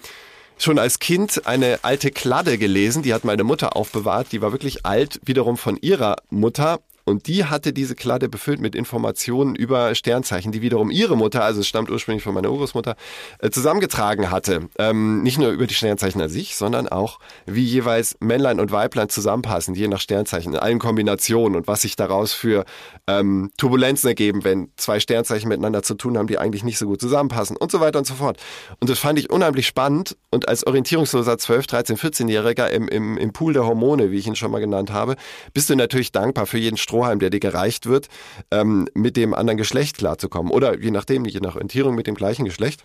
schon 0.59 0.79
als 0.79 1.01
Kind 1.01 1.47
eine 1.47 1.81
alte 1.83 2.11
Kladde 2.13 2.57
gelesen, 2.57 3.03
die 3.03 3.13
hat 3.15 3.25
meine 3.25 3.43
Mutter 3.43 3.75
aufbewahrt, 3.75 4.29
die 4.31 4.43
war 4.43 4.53
wirklich 4.53 4.87
alt, 4.87 5.19
wiederum 5.25 5.57
von 5.57 5.77
ihrer 5.77 6.17
Mutter. 6.31 6.79
Und 7.05 7.27
die 7.27 7.45
hatte 7.45 7.73
diese 7.73 7.95
Kladde 7.95 8.29
befüllt 8.29 8.61
mit 8.61 8.75
Informationen 8.75 9.55
über 9.55 9.95
Sternzeichen, 9.95 10.53
die 10.53 10.63
wiederum 10.63 10.91
ihre 10.91 11.17
Mutter, 11.17 11.45
also 11.45 11.61
es 11.61 11.69
stammt 11.69 11.91
ursprünglich 11.91 12.23
von 12.23 12.35
meiner 12.35 12.51
Urgroßmutter, 12.51 12.97
äh, 13.39 13.51
zusammengetragen 13.51 14.31
hatte. 14.31 14.69
Ähm, 14.79 15.23
nicht 15.23 15.39
nur 15.39 15.51
über 15.51 15.67
die 15.67 15.75
Sternzeichen 15.75 16.21
an 16.21 16.29
sich, 16.29 16.57
sondern 16.57 16.89
auch, 16.89 17.19
wie 17.47 17.65
jeweils 17.65 18.17
Männlein 18.21 18.61
und 18.61 18.71
Weiblein 18.71 19.09
zusammenpassen, 19.09 19.75
je 19.75 19.89
nach 19.89 20.01
Sternzeichen, 20.01 20.53
in 20.53 20.59
allen 20.59 20.79
Kombinationen 20.79 21.57
und 21.57 21.67
was 21.67 21.83
sich 21.83 21.97
daraus 21.97 22.33
für 22.33 22.65
ähm, 23.07 23.51
Turbulenzen 23.57 24.09
ergeben, 24.09 24.45
wenn 24.45 24.71
zwei 24.77 25.01
Sternzeichen 25.01 25.49
miteinander 25.49 25.83
zu 25.83 25.95
tun 25.95 26.17
haben, 26.17 26.27
die 26.27 26.39
eigentlich 26.39 26.65
nicht 26.65 26.79
so 26.79 26.87
gut 26.87 27.01
zusammenpassen 27.01 27.57
und 27.57 27.71
so 27.71 27.81
weiter 27.81 27.99
und 27.99 28.07
so 28.07 28.15
fort. 28.15 28.39
Und 28.81 28.91
das 28.91 28.99
fand 28.99 29.19
ich 29.19 29.31
unheimlich 29.31 29.67
spannend 29.67 30.17
und 30.31 30.49
als 30.49 30.67
orientierungsloser 30.67 31.39
12, 31.39 31.67
13, 31.67 31.97
14-Jähriger 31.97 32.69
im, 32.69 32.89
im, 32.89 33.19
im 33.19 33.33
Pool 33.33 33.53
der 33.53 33.67
Hormone, 33.67 34.11
wie 34.11 34.19
ich 34.19 34.27
ihn 34.27 34.37
schon 34.37 34.51
mal 34.51 34.61
genannt 34.61 34.93
habe, 34.93 35.17
bist 35.53 35.69
du 35.71 35.77
natürlich 35.77 36.13
dankbar 36.13 36.47
für 36.47 36.59
jeden 36.59 36.77
Strohhalm, 36.93 37.21
der 37.21 37.31
dir 37.31 37.41
gereicht 37.41 37.87
wird, 37.87 38.09
ähm, 38.51 38.87
mit 38.93 39.17
dem 39.17 39.33
anderen 39.33 39.57
Geschlecht 39.57 39.97
klarzukommen. 39.97 40.53
Oder 40.53 40.79
je 40.79 40.91
nachdem, 40.91 41.25
je 41.25 41.41
nach 41.41 41.55
Orientierung 41.55 41.95
mit 41.95 42.07
dem 42.07 42.15
gleichen 42.15 42.45
Geschlecht. 42.45 42.85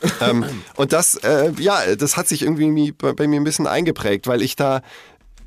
ähm, 0.20 0.44
und 0.76 0.92
das, 0.92 1.16
äh, 1.16 1.52
ja, 1.58 1.96
das 1.96 2.16
hat 2.16 2.28
sich 2.28 2.42
irgendwie 2.42 2.92
bei, 2.92 3.12
bei 3.12 3.26
mir 3.26 3.40
ein 3.40 3.44
bisschen 3.44 3.66
eingeprägt, 3.66 4.28
weil 4.28 4.42
ich 4.42 4.54
da 4.54 4.82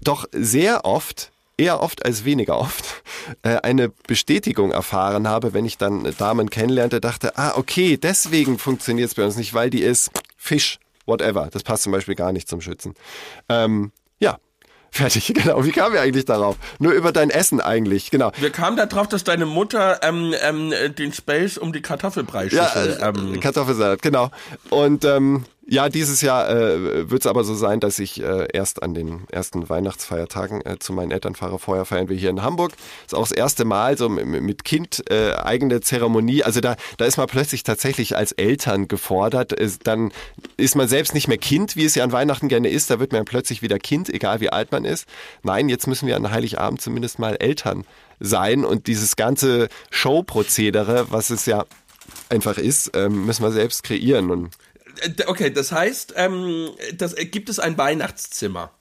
doch 0.03 0.25
sehr 0.33 0.83
oft, 0.83 1.31
eher 1.57 1.81
oft 1.81 2.05
als 2.05 2.25
weniger 2.25 2.59
oft, 2.59 3.01
äh, 3.43 3.57
eine 3.57 3.89
Bestätigung 4.07 4.71
erfahren 4.71 5.27
habe, 5.27 5.53
wenn 5.53 5.65
ich 5.65 5.77
dann 5.77 6.13
Damen 6.17 6.49
kennenlernte, 6.49 6.99
dachte, 6.99 7.37
ah, 7.37 7.53
okay, 7.55 7.97
deswegen 7.97 8.59
funktioniert 8.59 9.09
es 9.09 9.15
bei 9.15 9.23
uns 9.23 9.37
nicht, 9.37 9.53
weil 9.53 9.69
die 9.69 9.81
ist 9.81 10.11
Fisch, 10.35 10.79
whatever. 11.05 11.47
Das 11.51 11.63
passt 11.63 11.83
zum 11.83 11.93
Beispiel 11.93 12.15
gar 12.15 12.33
nicht 12.33 12.49
zum 12.49 12.59
Schützen. 12.59 12.93
Ähm, 13.47 13.91
fertig, 14.95 15.33
genau. 15.33 15.63
Wie 15.65 15.71
kamen 15.71 15.93
wir 15.93 16.01
eigentlich 16.01 16.25
darauf? 16.25 16.55
Nur 16.79 16.93
über 16.93 17.11
dein 17.11 17.29
Essen 17.29 17.61
eigentlich, 17.61 18.11
genau. 18.11 18.31
Wir 18.39 18.49
kamen 18.49 18.77
da 18.77 18.85
drauf, 18.85 19.07
dass 19.07 19.23
deine 19.23 19.45
Mutter 19.45 19.99
ähm, 20.03 20.33
ähm, 20.41 20.73
den 20.97 21.13
Space 21.13 21.57
um 21.57 21.73
die 21.73 21.81
Kartoffelbrei-Schüssel... 21.81 22.97
Ja, 22.99 23.09
ähm, 23.09 23.35
äh, 23.35 23.37
Kartoffelsalat, 23.37 24.01
genau. 24.01 24.31
Und 24.69 25.05
ähm, 25.05 25.45
ja, 25.67 25.89
dieses 25.89 26.21
Jahr 26.21 26.47
äh, 26.47 27.09
wird 27.09 27.21
es 27.21 27.27
aber 27.27 27.43
so 27.43 27.55
sein, 27.55 27.79
dass 27.79 27.97
ich 27.97 28.21
äh, 28.21 28.47
erst 28.53 28.83
an 28.83 28.93
den 28.93 29.25
ersten 29.31 29.67
Weihnachtsfeiertagen 29.67 30.63
äh, 30.63 30.77
zu 30.77 30.93
meinen 30.93 31.09
Eltern 31.09 31.33
fahre. 31.33 31.57
Vorher 31.57 31.85
feiern 31.85 32.07
wir 32.07 32.15
hier 32.15 32.29
in 32.29 32.43
Hamburg. 32.43 32.73
ist 33.03 33.15
auch 33.15 33.27
das 33.27 33.31
erste 33.31 33.65
Mal 33.65 33.97
so 33.97 34.07
mit, 34.07 34.63
Kind 34.63 35.09
äh, 35.09 35.33
eigene 35.33 35.81
Zeremonie. 35.81 36.43
Also 36.43 36.61
da, 36.61 36.75
da 36.97 37.05
ist 37.05 37.17
man 37.17 37.25
plötzlich 37.25 37.63
tatsächlich 37.63 38.15
als 38.15 38.31
Eltern 38.31 38.87
gefordert. 38.87 39.53
Ist, 39.53 39.87
dann 39.87 40.11
ist 40.55 40.75
man 40.75 40.87
selbst 40.87 41.15
nicht 41.15 41.27
mehr 41.27 41.39
Kind, 41.39 41.75
wie 41.75 41.85
es 41.85 41.95
ja 41.95 42.03
an 42.03 42.11
Weihnachten 42.11 42.47
gerne 42.47 42.69
ist. 42.69 42.91
Da 42.91 42.99
wird 42.99 43.11
man 43.11 43.25
plötzlich 43.25 43.63
wieder 43.63 43.79
Kind, 43.79 44.13
egal 44.13 44.41
wie 44.41 44.51
alt 44.51 44.71
man 44.71 44.85
ist. 44.85 45.07
Nein, 45.41 45.67
jetzt 45.67 45.87
müssen 45.87 46.07
wir 46.07 46.15
an 46.15 46.29
Heiligabend 46.29 46.79
zumindest 46.79 47.17
mal 47.17 47.37
Eltern 47.39 47.85
sein 48.19 48.65
und 48.65 48.85
dieses 48.85 49.15
ganze 49.15 49.67
Showprozedere, 49.89 51.07
was 51.09 51.31
es 51.31 51.47
ja 51.47 51.65
einfach 52.29 52.59
ist, 52.59 52.91
ähm, 52.95 53.25
müssen 53.25 53.43
wir 53.43 53.51
selbst 53.51 53.83
kreieren. 53.83 54.29
Und 54.29 54.51
okay, 55.27 55.51
das 55.51 55.71
heißt, 55.71 56.13
ähm, 56.15 56.69
das, 56.97 57.13
äh, 57.13 57.25
gibt 57.25 57.49
es 57.49 57.59
ein 57.59 57.77
Weihnachtszimmer? 57.77 58.71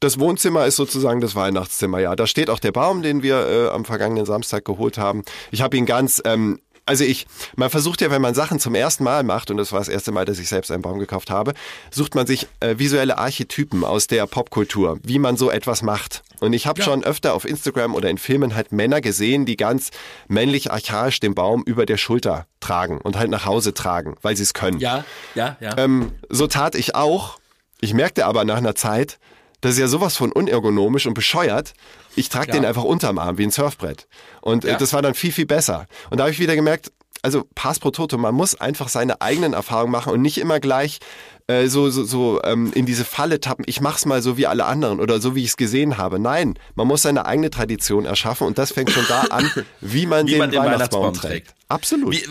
das 0.00 0.18
Wohnzimmer 0.18 0.66
ist 0.66 0.76
sozusagen 0.76 1.20
das 1.20 1.34
Weihnachtszimmer, 1.34 1.98
ja. 1.98 2.14
Da 2.14 2.26
steht 2.26 2.50
auch 2.50 2.58
der 2.58 2.72
Baum, 2.72 3.02
den 3.02 3.22
wir 3.22 3.48
äh, 3.48 3.68
am 3.68 3.84
vergangenen 3.84 4.26
Samstag 4.26 4.64
geholt 4.64 4.98
haben. 4.98 5.22
Ich 5.50 5.62
habe 5.62 5.76
ihn 5.76 5.86
ganz, 5.86 6.20
ähm, 6.26 6.60
also 6.86 7.04
ich, 7.04 7.26
man 7.56 7.70
versucht 7.70 8.00
ja, 8.02 8.10
wenn 8.10 8.20
man 8.20 8.34
Sachen 8.34 8.60
zum 8.60 8.74
ersten 8.74 9.04
Mal 9.04 9.22
macht, 9.22 9.50
und 9.50 9.56
das 9.56 9.72
war 9.72 9.78
das 9.78 9.88
erste 9.88 10.12
Mal, 10.12 10.24
dass 10.26 10.38
ich 10.38 10.48
selbst 10.48 10.70
einen 10.70 10.82
Baum 10.82 10.98
gekauft 10.98 11.30
habe, 11.30 11.54
sucht 11.90 12.14
man 12.14 12.26
sich 12.26 12.46
äh, 12.60 12.78
visuelle 12.78 13.18
Archetypen 13.18 13.84
aus 13.84 14.06
der 14.06 14.26
Popkultur, 14.26 14.98
wie 15.02 15.18
man 15.18 15.36
so 15.36 15.50
etwas 15.50 15.82
macht. 15.82 16.22
Und 16.44 16.52
ich 16.52 16.66
habe 16.66 16.82
schon 16.82 17.02
öfter 17.04 17.34
auf 17.34 17.44
Instagram 17.44 17.94
oder 17.94 18.10
in 18.10 18.18
Filmen 18.18 18.54
halt 18.54 18.70
Männer 18.72 19.00
gesehen, 19.00 19.46
die 19.46 19.56
ganz 19.56 19.90
männlich 20.28 20.70
archaisch 20.70 21.18
den 21.20 21.34
Baum 21.34 21.62
über 21.64 21.86
der 21.86 21.96
Schulter 21.96 22.46
tragen 22.60 22.98
und 23.00 23.16
halt 23.16 23.30
nach 23.30 23.44
Hause 23.46 23.74
tragen, 23.74 24.14
weil 24.22 24.36
sie 24.36 24.42
es 24.42 24.54
können. 24.54 24.78
Ja, 24.78 25.04
ja, 25.34 25.56
ja. 25.60 25.76
Ähm, 25.78 26.12
so 26.28 26.46
tat 26.46 26.74
ich 26.74 26.94
auch. 26.94 27.38
Ich 27.80 27.94
merkte 27.94 28.26
aber 28.26 28.44
nach 28.44 28.56
einer 28.58 28.74
Zeit, 28.74 29.18
das 29.60 29.72
ist 29.72 29.78
ja 29.78 29.88
sowas 29.88 30.16
von 30.16 30.30
unergonomisch 30.32 31.06
und 31.06 31.14
bescheuert. 31.14 31.72
Ich 32.16 32.28
trage 32.28 32.48
Ja. 32.48 32.52
den 32.52 32.64
einfach 32.66 32.84
unterm 32.84 33.18
Arm 33.18 33.38
wie 33.38 33.44
ein 33.44 33.50
Surfbrett. 33.50 34.06
Und 34.42 34.64
äh, 34.64 34.72
Ja. 34.72 34.76
das 34.76 34.92
war 34.92 35.00
dann 35.02 35.14
viel, 35.14 35.32
viel 35.32 35.46
besser. 35.46 35.86
Und 36.10 36.18
da 36.18 36.24
habe 36.24 36.32
ich 36.32 36.38
wieder 36.38 36.54
gemerkt, 36.54 36.92
also 37.24 37.44
Pass 37.54 37.78
pro 37.78 37.90
Toto, 37.90 38.18
man 38.18 38.34
muss 38.34 38.54
einfach 38.54 38.88
seine 38.88 39.20
eigenen 39.22 39.54
Erfahrungen 39.54 39.90
machen 39.90 40.12
und 40.12 40.20
nicht 40.20 40.38
immer 40.38 40.60
gleich 40.60 40.98
äh, 41.46 41.68
so, 41.68 41.88
so, 41.88 42.04
so 42.04 42.42
ähm, 42.44 42.70
in 42.74 42.84
diese 42.84 43.04
Falle 43.04 43.40
tappen, 43.40 43.64
ich 43.66 43.80
mach's 43.80 44.04
mal 44.04 44.20
so 44.20 44.36
wie 44.36 44.46
alle 44.46 44.66
anderen 44.66 45.00
oder 45.00 45.20
so 45.20 45.34
wie 45.34 45.42
ich 45.42 45.50
es 45.50 45.56
gesehen 45.56 45.96
habe. 45.96 46.18
Nein, 46.18 46.58
man 46.74 46.86
muss 46.86 47.02
seine 47.02 47.24
eigene 47.24 47.48
Tradition 47.48 48.04
erschaffen 48.04 48.46
und 48.46 48.58
das 48.58 48.72
fängt 48.72 48.90
schon 48.90 49.06
da 49.08 49.22
an, 49.30 49.50
wie 49.80 50.06
man, 50.06 50.26
Wie 50.26 50.32
den, 50.32 50.38
man 50.38 50.50
den 50.50 50.60
Weihnachtsbaum, 50.60 51.04
Weihnachtsbaum 51.04 51.14
trägt. 51.14 51.48
trägt. 51.48 51.60
Absolut. 51.68 52.12
Wie, 52.12 52.28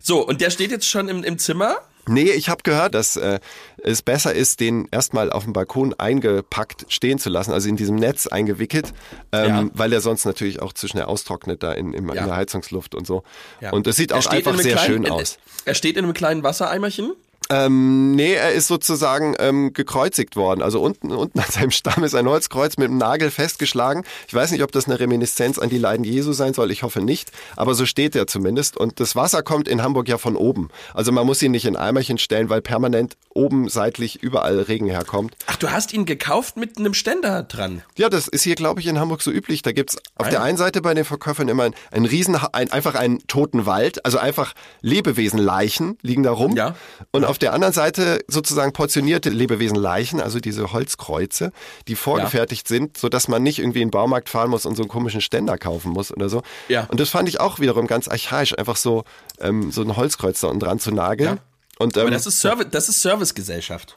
so, 0.00 0.26
und 0.26 0.40
der 0.40 0.50
steht 0.50 0.70
jetzt 0.70 0.88
schon 0.88 1.08
im, 1.08 1.24
im 1.24 1.38
Zimmer? 1.38 1.78
Nee, 2.08 2.30
ich 2.30 2.48
habe 2.48 2.62
gehört, 2.62 2.94
dass 2.94 3.16
äh, 3.16 3.40
es 3.82 4.02
besser 4.02 4.34
ist, 4.34 4.60
den 4.60 4.88
erstmal 4.90 5.30
auf 5.30 5.44
dem 5.44 5.52
Balkon 5.52 5.94
eingepackt 5.98 6.86
stehen 6.88 7.18
zu 7.18 7.28
lassen, 7.30 7.52
also 7.52 7.68
in 7.68 7.76
diesem 7.76 7.96
Netz 7.96 8.26
eingewickelt, 8.26 8.92
ähm, 9.32 9.48
Ja. 9.48 9.66
weil 9.74 9.92
er 9.92 10.00
sonst 10.00 10.24
natürlich 10.24 10.60
auch 10.62 10.72
zu 10.72 10.88
schnell 10.88 11.04
austrocknet 11.04 11.62
da 11.62 11.72
in, 11.72 11.92
in, 11.92 12.06
Ja. 12.08 12.14
in 12.22 12.26
der 12.26 12.36
Heizungsluft 12.36 12.94
und 12.94 13.06
so. 13.06 13.22
Ja. 13.60 13.70
Und 13.72 13.86
das 13.86 13.96
sieht 13.96 14.12
auch 14.12 14.26
einfach 14.26 14.56
sehr 14.58 14.72
kleinen, 14.76 15.04
schön 15.04 15.10
aus. 15.10 15.38
Er 15.64 15.74
steht 15.74 15.96
in 15.96 16.04
einem 16.04 16.14
kleinen 16.14 16.42
Wassereimerchen. 16.42 17.12
Ähm, 17.50 18.12
nee, 18.12 18.34
er 18.34 18.52
ist 18.52 18.68
sozusagen 18.68 19.34
ähm, 19.40 19.72
gekreuzigt 19.72 20.36
worden. 20.36 20.62
Also 20.62 20.80
unten, 20.80 21.10
unten 21.10 21.40
an 21.40 21.50
seinem 21.50 21.72
Stamm 21.72 22.04
ist 22.04 22.14
ein 22.14 22.28
Holzkreuz 22.28 22.76
mit 22.76 22.88
einem 22.88 22.98
Nagel 22.98 23.30
festgeschlagen. 23.30 24.04
Ich 24.28 24.34
weiß 24.34 24.52
nicht, 24.52 24.62
ob 24.62 24.70
das 24.70 24.86
eine 24.86 25.00
Reminiszenz 25.00 25.58
an 25.58 25.68
die 25.68 25.78
Leiden 25.78 26.04
Jesu 26.04 26.32
sein 26.32 26.54
soll. 26.54 26.70
Ich 26.70 26.84
hoffe 26.84 27.00
nicht. 27.00 27.32
Aber 27.56 27.74
so 27.74 27.86
steht 27.86 28.14
er 28.14 28.28
zumindest. 28.28 28.76
Und 28.76 29.00
das 29.00 29.16
Wasser 29.16 29.42
kommt 29.42 29.66
in 29.66 29.82
Hamburg 29.82 30.08
ja 30.08 30.16
von 30.16 30.36
oben. 30.36 30.68
Also 30.94 31.10
man 31.10 31.26
muss 31.26 31.42
ihn 31.42 31.50
nicht 31.50 31.64
in 31.64 31.74
Eimerchen 31.74 32.18
stellen, 32.18 32.50
weil 32.50 32.62
permanent 32.62 33.16
oben 33.34 33.68
seitlich 33.68 34.22
überall 34.22 34.60
Regen 34.60 34.86
herkommt. 34.86 35.34
Ach, 35.46 35.56
du 35.56 35.72
hast 35.72 35.92
ihn 35.92 36.04
gekauft 36.04 36.56
mit 36.56 36.78
einem 36.78 36.94
Ständer 36.94 37.42
dran. 37.42 37.82
Ja, 37.96 38.08
das 38.08 38.28
ist 38.28 38.44
hier, 38.44 38.54
glaube 38.54 38.80
ich, 38.80 38.86
in 38.86 39.00
Hamburg 39.00 39.22
so 39.22 39.32
üblich. 39.32 39.62
Da 39.62 39.72
gibt's 39.72 39.96
auf 40.14 40.28
der 40.28 40.42
einen 40.42 40.56
Seite 40.56 40.82
bei 40.82 40.94
den 40.94 41.04
Verkäufern 41.04 41.48
immer 41.48 41.64
einen, 41.64 41.74
einen 41.90 42.06
riesen, 42.06 42.36
ein, 42.36 42.70
einfach 42.70 42.94
einen 42.94 43.26
toten 43.26 43.66
Wald, 43.66 44.04
also 44.04 44.18
einfach 44.18 44.54
Lebewesenleichen 44.82 45.98
liegen 46.02 46.22
da 46.22 46.30
rum. 46.30 46.54
Ja. 46.54 46.76
Und 47.10 47.24
auf 47.24 47.39
der 47.42 47.52
anderen 47.52 47.72
Seite 47.74 48.20
sozusagen 48.28 48.72
portionierte 48.72 49.30
Lebewesenleichen, 49.30 50.20
also 50.20 50.40
diese 50.40 50.72
Holzkreuze, 50.72 51.52
die 51.88 51.94
vorgefertigt 51.96 52.68
sind, 52.68 52.96
so 52.96 53.08
dass 53.08 53.28
man 53.28 53.42
nicht 53.42 53.58
irgendwie 53.58 53.82
in 53.82 53.88
den 53.88 53.90
Baumarkt 53.92 54.28
fahren 54.28 54.50
muss 54.50 54.66
und 54.66 54.76
so 54.76 54.82
einen 54.82 54.88
komischen 54.90 55.20
Ständer 55.20 55.58
kaufen 55.58 55.92
muss 55.92 56.12
oder 56.12 56.28
so. 56.28 56.42
Ja. 56.68 56.84
Und 56.90 57.00
das 57.00 57.10
fand 57.10 57.28
ich 57.28 57.40
auch 57.40 57.58
wiederum 57.60 57.86
ganz 57.86 58.08
archaisch, 58.08 58.56
einfach 58.58 58.76
so 58.76 59.04
ähm, 59.40 59.70
so 59.70 59.82
ein 59.82 59.96
Holzkreuz 59.96 60.40
da 60.40 60.48
unten 60.48 60.60
dran 60.60 60.78
zu 60.78 60.90
nageln. 60.92 61.36
Ja. 61.36 61.42
Und 61.78 61.96
ähm, 61.96 62.02
Aber 62.02 62.10
das 62.10 62.26
ist, 62.26 62.40
Service, 62.40 62.66
das 62.70 62.88
ist 62.88 63.00
Servicegesellschaft. 63.02 63.96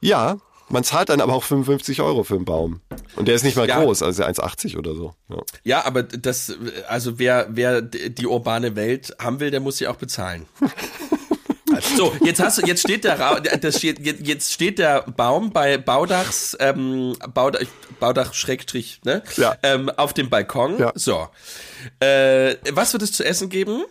ja, 0.00 0.36
man 0.70 0.82
zahlt 0.82 1.10
dann 1.10 1.20
aber 1.20 1.34
auch 1.34 1.44
55 1.44 2.00
Euro 2.00 2.24
für 2.24 2.36
einen 2.36 2.46
Baum. 2.46 2.80
Und 3.16 3.28
der 3.28 3.34
ist 3.34 3.42
nicht 3.44 3.54
mal 3.54 3.68
Ja. 3.68 3.82
groß, 3.82 4.02
also 4.02 4.24
1,80 4.24 4.78
oder 4.78 4.94
so. 4.94 5.12
Ja. 5.28 5.36
Ja, 5.62 5.84
aber 5.84 6.02
das, 6.02 6.56
also 6.88 7.18
wer, 7.18 7.48
wer 7.50 7.82
die 7.82 8.26
urbane 8.26 8.74
Welt 8.74 9.14
haben 9.20 9.40
will, 9.40 9.50
der 9.50 9.60
muss 9.60 9.76
sie 9.76 9.86
auch 9.88 9.96
bezahlen. 9.96 10.46
So, 11.96 12.12
jetzt 12.24 12.40
hast 12.40 12.58
du, 12.58 12.66
jetzt 12.66 12.80
steht 12.80 13.04
der, 13.04 13.18
Ra 13.18 13.40
das 13.40 13.78
steht, 13.78 14.00
jetzt 14.00 14.52
steht 14.52 14.78
der 14.78 15.02
Baum 15.02 15.52
bei 15.52 15.78
Baudachs, 15.78 16.56
ähm, 16.60 17.16
Baudach, 17.32 17.60
Baudach 18.00 18.34
Schrägstrich, 18.34 19.00
ne? 19.04 19.22
Ja. 19.36 19.56
Ähm, 19.62 19.90
auf 19.90 20.12
dem 20.12 20.30
Balkon. 20.30 20.78
Ja. 20.78 20.92
So. 20.94 21.28
Äh, 22.00 22.56
was 22.72 22.92
wird 22.92 23.02
es 23.02 23.12
zu 23.12 23.24
essen 23.24 23.48
geben? 23.48 23.82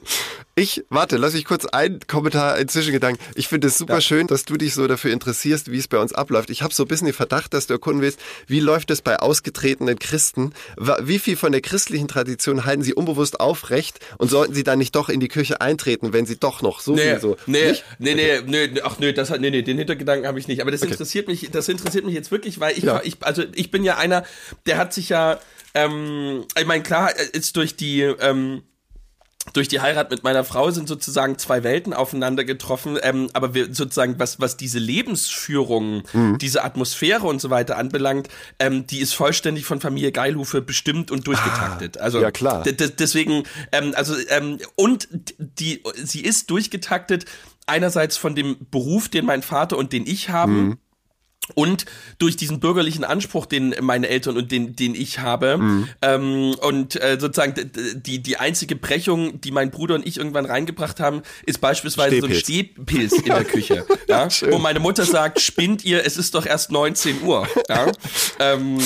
Ich, 0.55 0.83
warte, 0.89 1.17
lass 1.17 1.33
ich 1.33 1.45
kurz 1.45 1.65
einen 1.65 1.99
Kommentar, 2.07 2.53
einen 2.55 2.69
Zwischengedanken. 2.69 3.23
Ich 3.35 3.47
finde 3.47 3.67
es 3.67 3.77
super 3.77 4.01
schön, 4.01 4.27
dass 4.27 4.45
du 4.45 4.55
dich 4.55 4.73
so 4.75 4.87
dafür 4.87 5.11
interessierst, 5.11 5.71
wie 5.71 5.79
es 5.79 5.87
bei 5.87 5.97
uns 5.97 6.13
abläuft. 6.13 6.49
Ich 6.51 6.61
habe 6.61 6.73
so 6.73 6.83
ein 6.83 6.87
bisschen 6.87 7.05
den 7.05 7.13
Verdacht, 7.13 7.53
dass 7.53 7.65
du 7.67 7.73
erkunden 7.73 8.01
willst, 8.01 8.19
wie 8.47 8.59
läuft 8.59 8.91
es 8.91 9.01
bei 9.01 9.17
ausgetretenen 9.17 9.97
Christen? 9.97 10.53
Wie 11.01 11.17
viel 11.19 11.35
von 11.37 11.51
der 11.51 11.61
christlichen 11.61 12.07
Tradition 12.07 12.65
halten 12.65 12.83
sie 12.83 12.93
unbewusst 12.93 13.39
aufrecht 13.39 13.99
und 14.19 14.29
sollten 14.29 14.53
sie 14.53 14.63
dann 14.63 14.77
nicht 14.77 14.95
doch 14.95 15.09
in 15.09 15.19
die 15.19 15.27
Kirche 15.27 15.59
eintreten, 15.61 16.13
wenn 16.13 16.25
sie 16.27 16.37
doch 16.37 16.61
noch 16.61 16.81
so 16.81 16.93
Nee, 16.93 17.11
viel 17.13 17.19
so... 17.19 17.37
nee, 17.47 17.69
Nicht? 17.69 17.83
nee, 17.97 18.13
nee, 18.15 18.41
nee, 18.45 18.67
nee, 18.67 18.81
ach 18.83 18.99
nee, 18.99 19.11
das 19.13 19.31
hat, 19.31 19.41
nee, 19.41 19.49
nee, 19.49 19.63
den 19.63 19.77
Hintergedanken 19.79 20.27
habe 20.27 20.37
ich 20.39 20.47
nicht. 20.47 20.61
Aber 20.61 20.69
das 20.71 20.81
interessiert 20.83 21.27
mich, 21.27 21.49
das 21.51 21.67
interessiert 21.67 22.05
mich 22.05 22.13
jetzt 22.13 22.29
wirklich, 22.31 22.59
weil 22.59 22.77
ich, 22.77 22.83
Ja. 22.83 23.01
ich, 23.03 23.17
also 23.21 23.43
ich 23.55 23.71
bin 23.71 23.83
ja 23.83 23.97
einer, 23.97 24.23
der 24.67 24.77
hat 24.77 24.93
sich 24.93 25.09
ja, 25.09 25.39
ähm, 25.73 26.45
ich 26.57 26.65
meine, 26.65 26.83
klar, 26.83 27.11
ist 27.33 27.55
durch 27.57 27.75
die, 27.75 28.01
ähm, 28.01 28.63
durch 29.51 29.67
die 29.67 29.81
Heirat 29.81 30.09
mit 30.09 30.23
meiner 30.23 30.45
Frau 30.45 30.71
sind 30.71 30.87
sozusagen 30.87 31.37
zwei 31.37 31.63
Welten 31.63 31.93
aufeinander 31.93 32.45
getroffen, 32.45 32.97
ähm, 33.01 33.29
aber 33.33 33.53
wir 33.53 33.73
sozusagen, 33.73 34.17
was, 34.17 34.39
was 34.39 34.55
diese 34.55 34.79
Lebensführung, 34.79 36.03
Mhm. 36.13 36.37
diese 36.37 36.63
Atmosphäre 36.63 37.27
und 37.27 37.41
so 37.41 37.49
weiter 37.49 37.77
anbelangt, 37.77 38.29
ähm, 38.59 38.87
die 38.87 38.99
ist 38.99 39.13
vollständig 39.13 39.65
von 39.65 39.81
Familie 39.81 40.13
Geilhufe 40.13 40.61
bestimmt 40.61 41.11
und 41.11 41.27
durchgetaktet. 41.27 41.97
also 41.97 42.19
Ah, 42.19 42.21
ja, 42.21 42.31
klar. 42.31 42.63
deswegen, 42.63 43.43
ähm, 43.73 43.93
also 43.97 44.15
ähm, 44.29 44.59
und 44.75 45.09
die, 45.37 45.83
sie 46.01 46.21
ist 46.21 46.49
durchgetaktet 46.49 47.25
einerseits 47.65 48.15
von 48.15 48.35
dem 48.35 48.55
Beruf, 48.71 49.09
den 49.09 49.25
mein 49.25 49.41
Vater 49.41 49.77
und 49.77 49.91
den 49.91 50.07
ich 50.07 50.29
haben. 50.29 50.67
Mhm. 50.67 50.77
Und 51.55 51.85
durch 52.19 52.37
diesen 52.37 52.59
bürgerlichen 52.61 53.03
Anspruch, 53.03 53.45
den 53.45 53.75
meine 53.81 54.07
Eltern 54.07 54.37
und 54.37 54.51
den, 54.51 54.75
den 54.75 54.95
ich 54.95 55.19
habe, 55.19 55.57
Mhm. 55.57 55.89
ähm, 56.01 56.55
und 56.61 56.95
äh, 57.01 57.17
sozusagen 57.19 57.53
die, 57.95 58.19
die 58.23 58.37
einzige 58.37 58.75
Brechung, 58.77 59.41
die 59.41 59.51
mein 59.51 59.69
Bruder 59.69 59.95
und 59.95 60.07
ich 60.07 60.17
irgendwann 60.17 60.45
reingebracht 60.45 60.99
haben, 61.01 61.21
ist 61.45 61.59
beispielsweise 61.59 62.19
so 62.21 62.27
ein 62.27 62.33
Stehpilz. 62.35 63.13
Stehpilz 63.13 63.13
in 63.13 63.25
der 63.25 63.43
Küche. 63.43 63.85
ja, 64.07 64.29
schön. 64.29 64.51
wo 64.51 64.57
meine 64.57 64.79
Mutter 64.79 65.03
sagt, 65.05 65.41
spinnt 65.41 65.83
ihr, 65.83 66.05
es 66.05 66.15
ist 66.17 66.33
doch 66.33 66.45
erst 66.45 66.71
19 66.71 67.21
Uhr. 67.23 67.47
Ja? 67.69 67.91
ähm, 68.39 68.77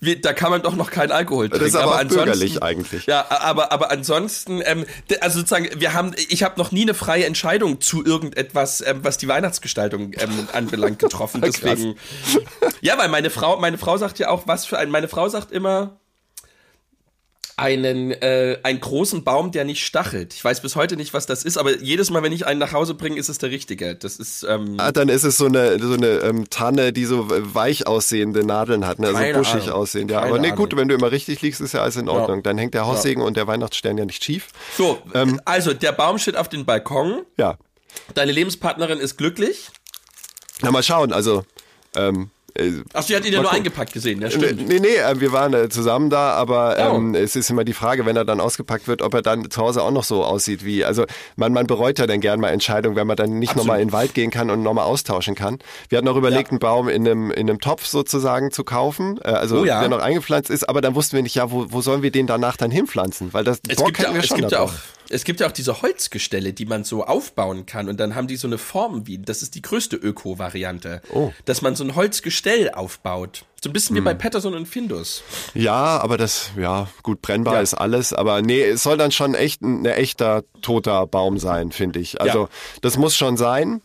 wir, 0.00 0.20
da 0.20 0.32
kann 0.34 0.50
man 0.50 0.62
doch 0.62 0.76
noch 0.76 0.90
keinen 0.90 1.12
Alkohol 1.12 1.48
trinken. 1.48 1.64
Das 1.64 1.74
ist 1.74 1.80
aber, 1.80 1.96
ansonsten- 1.98 2.24
bürgerlich 2.24 2.62
eigentlich. 2.62 3.06
ja, 3.06 3.24
aber 3.30 3.72
aber 3.72 3.90
ansonsten, 3.90 4.60
ähm, 4.64 4.84
also 5.20 5.38
sozusagen, 5.38 5.68
wir 5.80 5.94
haben, 5.94 6.12
ich 6.28 6.42
habe 6.42 6.58
noch 6.60 6.72
nie 6.72 6.82
eine 6.82 6.94
freie 6.94 7.24
Entscheidung 7.24 7.80
zu 7.80 8.04
irgendetwas, 8.04 8.82
ähm, 8.86 9.00
was 9.02 9.16
die 9.18 9.28
Weihnachtsgestaltung 9.28 10.12
ähm, 10.18 10.48
anbelangt, 10.52 10.98
getroffen. 10.98 11.40
Deswegen, 11.44 11.94
ja, 12.80 12.96
weil 12.98 13.08
meine 13.08 13.30
Frau, 13.30 13.58
meine 13.58 13.78
Frau 13.78 13.96
sagt 13.96 14.18
ja 14.18 14.28
auch, 14.30 14.46
was 14.46 14.66
für 14.66 14.78
ein, 14.78 14.90
meine 14.90 15.08
Frau 15.08 15.28
sagt 15.28 15.52
immer 15.52 15.98
einen 17.58 18.12
äh, 18.12 18.58
einen 18.62 18.80
großen 18.80 19.24
Baum, 19.24 19.52
der 19.52 19.64
nicht 19.64 19.84
stachelt. 19.84 20.32
Ich 20.32 20.42
weiß 20.42 20.62
bis 20.62 20.74
heute 20.74 20.96
nicht, 20.96 21.12
was 21.12 21.26
das 21.26 21.44
ist, 21.44 21.58
aber 21.58 21.76
jedes 21.82 22.08
Mal, 22.10 22.22
wenn 22.22 22.32
ich 22.32 22.46
einen 22.46 22.58
nach 22.58 22.72
Hause 22.72 22.94
bringe, 22.94 23.18
ist 23.18 23.28
es 23.28 23.36
der 23.36 23.50
richtige. 23.50 23.94
Das 23.94 24.16
ist 24.16 24.42
ähm, 24.44 24.76
Ah, 24.78 24.90
dann 24.90 25.10
ist 25.10 25.22
es 25.22 25.36
so 25.36 25.46
eine, 25.46 25.78
so 25.78 25.92
eine 25.92 26.06
ähm, 26.20 26.48
Tanne, 26.48 26.94
die 26.94 27.04
so 27.04 27.26
weich 27.28 27.86
aussehende 27.86 28.44
Nadeln 28.44 28.86
hat, 28.86 28.98
ne? 29.00 29.08
also 29.08 29.18
Keine 29.18 29.36
buschig 29.38 29.64
Ahnung. 29.64 29.70
aussehen. 29.74 30.08
Ja, 30.08 30.20
Keine 30.20 30.30
aber 30.30 30.38
nee, 30.40 30.46
Ahnung. 30.48 30.58
gut, 30.60 30.76
wenn 30.76 30.88
du 30.88 30.94
immer 30.94 31.12
richtig 31.12 31.42
liegst, 31.42 31.60
ist 31.60 31.74
ja 31.74 31.82
alles 31.82 31.96
in 31.96 32.08
Ordnung. 32.08 32.36
Ja. 32.38 32.42
Dann 32.42 32.56
hängt 32.56 32.72
der 32.72 32.86
Haussegen 32.86 33.22
und 33.22 33.36
der 33.36 33.46
Weihnachtsstern 33.46 33.98
ja 33.98 34.06
nicht 34.06 34.24
schief. 34.24 34.48
so. 34.76 34.98
Ähm. 35.12 35.38
also 35.44 35.74
der 35.74 35.92
Baum 35.92 36.18
steht 36.18 36.38
auf 36.38 36.48
dem 36.48 36.64
Balkon. 36.64 37.20
Ja, 37.36 37.58
Deine 38.14 38.32
Lebenspartnerin 38.32 38.98
ist 38.98 39.18
glücklich. 39.18 39.68
na 40.62 40.70
mal 40.70 40.82
schauen, 40.82 41.12
also 41.12 41.44
ähm, 41.96 42.30
äh, 42.54 42.70
Ach, 42.92 43.02
sie 43.02 43.16
hat 43.16 43.24
ihn 43.24 43.32
ja 43.32 43.38
nur 43.38 43.44
gucken. 43.44 43.56
eingepackt 43.60 43.94
gesehen. 43.94 44.20
Ja, 44.20 44.30
stimmt. 44.30 44.68
nee, 44.68 44.78
nee, 44.78 44.96
äh, 44.96 45.18
wir 45.18 45.32
waren 45.32 45.54
äh, 45.54 45.70
zusammen 45.70 46.10
da, 46.10 46.32
aber 46.34 46.76
Oh. 46.78 46.96
ähm, 46.96 47.14
es 47.14 47.34
ist 47.34 47.48
immer 47.48 47.64
die 47.64 47.72
Frage, 47.72 48.04
wenn 48.04 48.14
er 48.14 48.26
dann 48.26 48.40
ausgepackt 48.40 48.88
wird, 48.88 49.00
ob 49.00 49.14
er 49.14 49.22
dann 49.22 49.50
zu 49.50 49.62
Hause 49.62 49.82
auch 49.82 49.90
noch 49.90 50.04
so 50.04 50.22
aussieht 50.22 50.62
wie, 50.62 50.84
also 50.84 51.06
man, 51.36 51.54
man 51.54 51.66
bereut 51.66 51.98
ja 51.98 52.06
dann 52.06 52.20
gern 52.20 52.40
mal 52.40 52.50
Entscheidungen, 52.50 52.94
wenn 52.94 53.06
man 53.06 53.16
dann 53.16 53.38
nicht 53.38 53.56
nochmal 53.56 53.80
in 53.80 53.88
den 53.88 53.92
Wald 53.94 54.12
gehen 54.12 54.30
kann 54.30 54.50
und 54.50 54.62
nochmal 54.62 54.84
austauschen 54.84 55.34
kann. 55.34 55.60
Wir 55.88 55.96
hatten 55.96 56.08
auch 56.08 56.16
überlegt, 56.16 56.48
Ja. 56.48 56.50
einen 56.50 56.58
Baum 56.58 56.90
in 56.90 57.08
einem, 57.08 57.30
in 57.30 57.48
einem 57.48 57.58
Topf 57.58 57.86
sozusagen 57.86 58.50
zu 58.50 58.64
kaufen, 58.64 59.18
äh, 59.24 59.28
also 59.28 59.60
Oh 59.60 59.64
ja. 59.64 59.80
der 59.80 59.88
noch 59.88 60.00
eingepflanzt 60.02 60.50
ist, 60.50 60.68
aber 60.68 60.82
dann 60.82 60.94
wussten 60.94 61.16
wir 61.16 61.22
nicht, 61.22 61.34
ja, 61.34 61.50
wo, 61.50 61.68
wo 61.70 61.80
sollen 61.80 62.02
wir 62.02 62.10
den 62.10 62.26
danach 62.26 62.58
dann 62.58 62.70
hinpflanzen? 62.70 63.32
Weil 63.32 63.44
das 63.44 63.60
Es 63.66 63.76
Bock 63.78 63.86
gibt, 63.86 64.00
ja 64.00 64.12
wir 64.12 64.20
es, 64.20 64.26
schon 64.26 64.36
gibt 64.36 64.52
ja 64.52 64.60
auch. 64.60 64.74
Es 65.08 65.24
gibt 65.24 65.40
ja 65.40 65.46
auch 65.46 65.52
diese 65.52 65.82
Holzgestelle, 65.82 66.52
die 66.52 66.66
man 66.66 66.84
so 66.84 67.04
aufbauen 67.04 67.66
kann 67.66 67.88
und 67.88 67.98
dann 68.00 68.14
haben 68.14 68.26
die 68.26 68.36
so 68.36 68.46
eine 68.46 68.58
Form 68.58 69.06
wie, 69.06 69.18
das 69.18 69.42
ist 69.42 69.54
die 69.54 69.62
größte 69.62 69.96
Öko-Variante, 69.96 71.02
Oh. 71.12 71.32
dass 71.44 71.62
man 71.62 71.74
so 71.76 71.84
ein 71.84 71.94
Holzgestell 71.94 72.70
aufbaut. 72.70 73.44
So 73.62 73.70
ein 73.70 73.72
bisschen 73.72 73.94
wie 73.94 74.00
Hm. 74.00 74.04
bei 74.06 74.14
Patterson 74.14 74.54
und 74.54 74.66
Findus. 74.66 75.22
Ja, 75.54 76.00
aber 76.00 76.18
das, 76.18 76.50
ja, 76.58 76.88
gut, 77.04 77.22
brennbar 77.22 77.54
Ja. 77.54 77.60
ist 77.60 77.74
alles, 77.74 78.12
aber 78.12 78.42
nee, 78.42 78.60
es 78.62 78.82
soll 78.82 78.96
dann 78.96 79.12
schon 79.12 79.34
echt 79.34 79.62
ein 79.62 79.82
ein 79.82 79.86
echter 79.86 80.42
toter 80.62 81.06
Baum 81.06 81.38
sein, 81.38 81.70
finde 81.72 81.98
ich. 82.00 82.20
Also 82.20 82.40
Ja. 82.44 82.48
das 82.82 82.96
muss 82.96 83.16
schon 83.16 83.36
sein. 83.36 83.80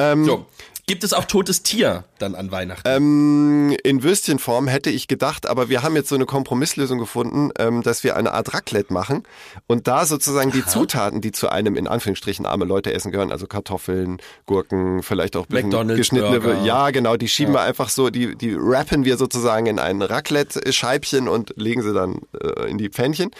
Ähm, 0.00 0.24
So. 0.24 0.46
Gibt 0.90 1.04
es 1.04 1.12
auch 1.12 1.24
totes 1.24 1.62
Tier 1.62 2.02
dann 2.18 2.34
an 2.34 2.50
Weihnachten? 2.50 2.82
Ähm, 2.84 3.76
in 3.84 4.02
Würstchenform 4.02 4.66
hätte 4.66 4.90
ich 4.90 5.06
gedacht, 5.06 5.46
aber 5.46 5.68
wir 5.68 5.84
haben 5.84 5.94
jetzt 5.94 6.08
so 6.08 6.16
eine 6.16 6.26
Kompromisslösung 6.26 6.98
gefunden, 6.98 7.52
ähm, 7.60 7.84
dass 7.84 8.02
wir 8.02 8.16
eine 8.16 8.32
Art 8.32 8.52
Raclette 8.54 8.92
machen 8.92 9.22
und 9.68 9.86
da 9.86 10.04
sozusagen 10.04 10.50
die 10.50 10.66
Zutaten, 10.66 11.20
die 11.20 11.30
zu 11.30 11.48
einem 11.48 11.76
in 11.76 11.86
Anführungsstrichen 11.86 12.44
arme 12.44 12.64
Leute 12.64 12.92
essen 12.92 13.12
gehören, 13.12 13.30
also 13.30 13.46
Kartoffeln, 13.46 14.18
Gurken, 14.46 15.04
vielleicht 15.04 15.36
auch 15.36 15.46
bisschen 15.46 15.70
geschnittene, 15.94 16.40
Burger. 16.40 16.64
ja 16.64 16.90
genau, 16.90 17.16
die 17.16 17.28
schieben 17.28 17.54
wir 17.54 17.60
einfach 17.60 17.88
so, 17.88 18.10
die 18.10 18.34
die 18.34 18.56
wrappen 18.56 19.04
wir 19.04 19.16
sozusagen 19.16 19.66
in 19.66 19.78
ein 19.78 20.02
Raclette-Scheibchen 20.02 21.28
und 21.28 21.54
legen 21.56 21.82
sie 21.82 21.94
dann 21.94 22.22
äh, 22.42 22.68
in 22.68 22.78
die 22.78 22.88
Pfännchen. 22.88 23.30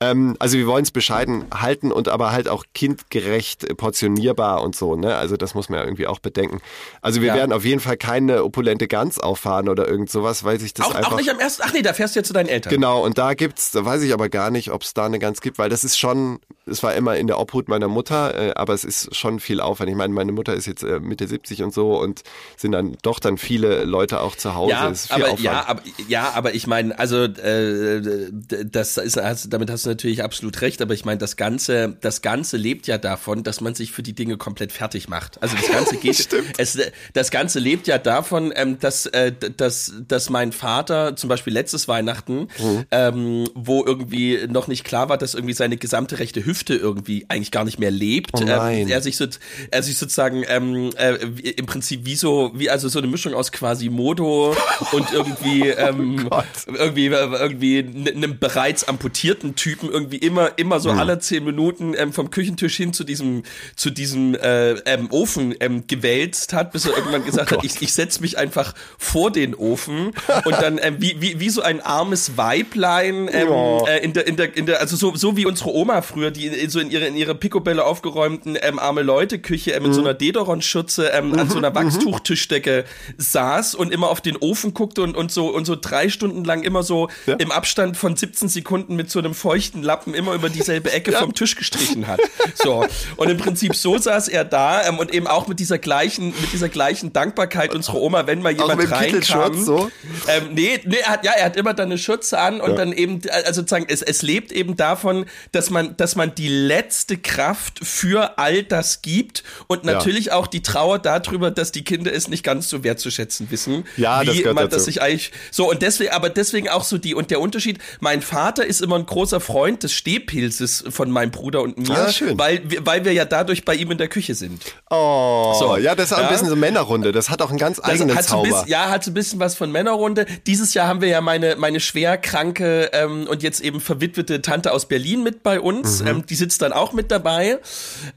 Ähm, 0.00 0.36
also 0.40 0.58
wir 0.58 0.66
wollen 0.66 0.82
es 0.82 0.90
bescheiden 0.90 1.46
halten 1.54 1.90
und 1.90 2.08
aber 2.08 2.32
halt 2.32 2.48
auch 2.48 2.66
kindgerecht 2.74 3.78
portionierbar 3.78 4.62
und 4.62 4.76
so, 4.76 4.94
ne? 4.94 5.16
Also 5.16 5.38
das 5.38 5.54
muss 5.54 5.70
man 5.70 5.78
ja 5.78 5.86
irgendwie 5.86 6.06
auch 6.06 6.18
bedenken. 6.18 6.60
Also 7.00 7.20
wir 7.20 7.28
Ja. 7.28 7.34
werden 7.34 7.52
auf 7.52 7.64
jeden 7.64 7.80
Fall 7.80 7.96
keine 7.96 8.44
opulente 8.44 8.88
Gans 8.88 9.18
auffahren 9.18 9.68
oder 9.68 9.88
irgend 9.88 10.10
sowas, 10.10 10.44
weil 10.44 10.60
sich 10.60 10.74
das 10.74 10.86
auch, 10.86 10.94
einfach 10.94 11.12
auch 11.12 11.16
nicht 11.16 11.30
am 11.30 11.38
ersten, 11.40 11.62
ach 11.64 11.72
nee, 11.72 11.82
da 11.82 11.92
fährst 11.92 12.14
du 12.14 12.20
ja 12.20 12.24
zu 12.24 12.32
deinen 12.32 12.48
Eltern. 12.48 12.70
Genau, 12.72 13.04
und 13.04 13.18
da 13.18 13.34
gibt's, 13.34 13.70
da 13.72 13.84
weiß 13.84 14.02
ich 14.02 14.12
aber 14.12 14.28
gar 14.28 14.50
nicht, 14.50 14.70
ob 14.70 14.82
es 14.82 14.94
da 14.94 15.06
eine 15.06 15.18
Gans 15.18 15.40
gibt, 15.40 15.58
weil 15.58 15.68
das 15.70 15.84
ist 15.84 15.98
schon, 15.98 16.38
es 16.66 16.82
war 16.82 16.94
immer 16.94 17.16
in 17.16 17.26
der 17.26 17.38
Obhut 17.38 17.68
meiner 17.68 17.88
Mutter, 17.88 18.34
äh, 18.50 18.52
aber 18.54 18.74
es 18.74 18.84
ist 18.84 19.14
schon 19.16 19.40
viel 19.40 19.60
Aufwand. 19.60 19.90
Ich 19.90 19.96
meine, 19.96 20.12
meine 20.12 20.32
Mutter 20.32 20.54
ist 20.54 20.66
jetzt 20.66 20.82
äh, 20.82 21.00
Mitte 21.00 21.26
70 21.26 21.62
und 21.62 21.74
so 21.74 21.98
und 21.98 22.22
sind 22.56 22.72
dann 22.72 22.96
doch 23.02 23.18
dann 23.18 23.38
viele 23.38 23.84
Leute 23.84 24.20
auch 24.20 24.36
zu 24.36 24.54
Hause. 24.54 24.70
Ja, 24.70 24.92
aber, 25.10 25.24
Aufwand. 25.24 25.40
ja, 25.40 25.64
aber 25.66 25.82
ja, 26.08 26.30
aber 26.34 26.54
ich 26.54 26.66
meine, 26.66 26.98
also 26.98 27.24
äh, 27.24 28.30
das 28.64 28.96
ist, 28.96 29.16
hast, 29.16 29.52
damit 29.52 29.70
hast 29.70 29.84
du 29.84 29.90
natürlich 29.90 30.22
absolut 30.22 30.60
recht. 30.60 30.80
Aber 30.82 30.94
ich 30.94 31.04
meine, 31.04 31.18
das 31.18 31.36
ganze, 31.36 31.96
das 32.00 32.22
ganze 32.22 32.56
lebt 32.56 32.86
ja 32.86 32.98
davon, 32.98 33.42
dass 33.42 33.60
man 33.60 33.74
sich 33.74 33.92
für 33.92 34.02
die 34.02 34.14
Dinge 34.14 34.36
komplett 34.36 34.72
fertig 34.72 35.08
macht. 35.08 35.42
Also 35.42 35.56
das 35.56 35.70
ganze 35.70 35.96
geht, 36.02 36.28
es, 36.58 36.71
das 37.12 37.30
ganze 37.30 37.58
lebt 37.58 37.86
ja 37.86 37.98
davon, 37.98 38.52
ähm, 38.54 38.78
dass, 38.78 39.06
äh, 39.06 39.32
dass, 39.56 39.92
dass 40.08 40.30
mein 40.30 40.52
Vater 40.52 41.16
zum 41.16 41.28
Beispiel 41.28 41.52
letztes 41.52 41.88
Weihnachten, 41.88 42.48
Mhm. 42.60 42.84
ähm, 42.90 43.44
wo 43.54 43.84
irgendwie 43.84 44.46
noch 44.48 44.68
nicht 44.68 44.84
klar 44.84 45.08
war, 45.08 45.18
dass 45.18 45.34
irgendwie 45.34 45.54
seine 45.54 45.76
gesamte 45.76 46.18
rechte 46.18 46.44
Hüfte 46.44 46.74
irgendwie 46.74 47.24
eigentlich 47.28 47.50
gar 47.50 47.64
nicht 47.64 47.78
mehr 47.78 47.90
lebt, 47.90 48.30
Oh 48.34 48.40
ähm, 48.42 48.88
er 48.90 49.00
sich 49.02 49.16
so, 49.16 49.26
er 49.70 49.82
sich 49.82 49.96
sozusagen 49.98 50.44
ähm, 50.48 50.90
äh, 50.96 51.14
im 51.50 51.66
Prinzip 51.66 52.04
wie 52.04 52.14
so, 52.16 52.52
wie 52.54 52.70
also 52.70 52.88
so 52.88 52.98
eine 52.98 53.08
Mischung 53.08 53.34
aus 53.34 53.52
Quasimodo 53.52 54.56
und 54.92 55.12
irgendwie 55.12 55.68
ähm, 55.68 56.28
Gott. 56.28 56.44
irgendwie 56.66 57.06
irgendwie 57.06 57.78
n- 57.78 58.08
einem 58.08 58.38
bereits 58.38 58.84
amputierten 58.84 59.54
Typen 59.56 59.90
irgendwie 59.90 60.16
immer 60.18 60.56
immer 60.58 60.80
so 60.80 60.90
alle 60.90 61.18
zehn 61.18 61.44
Minuten 61.44 61.94
ähm, 61.96 62.12
vom 62.12 62.30
Küchentisch 62.30 62.76
hin 62.76 62.92
zu 62.92 63.04
diesem 63.04 63.42
zu 63.76 63.90
diesem 63.90 64.34
äh, 64.34 64.72
ähm, 64.86 65.08
Ofen 65.10 65.54
ähm, 65.60 65.84
gewälzt 65.86 66.52
hat 66.52 66.61
hat, 66.62 66.72
bis 66.72 66.86
er 66.86 66.96
irgendwann 66.96 67.24
gesagt 67.24 67.52
Oh 67.52 67.56
hat, 67.56 67.64
ich, 67.64 67.80
ich 67.82 67.92
setze 67.92 68.20
mich 68.20 68.38
einfach 68.38 68.74
vor 68.98 69.30
den 69.30 69.54
Ofen 69.54 70.12
und 70.44 70.52
dann 70.60 70.78
ähm, 70.82 70.96
wie, 70.98 71.16
wie, 71.20 71.40
wie 71.40 71.50
so 71.50 71.62
ein 71.62 71.80
armes 71.80 72.36
Weiblein 72.36 73.28
ähm, 73.32 73.48
Oh. 73.48 73.84
äh, 73.88 73.98
in 74.04 74.12
der, 74.12 74.26
in 74.26 74.36
der, 74.36 74.56
in 74.56 74.66
der, 74.66 74.80
also 74.80 74.96
so, 74.96 75.14
so 75.16 75.36
wie 75.36 75.44
unsere 75.46 75.74
Oma 75.74 76.02
früher, 76.02 76.30
die 76.30 76.46
in, 76.46 76.70
so 76.70 76.80
in 76.80 76.90
ihre, 76.90 77.06
in 77.06 77.16
ihre 77.16 77.34
Picobälle 77.34 77.84
aufgeräumten 77.84 78.56
ähm, 78.60 78.78
arme 78.78 79.02
Leute-Küche 79.02 79.72
in 79.72 79.92
so 79.92 80.00
Mhm. 80.00 80.06
einer 80.06 80.14
Dederon-Schürze 80.14 81.08
ähm, 81.08 81.38
an 81.38 81.50
so 81.50 81.58
einer 81.58 81.74
Wachstuchtischdecke 81.74 82.84
saß 83.18 83.74
und 83.74 83.92
immer 83.92 84.08
auf 84.08 84.20
den 84.20 84.36
Ofen 84.36 84.74
guckte 84.74 85.02
und, 85.02 85.16
und 85.16 85.30
so 85.32 85.48
und 85.48 85.64
so 85.64 85.76
drei 85.76 86.08
Stunden 86.08 86.44
lang 86.44 86.62
immer 86.62 86.82
so 86.82 87.08
Ja. 87.26 87.34
im 87.34 87.50
Abstand 87.50 87.96
von 87.96 88.16
17 88.16 88.48
Sekunden 88.48 88.96
mit 88.96 89.10
so 89.10 89.18
einem 89.18 89.34
feuchten 89.34 89.82
Lappen 89.82 90.14
immer 90.14 90.34
über 90.34 90.48
dieselbe 90.48 90.92
Ecke 90.92 91.12
vom 91.12 91.34
Tisch 91.34 91.56
gestrichen 91.56 92.06
hat. 92.06 92.20
So. 92.54 92.86
Und 93.16 93.30
im 93.30 93.36
Prinzip 93.38 93.74
so 93.74 93.98
saß 93.98 94.28
er 94.28 94.44
da 94.44 94.86
ähm, 94.86 94.98
und 94.98 95.12
eben 95.14 95.26
auch 95.26 95.48
mit 95.48 95.58
dieser 95.60 95.78
gleichen, 95.78 96.32
mit 96.42 96.52
dieser 96.52 96.68
gleichen 96.68 97.12
Dankbarkeit 97.14 97.74
unserer 97.74 97.96
Oma, 98.02 98.26
wenn 98.26 98.42
mal 98.42 98.52
jemand 98.52 98.90
reinkam. 98.90 99.64
So? 99.64 99.90
Ähm, 100.28 100.50
nee, 100.52 100.78
nee, 100.84 100.96
er 100.98 101.08
hat, 101.08 101.24
ja, 101.24 101.32
er 101.32 101.46
hat 101.46 101.56
immer 101.56 101.72
dann 101.72 101.86
eine 101.86 101.96
Schürze 101.98 102.38
an 102.38 102.60
und 102.60 102.76
dann 102.76 102.92
eben, 102.92 103.22
also 103.30 103.60
sozusagen, 103.62 103.86
es, 103.88 104.02
es 104.02 104.20
lebt 104.22 104.52
eben 104.52 104.76
davon, 104.76 105.24
dass 105.52 105.70
man, 105.70 105.96
dass 105.96 106.16
man 106.16 106.34
die 106.34 106.48
letzte 106.48 107.16
Kraft 107.16 107.80
für 107.82 108.38
all 108.38 108.62
das 108.62 109.00
gibt 109.02 109.42
und 109.68 109.86
Ja. 109.86 109.92
natürlich 109.94 110.32
auch 110.32 110.46
die 110.46 110.62
Trauer 110.62 110.98
darüber, 110.98 111.50
dass 111.50 111.72
die 111.72 111.84
Kinder 111.84 112.12
es 112.12 112.28
nicht 112.28 112.42
ganz 112.44 112.68
so 112.68 112.84
wertzuschätzen 112.84 113.50
wissen, 113.50 113.84
Ja, 113.96 114.22
das 114.24 114.34
wie 114.34 114.38
gehört 114.40 114.56
man 114.56 114.64
dazu. 114.64 114.76
das 114.76 114.84
sich 114.84 115.00
eigentlich, 115.00 115.32
so 115.50 115.70
und 115.70 115.80
deswegen, 115.80 116.10
aber 116.12 116.28
deswegen 116.28 116.68
auch 116.68 116.84
so 116.84 116.98
die, 116.98 117.14
und 117.14 117.30
der 117.30 117.40
Unterschied, 117.40 117.78
mein 118.00 118.20
Vater 118.20 118.66
ist 118.66 118.80
immer 118.82 118.96
ein 118.96 119.06
großer 119.06 119.40
Freund 119.40 119.82
des 119.82 119.92
Stehpilzes 119.92 120.84
von 120.90 121.10
meinem 121.10 121.30
Bruder 121.30 121.62
und 121.62 121.78
mir, 121.78 121.92
Ah, 121.96 122.10
weil, 122.32 122.62
wir- 122.68 122.84
weil 122.86 123.04
wir 123.04 123.12
ja 123.12 123.24
dadurch 123.24 123.64
bei 123.64 123.74
ihm 123.74 123.90
in 123.92 123.98
der 123.98 124.08
Küche 124.08 124.34
sind. 124.34 124.62
Oh, 124.90 125.54
So. 125.58 125.76
ja, 125.76 125.94
das 125.94 126.10
ist 126.10 126.16
Ja. 126.18 126.24
Bisschen 126.32 126.48
so 126.48 126.56
Männerrunde. 126.56 127.12
Das 127.12 127.30
hat 127.30 127.42
auch 127.42 127.50
einen 127.50 127.58
ganz 127.58 127.76
Das 127.78 127.86
eigenen 127.86 128.16
ein 128.16 128.24
Zauber. 128.24 128.48
bisschen, 128.48 128.68
ja, 128.68 128.90
hat 128.90 129.04
so 129.04 129.10
ein 129.10 129.14
bisschen 129.14 129.40
was 129.40 129.54
von 129.54 129.70
Männerrunde. 129.70 130.26
Dieses 130.46 130.74
Jahr 130.74 130.86
haben 130.88 131.00
wir 131.00 131.08
ja 131.08 131.20
meine, 131.20 131.56
meine 131.56 131.80
schwer 131.80 132.16
kranke 132.18 132.90
ähm, 132.92 133.26
und 133.28 133.42
jetzt 133.42 133.60
eben 133.60 133.80
verwitwete 133.80 134.42
Tante 134.42 134.72
aus 134.72 134.86
Berlin 134.86 135.22
mit 135.22 135.42
bei 135.42 135.60
uns. 135.60 136.00
Mhm. 136.02 136.06
Ähm, 136.08 136.26
die 136.26 136.34
sitzt 136.34 136.62
dann 136.62 136.72
auch 136.72 136.92
mit 136.92 137.10
dabei. 137.10 137.58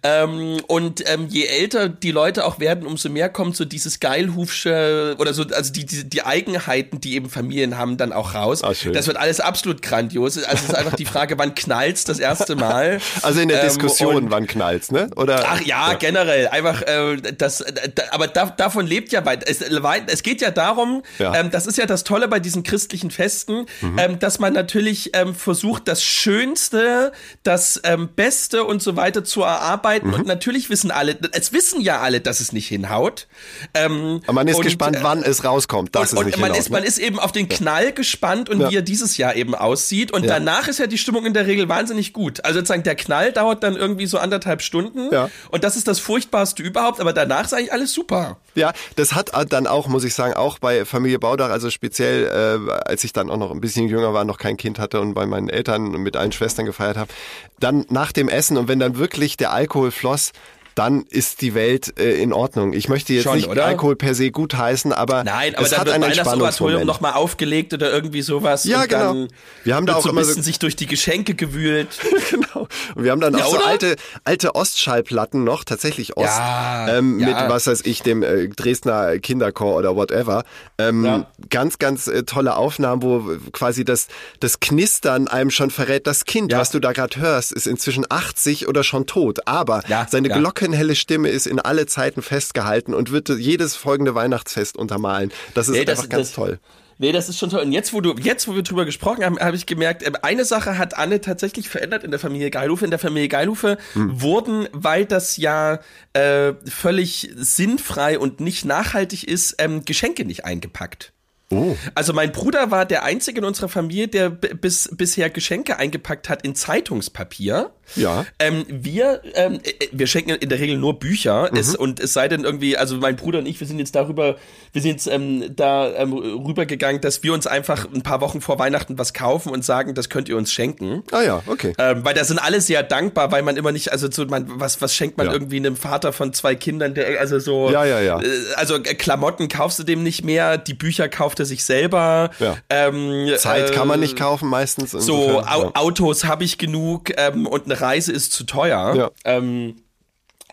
Ähm, 0.03 0.57
und 0.67 1.07
ähm, 1.09 1.27
je 1.29 1.45
älter 1.45 1.89
die 1.89 2.11
Leute 2.11 2.45
auch 2.45 2.59
werden, 2.59 2.85
umso 2.85 3.09
mehr 3.09 3.29
kommt 3.29 3.55
so 3.55 3.65
dieses 3.65 3.99
Geilhufsche 3.99 5.15
oder 5.19 5.33
so, 5.33 5.43
also 5.53 5.71
die, 5.71 5.85
die, 5.85 6.03
die 6.09 6.23
Eigenheiten, 6.25 6.99
die 7.01 7.15
eben 7.15 7.29
Familien 7.29 7.77
haben, 7.77 7.97
dann 7.97 8.13
auch 8.13 8.33
raus. 8.33 8.63
Ah, 8.63 8.73
schön. 8.73 8.93
Das 8.93 9.07
wird 9.07 9.17
alles 9.17 9.39
absolut 9.39 9.81
grandios. 9.81 10.37
Also 10.37 10.49
es 10.53 10.63
ist 10.69 10.75
einfach 10.75 10.95
die 10.95 11.05
Frage, 11.05 11.37
wann 11.37 11.55
knallt's 11.55 12.03
das 12.03 12.19
erste 12.19 12.55
Mal? 12.55 12.99
Also 13.21 13.39
in 13.39 13.47
der 13.49 13.61
Ähm, 13.61 13.67
Diskussion, 13.69 14.31
wann 14.31 14.47
knallt's, 14.47 14.91
ne? 14.91 15.09
Oder? 15.15 15.43
Ach 15.47 15.61
ja, 15.61 15.93
generell. 15.93 16.47
Einfach, 16.47 16.81
äh, 16.83 17.17
das, 17.37 17.61
äh, 17.61 17.89
aber 18.11 18.27
da, 18.27 18.45
davon 18.47 18.85
lebt 18.87 19.11
ja 19.11 19.25
weit. 19.25 19.47
Es, 19.49 19.61
es 19.61 20.23
geht 20.23 20.41
ja 20.41 20.51
darum, 20.51 21.03
Ja. 21.19 21.29
Mhm. 21.29 21.35
ähm, 21.35 21.51
das 21.51 21.67
ist 21.67 21.77
ja 21.77 21.85
das 21.85 22.03
Tolle 22.03 22.27
bei 22.27 22.39
diesen 22.39 22.63
christlichen 22.63 23.11
Festen, 23.11 23.65
ähm, 23.97 24.19
dass 24.19 24.39
man 24.39 24.53
natürlich 24.53 25.11
ähm, 25.13 25.35
versucht, 25.35 25.87
das 25.87 26.03
Schönste, 26.03 27.11
das 27.43 27.79
ähm, 27.83 28.09
Beste 28.15 28.63
und 28.63 28.81
so 28.81 28.95
weiter 28.95 29.23
zu 29.23 29.41
erarbeiten. 29.43 30.07
Mhm. 30.09 30.13
Und 30.13 30.27
natürlich 30.27 30.69
wissen 30.69 30.91
alle, 30.91 31.17
es 31.31 31.53
wissen 31.53 31.81
ja 31.81 32.01
alle, 32.01 32.21
dass 32.21 32.39
es 32.39 32.51
nicht 32.51 32.67
hinhaut. 32.67 33.27
Ähm, 33.73 34.21
Aber 34.25 34.33
man 34.33 34.47
ist 34.47 34.57
und, 34.57 34.63
gespannt, 34.63 34.97
äh, 34.97 35.03
wann 35.03 35.23
es 35.23 35.43
rauskommt, 35.43 35.95
dass 35.95 36.11
und, 36.11 36.17
es 36.17 36.19
und 36.19 36.25
nicht 36.27 36.37
man, 36.39 36.51
hinaus, 36.51 36.65
ist, 36.65 36.69
man 36.71 36.81
ne? 36.81 36.87
ist 36.87 36.97
eben 36.97 37.19
auf 37.19 37.31
den 37.31 37.47
Knall 37.49 37.91
gespannt 37.91 38.49
und 38.49 38.59
Ja. 38.61 38.69
wie 38.69 38.75
er 38.77 38.81
dieses 38.81 39.17
Jahr 39.17 39.35
eben 39.35 39.55
aussieht. 39.55 40.11
Und 40.11 40.23
Ja. 40.25 40.33
danach 40.35 40.67
ist 40.67 40.79
ja 40.79 40.87
die 40.87 40.97
Stimmung 40.97 41.25
in 41.25 41.33
der 41.33 41.47
Regel 41.47 41.67
wahnsinnig 41.69 42.13
gut. 42.13 42.43
Also 42.45 42.59
sozusagen 42.59 42.83
der 42.83 42.95
Knall 42.95 43.31
dauert 43.31 43.63
dann 43.63 43.75
irgendwie 43.75 44.05
so 44.05 44.17
anderthalb 44.17 44.61
Stunden. 44.61 45.09
Und 45.49 45.63
das 45.63 45.75
ist 45.75 45.87
das 45.87 45.99
Furchtbarste 45.99 46.61
überhaupt. 46.63 46.99
Aber 46.99 47.13
danach 47.13 47.45
ist 47.45 47.53
eigentlich 47.53 47.73
alles 47.73 47.93
super. 47.95 48.37
Ja, 48.53 48.73
das 48.95 49.15
hat 49.15 49.31
dann 49.51 49.65
auch, 49.65 49.87
muss 49.87 50.03
ich 50.03 50.13
sagen, 50.13 50.33
auch 50.35 50.59
bei 50.59 50.85
Familie 50.85 51.19
Baudach, 51.19 51.49
also 51.49 51.69
speziell, 51.69 52.25
äh, 52.67 52.71
als 52.85 53.03
ich 53.03 53.13
dann 53.13 53.31
auch 53.31 53.37
noch 53.37 53.51
ein 53.51 53.61
bisschen 53.61 53.87
jünger 53.87 54.13
war, 54.13 54.25
noch 54.25 54.37
kein 54.37 54.57
Kind 54.57 54.77
hatte 54.77 55.01
und 55.01 55.13
bei 55.13 55.25
meinen 55.25 55.49
Eltern 55.49 55.91
mit 55.91 56.15
allen 56.15 56.31
Schwestern 56.31 56.65
gefeiert 56.65 56.97
habe, 56.97 57.11
dann 57.59 57.85
nach 57.89 58.11
dem 58.11 58.29
Essen 58.29 58.57
und 58.57 58.67
wenn 58.67 58.79
dann 58.79 58.97
wirklich 58.97 59.37
der 59.37 59.51
Alkohol 59.51 59.91
floss, 59.91 60.31
dann 60.75 61.05
ist 61.09 61.41
die 61.41 61.53
Welt 61.55 61.97
äh, 61.99 62.21
in 62.21 62.33
Ordnung. 62.33 62.73
Ich 62.73 62.89
möchte 62.89 63.13
jetzt 63.13 63.23
Schon, 63.23 63.37
nicht 63.37 63.47
oder? 63.47 63.65
Alkohol 63.65 63.95
per 63.95 64.13
se 64.13 64.29
gutheißen, 64.29 64.91
aber 64.93 65.23
Nein, 65.23 65.55
aber 65.55 65.63
es 65.63 65.71
dann 65.71 65.79
hat 65.79 65.85
wird 65.87 65.95
einen 65.95 66.03
Entspannungsmoment. 66.11 66.85
nochmal 66.85 67.13
aufgelegt 67.13 67.73
oder 67.73 67.91
irgendwie 67.91 68.21
sowas. 68.21 68.65
Ja, 68.65 68.85
genau. 68.85 69.13
Dann 69.13 69.27
Wir 69.63 69.75
haben 69.75 69.85
da 69.85 69.95
auch 69.95 70.01
so 70.03 70.09
ein 70.09 70.11
immer 70.11 70.23
so- 70.23 70.27
bisschen 70.29 70.43
sich 70.43 70.59
durch 70.59 70.75
die 70.75 70.85
Geschenke 70.85 71.33
gewühlt. 71.33 71.87
genau. 72.29 72.67
Und 72.95 73.03
wir 73.03 73.11
haben 73.11 73.21
dann 73.21 73.37
Ja, 73.37 73.45
auch 73.45 73.51
so 73.51 73.57
oder? 73.57 73.67
alte, 73.67 73.95
alte 74.25 74.53
Ostschallplatten 74.53 75.43
noch, 75.43 75.63
tatsächlich 75.63 76.17
Ost, 76.17 76.27
Ja, 76.27 76.97
ähm, 76.97 77.19
ja. 77.19 77.27
mit, 77.27 77.35
was 77.49 77.67
weiß 77.67 77.81
ich, 77.85 78.01
dem 78.01 78.21
äh, 78.23 78.47
Dresdner 78.49 79.17
Kinderchor 79.19 79.75
oder 79.75 79.95
whatever. 79.95 80.43
Ähm. 80.77 81.25
Ganz, 81.49 81.79
ganz 81.79 82.07
äh, 82.07 82.23
tolle 82.23 82.55
Aufnahmen, 82.57 83.01
wo 83.01 83.23
quasi 83.51 83.85
das, 83.85 84.07
das 84.39 84.59
Knistern 84.59 85.27
einem 85.27 85.51
schon 85.51 85.69
verrät, 85.69 86.07
das 86.07 86.25
Kind, 86.25 86.51
was 86.53 86.71
du 86.71 86.79
da 86.79 86.91
gerade 86.91 87.17
hörst, 87.19 87.51
ist 87.51 87.67
inzwischen 87.67 88.05
80 88.09 88.67
oder 88.67 88.83
schon 88.83 89.05
tot. 89.05 89.47
Aber 89.47 89.81
seine 90.09 90.27
ja. 90.29 90.35
Glockenhelle 90.65 90.95
Stimme 90.95 91.29
ist 91.29 91.47
in 91.47 91.59
alle 91.59 91.85
Zeiten 91.85 92.21
festgehalten 92.21 92.93
und 92.93 93.11
wird 93.11 93.29
jedes 93.29 93.75
folgende 93.75 94.15
Weihnachtsfest 94.15 94.77
untermalen. 94.77 95.31
Das 95.53 95.67
ist 95.67 95.75
Nee, 95.75 95.85
das- 95.85 95.99
einfach 95.99 96.09
ganz 96.09 96.27
das- 96.29 96.35
toll. 96.35 96.59
Nee, 96.97 97.11
das 97.11 97.27
ist 97.27 97.37
schon 97.37 97.49
toll. 97.49 97.59
Und 97.61 97.73
jetzt, 97.73 97.91
wo 97.91 97.99
du, 97.99 98.15
jetzt, 98.15 98.47
wo 98.47 98.55
wir 98.55 98.63
drüber 98.63 98.85
gesprochen 98.85 99.25
haben, 99.25 99.37
habe 99.37 99.57
ich 99.57 99.65
gemerkt, 99.65 100.01
ähm, 100.07 100.15
eine 100.21 100.45
Sache 100.45 100.77
hat 100.77 100.97
Anne 100.97 101.19
tatsächlich 101.19 101.67
verändert 101.67 102.05
in 102.05 102.11
der 102.11 102.21
Familie 102.21 102.49
Geilhufe. 102.49 102.85
In 102.85 102.89
der 102.91 102.99
Familie 102.99 103.27
Geilhufe 103.27 103.77
Hm. 103.93 104.21
wurden, 104.21 104.69
weil 104.71 105.05
das 105.05 105.35
ja 105.35 105.79
äh, 106.13 106.53
völlig 106.65 107.29
sinnfrei 107.35 108.17
und 108.17 108.39
nicht 108.39 108.63
nachhaltig 108.63 109.27
ist, 109.27 109.55
ähm, 109.59 109.83
Geschenke 109.83 110.23
nicht 110.23 110.45
eingepackt. 110.45 111.11
Oh. 111.51 111.75
Also 111.93 112.11
mein 112.13 112.31
Bruder 112.31 112.71
war 112.71 112.85
der 112.85 113.03
einzige 113.03 113.39
in 113.39 113.45
unserer 113.45 113.69
Familie, 113.69 114.07
der 114.07 114.29
bis, 114.31 114.89
bisher 114.91 115.29
Geschenke 115.29 115.77
eingepackt 115.77 116.27
hat 116.27 116.43
in 116.43 116.55
Zeitungspapier. 116.55 117.71
Ja. 117.95 118.25
Ähm, 118.39 118.65
wir, 118.67 119.21
ähm, 119.35 119.59
äh, 119.63 119.87
wir 119.91 120.07
schenken 120.07 120.31
in 120.31 120.49
der 120.49 120.59
Regel 120.59 120.77
nur 120.77 120.97
Bücher 120.97 121.49
Mhm. 121.51 121.57
es, 121.57 121.75
und 121.75 121.99
es 121.99 122.13
sei 122.13 122.27
denn 122.27 122.43
irgendwie, 122.43 122.75
also 122.77 122.97
mein 122.97 123.15
Bruder 123.15 123.37
und 123.39 123.45
ich, 123.45 123.59
wir 123.59 123.67
sind 123.67 123.77
jetzt 123.77 123.93
darüber, 123.93 124.37
wir 124.73 124.81
sind 124.81 124.91
jetzt 124.91 125.05
ähm, 125.07 125.55
da 125.55 125.93
ähm, 125.93 126.13
rübergegangen, 126.13 126.99
dass 127.01 127.21
wir 127.21 127.31
uns 127.31 127.45
einfach 127.45 127.85
ein 127.93 128.01
paar 128.01 128.21
Wochen 128.21 128.41
vor 128.41 128.57
Weihnachten 128.57 128.97
was 128.97 129.13
kaufen 129.13 129.49
und 129.51 129.63
sagen, 129.63 129.93
das 129.93 130.09
könnt 130.09 130.27
ihr 130.29 130.37
uns 130.37 130.51
schenken. 130.51 131.03
Ah 131.11 131.21
ja, 131.21 131.43
okay. 131.45 131.73
Ähm, 131.77 132.03
weil 132.03 132.15
da 132.15 132.23
sind 132.23 132.39
alle 132.39 132.59
sehr 132.59 132.81
dankbar, 132.81 133.31
weil 133.31 133.43
man 133.43 133.55
immer 133.55 133.71
nicht, 133.71 133.91
also 133.91 134.09
so, 134.09 134.25
man, 134.25 134.45
was, 134.47 134.81
was 134.81 134.95
schenkt 134.95 135.17
man 135.17 135.27
Ja. 135.27 135.33
irgendwie 135.33 135.57
einem 135.57 135.75
Vater 135.75 136.11
von 136.11 136.33
zwei 136.33 136.55
Kindern, 136.55 136.95
der, 136.95 137.19
also 137.19 137.37
so, 137.37 137.69
Ja, 137.69 137.85
ja, 137.85 138.01
ja. 138.01 138.19
Äh, 138.19 138.25
also 138.55 138.77
äh, 138.77 138.95
Klamotten 138.95 139.47
kaufst 139.47 139.77
du 139.77 139.83
dem 139.83 140.01
nicht 140.01 140.23
mehr, 140.23 140.57
die 140.57 140.73
Bücher 140.73 141.07
kauft 141.07 141.34
er 141.39 141.45
sich 141.45 141.63
selber. 141.63 142.31
Ja. 142.39 142.57
Ähm, 142.69 143.29
Zeit 143.37 143.73
kann 143.73 143.87
man 143.87 143.99
äh, 143.99 144.03
nicht 144.03 144.17
kaufen 144.17 144.49
meistens. 144.49 144.91
So, 144.91 145.41
Au. 145.41 145.71
Autos 145.73 146.25
habe 146.25 146.43
ich 146.43 146.57
genug 146.57 147.11
ähm, 147.17 147.47
und 147.47 147.65
eine 147.65 147.79
Reise 147.79 148.11
ist 148.11 148.31
zu 148.31 148.43
teuer. 148.43 148.95
Ja. 148.95 149.11
Ähm, 149.23 149.77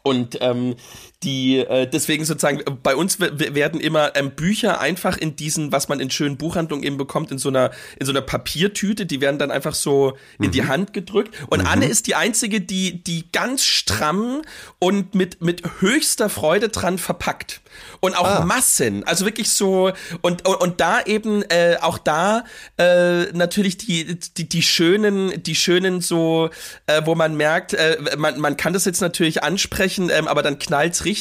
und 0.02 0.38
ähm, 0.40 0.76
die 1.22 1.58
äh, 1.58 1.86
deswegen 1.86 2.24
sozusagen 2.24 2.60
äh, 2.60 2.70
bei 2.82 2.96
uns 2.96 3.20
werden 3.20 3.80
immer 3.80 4.14
ähm, 4.16 4.32
Bücher 4.32 4.80
einfach 4.80 5.16
in 5.16 5.36
diesen, 5.36 5.72
was 5.72 5.88
man 5.88 6.00
in 6.00 6.10
schönen 6.10 6.36
Buchhandlungen 6.36 6.84
eben 6.84 6.96
bekommt, 6.96 7.30
in 7.30 7.38
so 7.38 7.48
einer 7.48 7.70
in 7.98 8.06
so 8.06 8.12
einer 8.12 8.22
Papiertüte, 8.22 9.06
die 9.06 9.20
werden 9.20 9.38
dann 9.38 9.50
einfach 9.50 9.74
so 9.74 10.16
in 10.38 10.46
Mhm. 10.46 10.50
die 10.52 10.66
Hand 10.66 10.92
gedrückt. 10.92 11.34
Und 11.48 11.60
Anne 11.66 11.86
ist 11.86 12.06
die 12.06 12.14
einzige, 12.14 12.60
die 12.60 13.02
die 13.04 13.30
ganz 13.32 13.64
stramm 13.64 14.42
und 14.78 15.14
mit 15.14 15.40
mit 15.42 15.62
höchster 15.80 16.28
Freude 16.28 16.68
dran 16.68 16.98
verpackt 16.98 17.60
und 18.00 18.16
auch 18.16 18.26
Ah. 18.26 18.44
Massen, 18.44 19.04
also 19.04 19.24
wirklich 19.24 19.50
so 19.50 19.92
und 20.22 20.46
und, 20.46 20.56
und 20.60 20.80
da 20.80 21.02
eben 21.02 21.42
äh, 21.50 21.76
auch 21.80 21.98
da 21.98 22.44
äh, 22.78 23.24
natürlich 23.32 23.76
die 23.78 24.18
die 24.36 24.48
die 24.48 24.62
schönen 24.62 25.42
die 25.42 25.54
schönen 25.54 26.00
so, 26.00 26.50
äh, 26.86 27.02
wo 27.04 27.14
man 27.14 27.36
merkt, 27.36 27.74
äh, 27.74 27.96
man 28.16 28.40
man 28.40 28.56
kann 28.56 28.72
das 28.72 28.84
jetzt 28.84 29.00
natürlich 29.00 29.42
ansprechen, 29.42 30.10
ähm, 30.10 30.28
aber 30.28 30.42
dann 30.42 30.58
knallt's 30.58 31.04
richtig, 31.04 31.11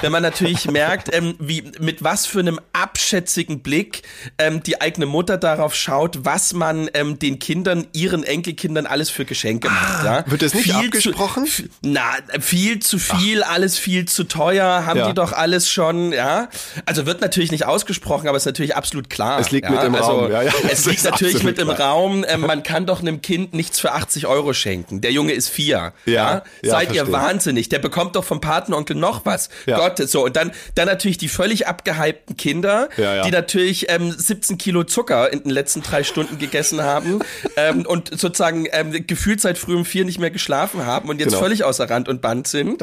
wenn 0.00 0.12
man 0.12 0.22
natürlich 0.22 0.64
merkt, 0.70 1.14
ähm, 1.14 1.34
wie 1.38 1.64
mit 1.80 2.02
was 2.02 2.26
für 2.26 2.40
einem 2.40 2.60
abschätzigen 2.72 3.60
Blick 3.60 4.02
ähm, 4.38 4.62
die 4.62 4.80
eigene 4.80 5.06
Mutter 5.06 5.36
darauf 5.38 5.74
schaut, 5.74 6.24
was 6.24 6.52
man 6.52 6.88
ähm, 6.94 7.18
den 7.18 7.38
Kindern, 7.38 7.86
ihren 7.92 8.24
Enkelkindern 8.24 8.86
alles 8.86 9.10
für 9.10 9.24
Geschenke 9.24 9.68
macht. 9.68 10.04
Ja? 10.04 10.24
wird 10.26 10.42
das 10.42 10.54
nicht 10.54 10.64
Viel 10.64 10.74
abgesprochen? 10.74 11.46
Zu, 11.46 11.64
na, 11.82 12.02
viel 12.40 12.80
zu 12.80 12.98
viel, 12.98 13.42
alles 13.42 13.78
viel 13.78 14.06
zu 14.06 14.24
teuer, 14.24 14.86
haben 14.86 14.98
Ja. 14.98 15.08
die 15.08 15.14
doch 15.14 15.32
alles 15.32 15.70
schon, 15.70 16.12
ja. 16.12 16.48
Also 16.84 17.06
wird 17.06 17.20
natürlich 17.20 17.50
nicht 17.50 17.66
ausgesprochen, 17.66 18.28
aber 18.28 18.36
ist 18.36 18.46
natürlich 18.46 18.76
absolut 18.76 19.10
klar. 19.10 19.40
Es 19.40 19.50
liegt 19.50 19.66
ja? 19.68 19.74
mit 19.74 19.84
im 19.84 19.94
also, 19.94 20.10
Raum, 20.10 20.30
ja, 20.30 20.42
ja. 20.42 20.52
Es 20.70 20.86
liegt 20.86 21.04
natürlich 21.04 21.42
mit 21.42 21.58
im 21.58 21.68
klar. 21.68 21.90
Raum. 21.90 22.24
Ähm, 22.28 22.40
man 22.46 22.62
kann 22.62 22.86
doch 22.86 23.00
einem 23.00 23.22
Kind 23.22 23.54
nichts 23.54 23.80
für 23.80 23.92
80 23.92 24.26
Euro 24.26 24.52
schenken. 24.52 25.00
Der 25.00 25.12
Junge 25.12 25.32
ist 25.32 25.48
vier. 25.48 25.92
Ja, 26.04 26.42
ja, 26.62 26.70
Seid 26.70 26.92
ihr 26.92 27.10
wahnsinnig? 27.12 27.68
Der 27.68 27.78
bekommt 27.78 28.16
doch 28.16 28.24
vom 28.24 28.40
Patenonkel 28.40 28.96
noch 28.96 29.20
was. 29.26 29.48
Ja. 29.66 29.76
Gott, 29.76 29.98
so. 30.08 30.24
Und 30.24 30.36
dann, 30.36 30.52
dann 30.74 30.86
natürlich 30.86 31.18
die 31.18 31.28
völlig 31.28 31.66
abgehypten 31.66 32.36
Kinder, 32.36 32.88
Ja, 32.96 33.16
ja. 33.16 33.22
die 33.22 33.30
natürlich 33.30 33.90
ähm, 33.90 34.10
17 34.16 34.58
Kilo 34.58 34.84
Zucker 34.84 35.32
in 35.32 35.42
den 35.42 35.50
letzten 35.50 35.82
drei 35.82 36.02
Stunden 36.04 36.38
gegessen 36.38 36.82
haben 36.82 37.20
ähm, 37.56 37.84
und 37.86 38.18
sozusagen 38.18 38.66
ähm, 38.72 39.06
gefühlt 39.06 39.40
seit 39.40 39.58
früh 39.58 39.74
um 39.74 39.84
vier 39.84 40.04
nicht 40.04 40.18
mehr 40.18 40.30
geschlafen 40.30 40.86
haben 40.86 41.08
und 41.08 41.18
jetzt 41.20 41.26
Genau. 41.30 41.40
völlig 41.42 41.64
außer 41.64 41.90
Rand 41.90 42.08
und 42.08 42.22
Band 42.22 42.46
sind. 42.46 42.80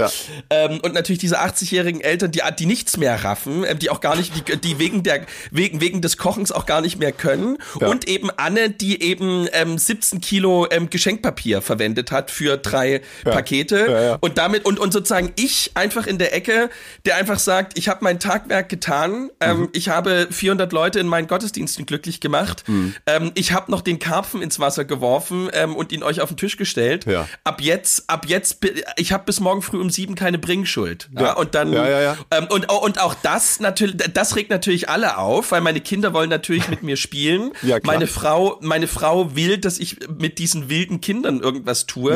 Ähm, 0.49 0.79
und 0.81 0.93
natürlich 0.93 1.19
diese 1.19 1.39
80-jährigen 1.41 2.01
Eltern, 2.01 2.31
die, 2.31 2.41
die 2.59 2.65
nichts 2.65 2.97
mehr 2.97 3.23
raffen, 3.23 3.63
ähm, 3.65 3.79
die 3.79 3.89
auch 3.89 4.01
gar 4.01 4.15
nicht, 4.17 4.33
die, 4.49 4.57
die 4.57 4.79
wegen 4.79 5.01
der 5.03 5.21
wegen, 5.51 5.79
wegen 5.79 6.01
des 6.01 6.17
Kochens 6.17 6.51
auch 6.51 6.65
gar 6.65 6.81
nicht 6.81 6.99
mehr 6.99 7.11
können. 7.13 7.57
Und 7.79 8.07
eben 8.07 8.29
Anne, 8.35 8.69
die 8.69 9.01
eben 9.01 9.47
ähm, 9.53 9.77
17 9.77 10.19
Kilo 10.19 10.67
ähm, 10.69 10.89
Geschenkpapier 10.89 11.61
verwendet 11.61 12.11
hat 12.11 12.31
für 12.31 12.57
drei 12.57 13.01
Pakete. 13.23 14.17
Und 14.21 14.37
damit, 14.37 14.65
und, 14.65 14.79
und 14.79 14.91
sozusagen 14.91 15.31
ich 15.35 15.71
einfach 15.75 16.05
in 16.07 16.17
der 16.17 16.32
Ecke, 16.33 16.69
der 17.05 17.15
einfach 17.17 17.39
sagt, 17.39 17.77
ich 17.77 17.87
habe 17.87 17.99
mein 18.03 18.19
Tagwerk 18.19 18.69
getan, 18.69 19.29
ähm, 19.39 19.61
Mhm. 19.61 19.69
ich 19.73 19.89
habe 19.89 20.27
400 20.31 20.73
Leute 20.73 20.99
in 20.99 21.07
meinen 21.07 21.27
Gottesdiensten 21.27 21.85
glücklich 21.85 22.19
gemacht, 22.19 22.63
Mhm. 22.67 22.95
ähm, 23.05 23.31
ich 23.35 23.51
habe 23.53 23.71
noch 23.71 23.81
den 23.81 23.99
Karpfen 23.99 24.41
ins 24.41 24.59
Wasser 24.59 24.85
geworfen 24.85 25.49
ähm, 25.53 25.75
und 25.75 25.91
ihn 25.91 26.03
euch 26.03 26.21
auf 26.21 26.29
den 26.29 26.37
Tisch 26.37 26.57
gestellt. 26.57 27.05
Ja. 27.05 27.27
Ab 27.43 27.61
jetzt, 27.61 28.09
ab 28.09 28.25
jetzt, 28.27 28.57
ich 28.97 29.11
habe 29.13 29.23
bis 29.25 29.39
morgen 29.39 29.61
früh 29.61 29.79
um 29.79 29.89
sieben 29.89 30.15
keine 30.15 30.37
Bringschuld. 30.39 31.09
Ja, 31.15 31.21
Ja. 31.23 31.33
und 31.33 31.55
dann, 31.55 31.71
Ja. 31.73 32.17
Ähm, 32.31 32.47
und, 32.49 32.71
und 32.71 32.99
auch 32.99 33.13
das 33.13 33.59
natürlich, 33.59 33.95
das 34.13 34.35
regt 34.35 34.49
natürlich 34.49 34.89
alle 34.89 35.17
auf, 35.17 35.51
weil 35.51 35.61
meine 35.61 35.79
Kinder 35.81 36.13
wollen 36.13 36.29
natürlich 36.29 36.67
mit 36.69 36.81
mir 36.83 36.97
spielen. 36.97 37.51
Meine 37.83 38.07
Frau, 38.07 38.57
meine 38.61 38.87
Frau 38.87 39.35
will, 39.35 39.57
dass 39.57 39.77
ich 39.77 39.97
mit 40.17 40.39
diesen 40.39 40.69
wilden 40.69 40.99
Kindern 41.01 41.39
irgendwas 41.41 41.85
tue. 41.85 42.13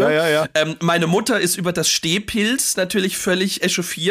Ähm, 0.55 0.75
meine 0.81 1.05
Mutter 1.07 1.39
ist 1.39 1.57
über 1.57 1.71
das 1.73 1.89
Stehpilz 1.89 2.77
natürlich 2.77 3.17
völlig 3.17 3.63
echauffiert 3.63 4.06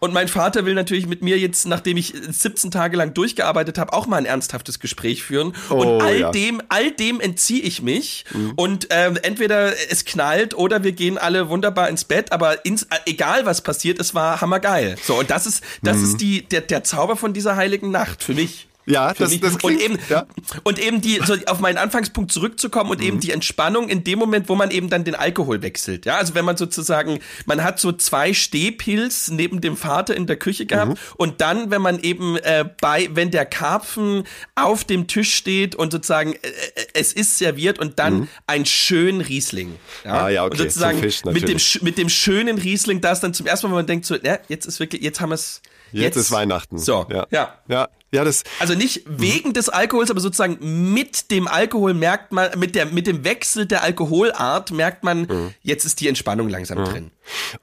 und 0.00 0.12
mein 0.12 0.28
Vater 0.28 0.64
will 0.64 0.74
natürlich 0.74 1.06
mit 1.06 1.22
mir 1.22 1.38
jetzt, 1.38 1.66
nachdem 1.66 1.96
ich 1.96 2.12
17 2.28 2.70
Tage 2.70 2.96
lang 2.96 3.14
durchgearbeitet 3.14 3.78
habe, 3.78 3.92
auch 3.92 4.06
mal 4.06 4.16
ein 4.16 4.24
ernsthaftes 4.26 4.78
Gespräch 4.78 5.22
führen. 5.22 5.54
Oh, 5.70 5.74
und 5.74 6.02
all 6.02 6.18
ja. 6.20 6.30
dem, 6.30 6.62
all 6.68 6.90
dem 6.90 7.20
entziehe 7.20 7.62
ich 7.62 7.82
mich 7.82 8.24
und 8.56 8.88
ähm, 8.90 9.18
entweder 9.22 9.72
es 9.90 10.04
knallt 10.04 10.54
oder 10.54 10.84
wir 10.84 10.92
gehen 10.92 11.18
alle 11.18 11.48
wunderbar 11.48 11.88
ins 11.88 12.04
Bett, 12.04 12.32
aber 12.32 12.64
ins, 12.64 12.86
egal 13.06 13.46
was 13.46 13.60
passiert, 13.62 14.00
es 14.00 14.14
war 14.14 14.40
hammergeil. 14.40 14.96
So 15.02 15.18
und 15.18 15.30
das 15.30 15.46
ist, 15.46 15.62
das 15.82 15.96
Mhm. 15.98 16.04
ist 16.04 16.16
die 16.20 16.42
der, 16.48 16.60
der 16.60 16.84
Zauber 16.84 17.16
von 17.16 17.32
dieser 17.32 17.56
heiligen 17.56 17.90
Nacht 17.90 18.22
für 18.22 18.34
mich. 18.34 18.67
Ja, 18.88 19.12
das, 19.14 19.38
das 19.40 19.58
klingt, 19.58 19.62
und 19.62 19.80
eben 19.80 19.98
ja. 20.08 20.26
und 20.64 20.78
eben 20.78 21.00
die 21.00 21.20
so 21.24 21.34
auf 21.46 21.60
meinen 21.60 21.78
Anfangspunkt 21.78 22.32
zurückzukommen 22.32 22.90
und 22.90 22.98
Mhm. 23.00 23.06
eben 23.06 23.20
die 23.20 23.30
Entspannung 23.32 23.88
in 23.88 24.02
dem 24.04 24.18
Moment, 24.18 24.48
wo 24.48 24.54
man 24.54 24.70
eben 24.70 24.88
dann 24.90 25.04
den 25.04 25.14
Alkohol 25.14 25.62
wechselt. 25.62 26.06
Ja, 26.06 26.16
also 26.16 26.34
wenn 26.34 26.44
man 26.44 26.56
sozusagen, 26.56 27.20
man 27.46 27.62
hat 27.62 27.78
so 27.78 27.92
zwei 27.92 28.32
Stehpilz 28.34 29.28
neben 29.28 29.60
dem 29.60 29.76
Vater 29.76 30.16
in 30.16 30.26
der 30.26 30.36
Küche 30.36 30.66
gehabt 30.66 30.92
Mhm. 30.92 30.96
und 31.16 31.40
dann, 31.40 31.70
wenn 31.70 31.82
man 31.82 31.98
eben 32.00 32.36
äh, 32.38 32.64
bei, 32.80 33.08
wenn 33.12 33.30
der 33.30 33.46
Karpfen 33.46 34.24
auf 34.54 34.84
dem 34.84 35.06
Tisch 35.06 35.34
steht 35.34 35.74
und 35.74 35.92
sozusagen 35.92 36.32
äh, 36.34 36.36
äh, 36.36 36.86
es 36.94 37.12
ist 37.12 37.38
serviert 37.38 37.78
und 37.78 37.98
dann 37.98 38.28
ein 38.46 38.66
schön 38.66 39.20
Riesling. 39.20 39.68
Mhm. 40.04 40.10
Ah, 40.10 40.28
ja, 40.28 40.44
okay, 40.44 40.52
Und 40.52 40.58
sozusagen 40.58 40.98
Fisch 41.00 41.24
mit 41.24 41.48
dem 41.48 41.58
mit 41.82 41.98
dem 41.98 42.08
schönen 42.08 42.58
Riesling, 42.58 43.00
das 43.00 43.20
dann 43.20 43.34
zum 43.34 43.46
ersten 43.46 43.66
Mal, 43.66 43.72
wo 43.72 43.76
man 43.76 43.86
denkt 43.86 44.06
so, 44.06 44.16
ja, 44.16 44.38
jetzt 44.48 44.66
ist 44.66 44.80
wirklich, 44.80 45.02
jetzt 45.02 45.20
haben 45.20 45.30
wir 45.30 45.34
es. 45.34 45.60
Jetzt, 45.92 46.16
ist 46.16 46.30
Weihnachten. 46.30 46.78
So, 46.78 47.06
ja. 47.10 47.26
ja. 47.30 47.58
Ja, 47.66 47.88
ja, 48.10 48.24
das, 48.24 48.44
Also 48.58 48.74
nicht 48.74 49.02
wegen 49.06 49.52
des 49.52 49.68
Alkohols, 49.68 50.10
aber 50.10 50.20
sozusagen 50.20 50.58
mit 50.92 51.30
dem 51.30 51.46
Alkohol 51.46 51.94
merkt 51.94 52.32
man, 52.32 52.58
mit 52.58 52.74
der, 52.74 52.86
mit 52.86 53.06
dem 53.06 53.24
Wechsel 53.24 53.66
der 53.66 53.82
Alkoholart 53.82 54.70
merkt 54.70 55.04
man, 55.04 55.20
Mhm. 55.22 55.54
jetzt 55.62 55.84
ist 55.84 56.00
die 56.00 56.08
Entspannung 56.08 56.48
langsam 56.48 56.84
drin. 56.84 57.10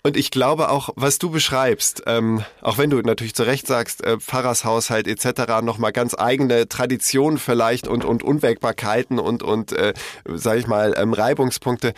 Und 0.04 0.16
ich 0.16 0.30
glaube 0.30 0.70
auch, 0.70 0.90
was 0.96 1.18
du 1.18 1.32
beschreibst, 1.32 2.04
ähm, 2.06 2.44
auch 2.62 2.78
wenn 2.78 2.92
du 2.92 3.00
natürlich 3.02 3.34
zu 3.34 3.44
Recht 3.44 3.66
sagst, 3.66 4.04
äh, 4.04 4.20
Pfarrershaushalt 4.20 5.08
etc., 5.08 5.62
nochmal 5.64 5.92
ganz 5.92 6.14
eigene 6.16 6.70
Traditionen 6.70 7.40
vielleicht 7.40 7.88
und, 7.88 8.06
und 8.06 8.22
Unwägbarkeiten 8.22 9.18
und, 9.18 9.42
und 9.42 9.72
äh, 9.72 9.94
sage 10.32 10.60
ich 10.60 10.68
mal, 10.68 10.94
ähm, 10.98 11.14
Reibungspunkte. 11.14 11.94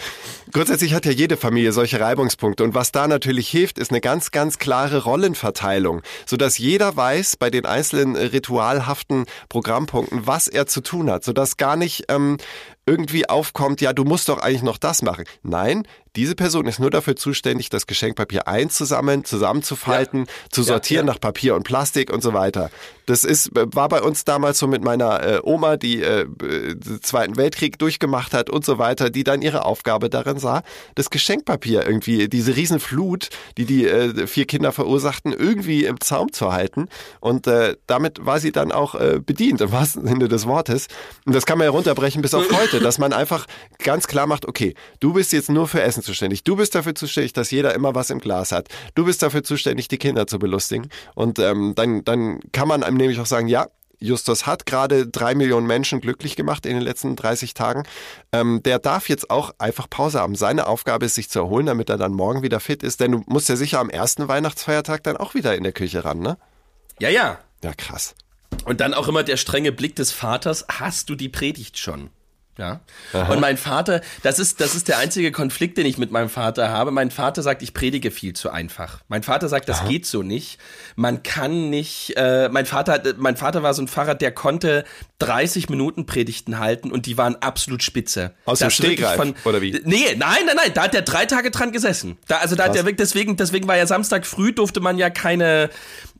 Grundsätzlich 0.53 0.93
hat 0.93 1.05
ja 1.05 1.11
jede 1.11 1.35
Familie 1.35 1.73
solche 1.73 1.99
Reibungspunkte. 1.99 2.63
Und 2.63 2.73
was 2.73 2.93
da 2.93 3.07
natürlich 3.07 3.49
hilft, 3.49 3.79
ist 3.79 3.91
eine 3.91 3.99
ganz, 3.99 4.31
ganz 4.31 4.59
klare 4.59 5.03
Rollenverteilung, 5.03 6.01
sodass 6.25 6.57
jeder 6.57 6.95
weiß 6.95 7.35
bei 7.35 7.49
den 7.49 7.65
einzelnen 7.65 8.15
ritualhaften 8.37 9.25
Programmpunkten, 9.49 10.25
was 10.25 10.47
er 10.47 10.67
zu 10.67 10.81
tun 10.81 11.11
hat, 11.11 11.23
sodass 11.23 11.57
gar 11.57 11.75
nicht 11.75 12.05
ähm, 12.09 12.37
irgendwie 12.85 13.27
aufkommt, 13.27 13.81
ja, 13.81 13.93
du 13.93 14.05
musst 14.05 14.29
doch 14.29 14.39
eigentlich 14.39 14.63
noch 14.63 14.77
das 14.77 15.01
machen. 15.01 15.25
Nein, 15.43 15.83
diese 16.15 16.35
Person 16.35 16.65
ist 16.67 16.79
nur 16.79 16.89
dafür 16.89 17.15
zuständig, 17.15 17.69
das 17.69 17.87
Geschenkpapier 17.87 18.47
einzusammeln, 18.47 19.25
zusammenzufalten, 19.25 20.27
zu 20.51 20.63
sortieren 20.63 21.07
ja. 21.07 21.13
nach 21.13 21.19
Papier 21.19 21.55
und 21.55 21.63
Plastik 21.63 22.11
und 22.11 22.21
so 22.21 22.33
weiter. 22.33 22.69
Das 23.07 23.23
ist, 23.23 23.51
war 23.53 23.87
bei 23.87 24.01
uns 24.01 24.25
damals 24.25 24.59
so 24.59 24.67
mit 24.67 24.83
meiner 24.83 25.23
äh, 25.23 25.39
Oma, 25.41 25.77
die 25.77 26.01
äh, 26.01 26.21
äh, 26.23 26.75
den 26.75 27.01
Zweiten 27.01 27.37
Weltkrieg 27.37 27.79
durchgemacht 27.79 28.33
hat 28.33 28.49
und 28.49 28.65
so 28.65 28.79
weiter, 28.79 29.09
die 29.09 29.23
dann 29.23 29.41
ihre 29.41 29.63
Aufgabe 29.63 30.09
darin 30.09 30.39
sah, 30.39 30.61
das 30.95 31.09
Geschenkpapier 31.09 31.85
irgendwie, 31.85 32.27
diese 32.27 32.57
Riesenflut, 32.57 33.29
die 33.57 33.63
die 33.65 33.87
äh, 33.87 34.27
vier 34.27 34.45
Kinder 34.45 34.73
verursachten, 34.73 35.31
irgendwie 35.31 35.85
im 35.85 36.01
Zaum 36.01 36.33
zu 36.33 36.51
halten. 36.51 36.89
Und 37.21 37.47
äh, 37.47 37.77
damit 37.87 38.25
war 38.25 38.41
sie 38.41 38.51
dann 38.51 38.73
auch 38.73 38.95
äh, 38.95 39.21
bedient, 39.25 39.61
im 39.61 39.71
wahrsten 39.71 40.05
Sinne 40.05 40.27
des 40.27 40.45
Wortes. 40.45 40.87
Und 41.25 41.33
das 41.33 41.45
kann 41.45 41.57
man 41.57 41.65
ja 41.65 41.71
runterbrechen 41.71 42.21
bis 42.21 42.33
auf 42.33 42.51
heute, 42.61 42.81
dass 42.81 42.97
man 42.97 43.13
einfach 43.13 43.45
ganz 43.79 44.07
klar 44.07 44.27
macht, 44.27 44.45
okay, 44.45 44.73
du 44.99 45.13
bist 45.13 45.31
jetzt 45.31 45.49
nur 45.49 45.69
für 45.69 45.81
Essen 45.81 46.03
zuständig. 46.07 46.43
Du 46.43 46.55
bist 46.55 46.73
dafür 46.73 46.95
zuständig, 46.95 47.33
dass 47.33 47.51
jeder 47.51 47.75
immer 47.75 47.93
was 47.93 48.09
im 48.09 48.19
Glas 48.19 48.51
hat. 48.51 48.69
Du 48.95 49.05
bist 49.05 49.21
dafür 49.21 49.43
zuständig, 49.43 49.87
die 49.87 49.99
Kinder 49.99 50.25
zu 50.25 50.39
belustigen. 50.39 50.89
Und 51.13 51.37
ähm, 51.37 51.73
dann, 51.75 52.03
dann 52.03 52.39
kann 52.51 52.67
man 52.67 52.81
einem 52.81 52.97
nämlich 52.97 53.19
auch 53.19 53.27
sagen, 53.27 53.47
ja, 53.47 53.67
Justus 53.99 54.45
hat 54.45 54.65
gerade 54.65 55.07
drei 55.07 55.33
Millionen 55.35 55.65
Menschen 55.65 56.01
glücklich 56.01 56.35
gemacht 56.35 56.65
in 56.65 56.73
den 56.73 56.83
letzten 56.83 57.15
30 57.15 57.53
Tagen. 57.53 57.83
Ähm, 58.31 58.61
der 58.63 58.79
darf 58.79 59.09
jetzt 59.09 59.29
auch 59.29 59.53
einfach 59.57 59.89
Pause 59.89 60.19
haben. 60.19 60.35
Seine 60.35 60.67
Aufgabe 60.67 61.05
ist, 61.05 61.15
sich 61.15 61.29
zu 61.29 61.39
erholen, 61.39 61.65
damit 61.65 61.89
er 61.89 61.97
dann 61.97 62.13
morgen 62.13 62.43
wieder 62.43 62.59
fit 62.59 62.83
ist. 62.83 62.99
Denn 62.99 63.11
du 63.11 63.23
musst 63.25 63.49
ja 63.49 63.55
sicher 63.55 63.79
am 63.79 63.89
ersten 63.89 64.27
Weihnachtsfeiertag 64.27 65.03
dann 65.03 65.17
auch 65.17 65.33
wieder 65.33 65.55
in 65.55 65.63
der 65.63 65.73
Küche 65.73 66.05
ran, 66.05 66.19
ne? 66.19 66.37
Ja, 66.99 67.09
ja. 67.09 67.39
Ja, 67.63 67.73
krass. 67.73 68.15
Und 68.65 68.81
dann 68.81 68.93
auch 68.93 69.07
immer 69.07 69.23
der 69.23 69.37
strenge 69.37 69.71
Blick 69.71 69.95
des 69.95 70.11
Vaters, 70.11 70.65
hast 70.69 71.09
du 71.09 71.15
die 71.15 71.29
Predigt 71.29 71.77
schon? 71.77 72.09
Ja. 72.57 72.81
Und 73.29 73.39
mein 73.39 73.57
Vater, 73.57 74.01
das 74.23 74.39
ist, 74.39 74.59
das 74.61 74.73
ist 74.75 74.87
der 74.87 74.97
einzige 74.97 75.31
Konflikt, 75.31 75.77
den 75.77 75.85
ich 75.85 75.97
mit 75.97 76.11
meinem 76.11 76.29
Vater 76.29 76.69
habe. 76.69 76.91
Mein 76.91 77.11
Vater 77.11 77.41
sagt, 77.43 77.61
ich 77.61 77.73
predige 77.73 78.11
viel 78.11 78.33
zu 78.33 78.49
einfach. 78.49 78.99
Mein 79.07 79.23
Vater 79.23 79.47
sagt, 79.49 79.69
das 79.69 79.85
geht 79.87 80.05
so 80.05 80.23
nicht. 80.23 80.59
Man 80.95 81.23
kann 81.23 81.69
nicht, 81.69 82.13
äh, 82.17 82.49
mein 82.49 82.65
Vater, 82.65 82.93
hat- 82.93 83.17
mein 83.17 83.37
Vater 83.37 83.63
war 83.63 83.73
so 83.73 83.81
ein 83.81 83.87
Pfarrer, 83.87 84.15
der 84.15 84.31
konnte 84.31 84.85
30 85.19 85.69
Minuten 85.69 86.05
Predigten 86.05 86.59
halten 86.59 86.91
und 86.91 87.05
die 87.05 87.17
waren 87.17 87.35
absolut 87.41 87.81
spitze. 87.83 88.33
Aus 88.45 88.59
dem 88.59 88.65
Das 88.67 88.75
Stegreif, 88.75 89.19
oder 89.45 89.61
wie? 89.61 89.71
Nee, 89.83 90.15
nein, 90.17 90.37
nein, 90.45 90.55
nein, 90.55 90.71
da 90.73 90.83
hat 90.83 90.95
er 90.95 91.01
drei 91.01 91.25
Tage 91.25 91.51
dran 91.51 91.71
gesessen. 91.71 92.17
Da, 92.27 92.37
also 92.37 92.55
da 92.55 92.65
hat 92.65 92.75
er 92.75 92.83
wirklich, 92.85 92.97
deswegen, 92.97 93.35
deswegen 93.37 93.67
war 93.67 93.77
ja 93.77 93.87
Samstag 93.87 94.25
früh, 94.25 94.51
durfte 94.53 94.79
man 94.79 94.97
ja 94.97 95.09
keine, 95.09 95.69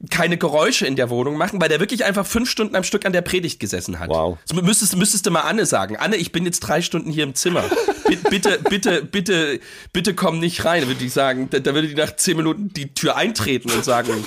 keine 0.10 0.38
Geräusche 0.38 0.86
in 0.88 0.96
der 0.96 1.10
Wohnung 1.10 1.38
machen, 1.38 1.62
weil 1.62 1.70
der 1.70 1.80
wirklich 1.80 2.06
einfach 2.06 2.26
fünf 2.26 2.50
Stunden 2.50 2.76
am 2.76 2.84
Stück 2.84 3.06
an 3.06 3.14
der 3.14 3.22
Predigt 3.22 3.60
gesessen 3.60 4.00
hat. 4.00 4.10
Wow. 4.10 4.38
Das 4.48 4.62
müsstest, 4.62 4.96
müsstest 4.96 5.26
du 5.26 5.32
mal 5.32 5.42
Anne 5.42 5.66
sagen. 5.66 5.98
Anne, 5.98 6.16
ich 6.16 6.27
bin 6.32 6.46
jetzt 6.46 6.60
drei 6.62 6.82
Stunden 6.82 7.12
hier 7.12 7.24
im 7.24 7.36
Zimmer. 7.36 7.64
Bitte, 8.08 8.30
bitte, 8.30 8.60
bitte, 8.70 9.04
bitte, 9.04 9.60
bitte 9.92 10.14
komm 10.14 10.40
nicht 10.40 10.64
rein, 10.66 10.88
würde 10.88 11.04
ich 11.04 11.14
sagen. 11.14 11.50
Da, 11.50 11.60
da 11.60 11.74
würde 11.74 11.88
die 11.88 11.96
nach 11.96 12.16
zehn 12.16 12.38
Minuten 12.38 12.70
die 12.74 12.94
Tür 12.94 13.16
eintreten 13.16 13.72
und 13.72 13.84
sagen, 13.84 14.26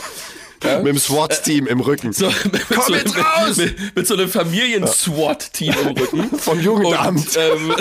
Mit 0.62 0.86
dem 0.86 0.98
SWAT-Team 0.98 1.66
im 1.66 1.80
Rücken. 1.80 2.12
so, 2.12 2.26
mit, 2.52 2.68
Komm 2.68 2.84
so, 2.86 2.94
jetzt 2.94 3.16
raus! 3.16 3.56
Mit, 3.56 3.96
mit 3.96 4.06
so 4.06 4.14
einem 4.14 4.28
Familien-SWAT-Team 4.28 5.74
im 5.82 5.96
Rücken. 5.96 6.30
Vom 6.38 6.60
Jugendamt. 6.60 7.36
Und, 7.36 7.38
ähm, 7.38 7.74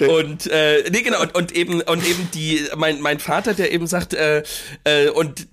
und 0.08 0.46
äh, 0.48 0.90
nee 0.90 1.02
genau 1.02 1.22
und, 1.22 1.34
und 1.34 1.52
eben 1.52 1.80
und 1.82 2.06
eben 2.06 2.28
die 2.34 2.60
mein 2.76 3.00
mein 3.00 3.18
Vater 3.18 3.54
der 3.54 3.72
eben 3.72 3.86
sagt 3.86 4.14
äh, 4.14 4.42
äh, 4.84 5.08
und 5.10 5.46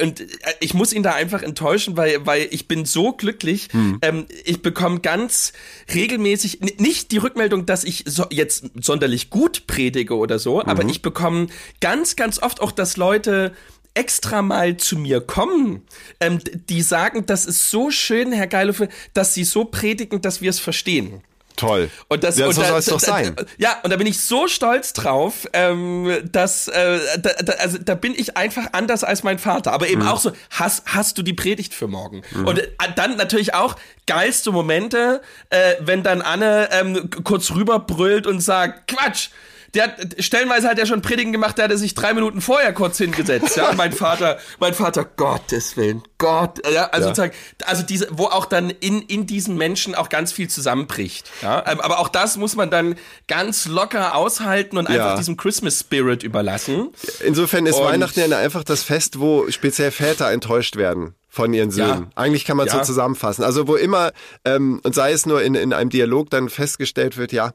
und 0.00 0.20
äh, 0.20 0.24
ich 0.60 0.74
muss 0.74 0.92
ihn 0.92 1.02
da 1.02 1.12
einfach 1.12 1.42
enttäuschen 1.42 1.96
weil 1.96 2.26
weil 2.26 2.48
ich 2.50 2.68
bin 2.68 2.84
so 2.84 3.12
glücklich 3.12 3.68
ähm, 4.02 4.26
ich 4.44 4.62
bekomme 4.62 5.00
ganz 5.00 5.52
regelmäßig 5.94 6.60
nicht 6.78 7.12
die 7.12 7.18
Rückmeldung 7.18 7.66
dass 7.66 7.84
ich 7.84 8.04
so, 8.06 8.26
jetzt 8.30 8.64
sonderlich 8.80 9.30
gut 9.30 9.66
predige 9.66 10.16
oder 10.16 10.38
so 10.38 10.64
aber 10.64 10.84
ich 10.84 11.02
bekomme 11.02 11.48
ganz 11.80 12.16
ganz 12.16 12.40
oft 12.42 12.60
auch 12.60 12.72
dass 12.72 12.96
Leute 12.96 13.52
extra 14.00 14.40
mal 14.40 14.76
zu 14.78 14.96
mir 14.96 15.20
kommen, 15.20 15.82
ähm, 16.20 16.40
die 16.70 16.80
sagen, 16.82 17.26
das 17.26 17.44
ist 17.44 17.70
so 17.70 17.90
schön, 17.90 18.32
Herr 18.32 18.46
Geilofe, 18.46 18.88
dass 19.12 19.34
Sie 19.34 19.44
so 19.44 19.64
predigen, 19.66 20.22
dass 20.22 20.40
wir 20.40 20.48
es 20.50 20.58
verstehen. 20.58 21.22
Toll. 21.56 21.90
Und 22.08 22.24
das, 22.24 22.38
ja, 22.38 22.46
und 22.46 22.54
so 22.54 22.62
soll 22.62 22.78
es 22.78 22.86
doch 22.86 23.00
sein. 23.00 23.36
Ja, 23.58 23.76
und 23.82 23.90
da 23.90 23.96
bin 23.98 24.06
ich 24.06 24.18
so 24.18 24.48
stolz 24.48 24.94
drauf, 24.94 25.46
ähm, 25.52 26.10
dass 26.32 26.68
äh, 26.68 26.98
da, 27.18 27.30
da, 27.42 27.52
also 27.54 27.76
da 27.76 27.94
bin 27.96 28.14
ich 28.16 28.38
einfach 28.38 28.68
anders 28.72 29.04
als 29.04 29.22
mein 29.24 29.38
Vater. 29.38 29.72
Aber 29.72 29.84
Mhm. 29.84 29.92
eben 29.92 30.02
auch 30.06 30.20
so, 30.20 30.32
hast, 30.50 30.84
hast 30.86 31.18
du 31.18 31.22
die 31.22 31.34
Predigt 31.34 31.74
für 31.74 31.86
morgen? 31.86 32.22
Und 32.46 32.60
äh, 32.60 32.68
dann 32.96 33.16
natürlich 33.18 33.52
auch 33.52 33.76
geilste 34.06 34.52
Momente, 34.52 35.20
äh, 35.50 35.74
wenn 35.80 36.02
dann 36.02 36.22
Anne 36.22 36.70
ähm, 36.72 37.10
kurz 37.24 37.50
rüberbrüllt 37.50 38.26
und 38.26 38.40
sagt, 38.40 38.88
Quatsch! 38.90 39.28
Der 39.74 39.84
hat, 39.84 40.16
stellenweise 40.18 40.68
hat 40.68 40.78
er 40.78 40.86
schon 40.86 41.02
Predigen 41.02 41.32
gemacht, 41.32 41.58
da 41.58 41.64
hat 41.64 41.70
er 41.70 41.78
sich 41.78 41.94
drei 41.94 42.12
Minuten 42.14 42.40
vorher 42.40 42.72
kurz 42.72 42.98
hingesetzt. 42.98 43.56
Ja, 43.56 43.72
mein 43.76 43.92
Vater, 43.92 44.38
mein 44.58 44.74
Vater, 44.74 45.04
Gottes 45.04 45.76
Willen, 45.76 46.02
Gott, 46.18 46.58
ja, 46.72 46.86
also 46.86 47.08
Ja. 47.08 47.14
sozusagen, 47.14 47.32
also 47.64 47.82
diese, 47.82 48.08
wo 48.10 48.26
auch 48.26 48.46
dann 48.46 48.70
in, 48.70 49.02
in 49.02 49.26
diesen 49.26 49.56
Menschen 49.56 49.94
auch 49.94 50.08
ganz 50.08 50.32
viel 50.32 50.48
zusammenbricht. 50.48 51.30
Ja, 51.42 51.64
ähm, 51.70 51.80
aber 51.80 52.00
auch 52.00 52.08
das 52.08 52.36
muss 52.36 52.56
man 52.56 52.70
dann 52.70 52.96
ganz 53.28 53.66
locker 53.66 54.14
aushalten 54.14 54.76
und 54.78 54.86
einfach 54.86 55.10
Ja. 55.10 55.16
diesem 55.16 55.36
Christmas 55.36 55.80
Spirit 55.80 56.22
überlassen. 56.22 56.88
Insofern 57.24 57.66
ist 57.66 57.76
Und- 57.76 57.84
Weihnachten 57.86 58.20
ja 58.20 58.38
einfach 58.38 58.64
das 58.64 58.82
Fest, 58.82 59.20
wo 59.20 59.50
speziell 59.50 59.90
Väter 59.90 60.30
enttäuscht 60.30 60.76
werden 60.76 61.14
von 61.28 61.54
ihren 61.54 61.70
Söhnen. 61.70 61.88
Ja. 62.04 62.22
Eigentlich 62.22 62.44
kann 62.44 62.56
man 62.56 62.68
so 62.68 62.78
Ja. 62.78 62.82
zusammenfassen. 62.82 63.44
Also 63.44 63.68
wo 63.68 63.76
immer, 63.76 64.10
ähm, 64.44 64.80
und 64.82 64.94
sei 64.96 65.12
es 65.12 65.26
nur 65.26 65.42
in, 65.42 65.54
in 65.54 65.72
einem 65.72 65.90
Dialog 65.90 66.28
dann 66.30 66.48
festgestellt 66.48 67.16
wird, 67.16 67.32
ja, 67.32 67.52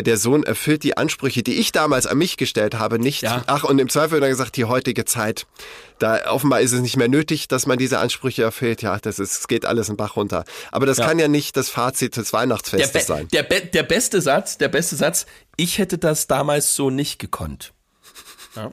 der 0.00 0.16
Sohn 0.16 0.42
erfüllt 0.42 0.84
die 0.84 0.96
Ansprüche, 0.96 1.42
die 1.42 1.54
ich 1.60 1.70
damals 1.70 2.06
an 2.06 2.16
mich 2.16 2.38
gestellt 2.38 2.78
habe, 2.78 2.98
nicht. 2.98 3.20
Ja. 3.22 3.42
Ach, 3.46 3.64
und 3.64 3.78
im 3.78 3.90
Zweifel 3.90 4.12
wird 4.12 4.22
dann 4.22 4.30
gesagt, 4.30 4.56
die 4.56 4.64
heutige 4.64 5.04
Zeit, 5.04 5.46
da 5.98 6.30
offenbar 6.30 6.62
ist 6.62 6.72
es 6.72 6.80
nicht 6.80 6.96
mehr 6.96 7.08
nötig, 7.08 7.46
dass 7.46 7.66
man 7.66 7.76
diese 7.76 7.98
Ansprüche 7.98 8.42
erfüllt. 8.42 8.80
Ja, 8.80 8.98
das 8.98 9.18
ist, 9.18 9.32
es 9.40 9.48
geht 9.48 9.66
alles 9.66 9.90
im 9.90 9.98
Bach 9.98 10.16
runter. 10.16 10.44
Aber 10.70 10.86
das 10.86 10.96
Ja. 10.96 11.06
kann 11.06 11.18
ja 11.18 11.28
nicht 11.28 11.58
das 11.58 11.68
Fazit 11.68 12.16
des 12.16 12.30
Der, 12.30 12.38
Weihnachtsfestes 12.40 12.92
be 12.92 13.00
sein. 13.00 13.28
der, 13.34 13.42
be 13.42 13.60
der 13.66 13.82
beste 13.82 14.22
Satz, 14.22 14.56
der 14.56 14.68
beste 14.68 14.96
Satz, 14.96 15.26
ich 15.56 15.76
hätte 15.76 15.98
das 15.98 16.26
damals 16.26 16.74
so 16.74 16.88
nicht 16.88 17.18
gekonnt. 17.18 17.74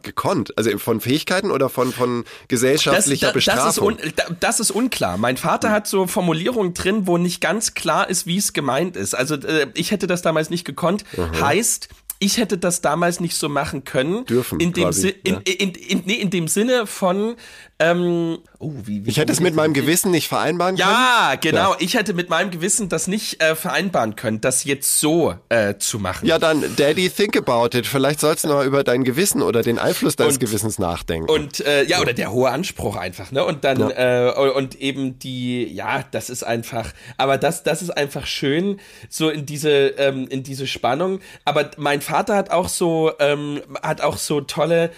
Gekonnt. 0.04 0.58
Also 0.58 0.78
von 0.78 1.00
Fähigkeiten 1.02 1.52
oder 1.52 1.70
von, 1.70 1.94
von 1.94 2.26
gesellschaftlicher 2.48 3.32
das, 3.34 3.44
das, 3.46 3.46
ist 3.46 3.76
Bestrafung? 3.76 3.88
un, 3.88 3.98
da- 4.16 4.36
das 4.40 4.60
ist 4.60 4.72
unklar. 4.72 5.18
Mein 5.18 5.38
Vater 5.38 5.72
hat 5.72 5.88
so 5.88 6.08
Formulierungen 6.08 6.74
drin, 6.74 7.08
wo 7.08 7.18
nicht 7.18 7.42
ganz 7.42 7.74
klar 7.74 8.10
ist, 8.10 8.26
wie 8.26 8.38
es 8.38 8.54
gemeint 8.54 8.96
ist. 8.98 9.14
Also 9.16 9.36
äh, 9.36 9.68
ich 9.76 9.92
hätte 9.92 10.08
das 10.08 10.22
damals 10.22 10.50
nicht 10.50 10.66
gekonnt. 10.66 11.04
Heißt, 11.40 11.88
ich 12.20 12.38
hätte 12.38 12.58
das 12.58 12.82
damals 12.82 13.20
nicht 13.22 13.36
so 13.38 13.48
machen 13.48 13.86
können. 13.86 14.26
Dürfen, 14.26 14.60
In 14.60 14.74
dem, 14.74 14.84
quasi, 14.84 15.02
Si- 15.02 15.16
in, 15.24 15.34
ja. 15.36 15.40
in, 15.46 15.70
in, 15.72 16.04
nee, 16.06 16.16
in 16.16 16.30
dem 16.30 16.48
Sinne 16.50 16.86
von, 16.86 17.36
ähm, 17.80 18.40
oh, 18.60 18.74
wie, 18.84 19.06
wie 19.06 19.10
ich 19.10 19.18
hätte 19.18 19.32
es 19.32 19.40
mit 19.40 19.56
meinem 19.56 19.74
Gewissen 19.74 20.12
nicht 20.12 20.28
vereinbaren 20.28 20.76
können. 20.76 20.90
Ja, 20.90 21.36
genau. 21.40 21.76
Ich 21.80 21.94
hätte 21.94 22.14
mit 22.14 22.30
meinem 22.30 22.52
Gewissen 22.52 22.90
das 22.90 23.08
nicht 23.08 23.42
äh, 23.42 23.56
vereinbaren 23.56 24.18
können, 24.18 24.42
das 24.42 24.66
jetzt 24.66 25.00
so 25.00 25.34
äh, 25.48 25.76
zu 25.78 25.98
machen. 25.98 26.28
Ja, 26.28 26.40
dann, 26.40 26.64
Daddy, 26.76 27.10
think 27.10 27.38
about 27.38 27.78
it. 27.78 27.88
Vielleicht 27.88 28.20
sollst 28.20 28.44
du 28.44 28.50
noch 28.50 28.64
über 28.66 28.84
dein 28.84 29.06
Gewissen 29.06 29.42
oder 29.42 29.62
den 29.62 29.80
Einfluss 29.80 30.18
deines 30.18 30.34
Und- 30.36 30.40
Gewissens 30.42 30.78
nachdenken. 30.78 31.30
Und 31.30 31.62
äh, 31.62 31.84
ja, 31.86 32.02
oder 32.02 32.12
der 32.14 32.32
hohe 32.34 32.50
Anspruch 32.50 32.98
einfach, 32.98 33.32
ne? 33.32 33.46
Und 33.46 33.64
dann 33.64 33.80
äh, 33.92 34.32
und 34.56 34.76
eben 34.82 35.18
die, 35.20 35.64
ja, 35.74 36.04
das 36.12 36.30
ist 36.30 36.44
einfach, 36.44 36.92
aber 37.18 37.38
das, 37.38 37.64
das 37.64 37.82
ist 37.82 37.92
einfach 37.92 38.26
schön, 38.26 38.80
so 39.10 39.30
in 39.30 39.46
diese, 39.46 39.70
ähm, 39.98 40.28
in 40.28 40.44
diese 40.44 40.68
Spannung. 40.68 41.22
Aber 41.46 41.72
mein 41.78 42.02
Vater 42.02 42.36
hat 42.36 42.52
auch 42.52 42.68
so, 42.68 43.12
ähm, 43.20 43.62
hat 43.82 44.02
auch 44.02 44.18
so 44.18 44.42
tolle, 44.42 44.92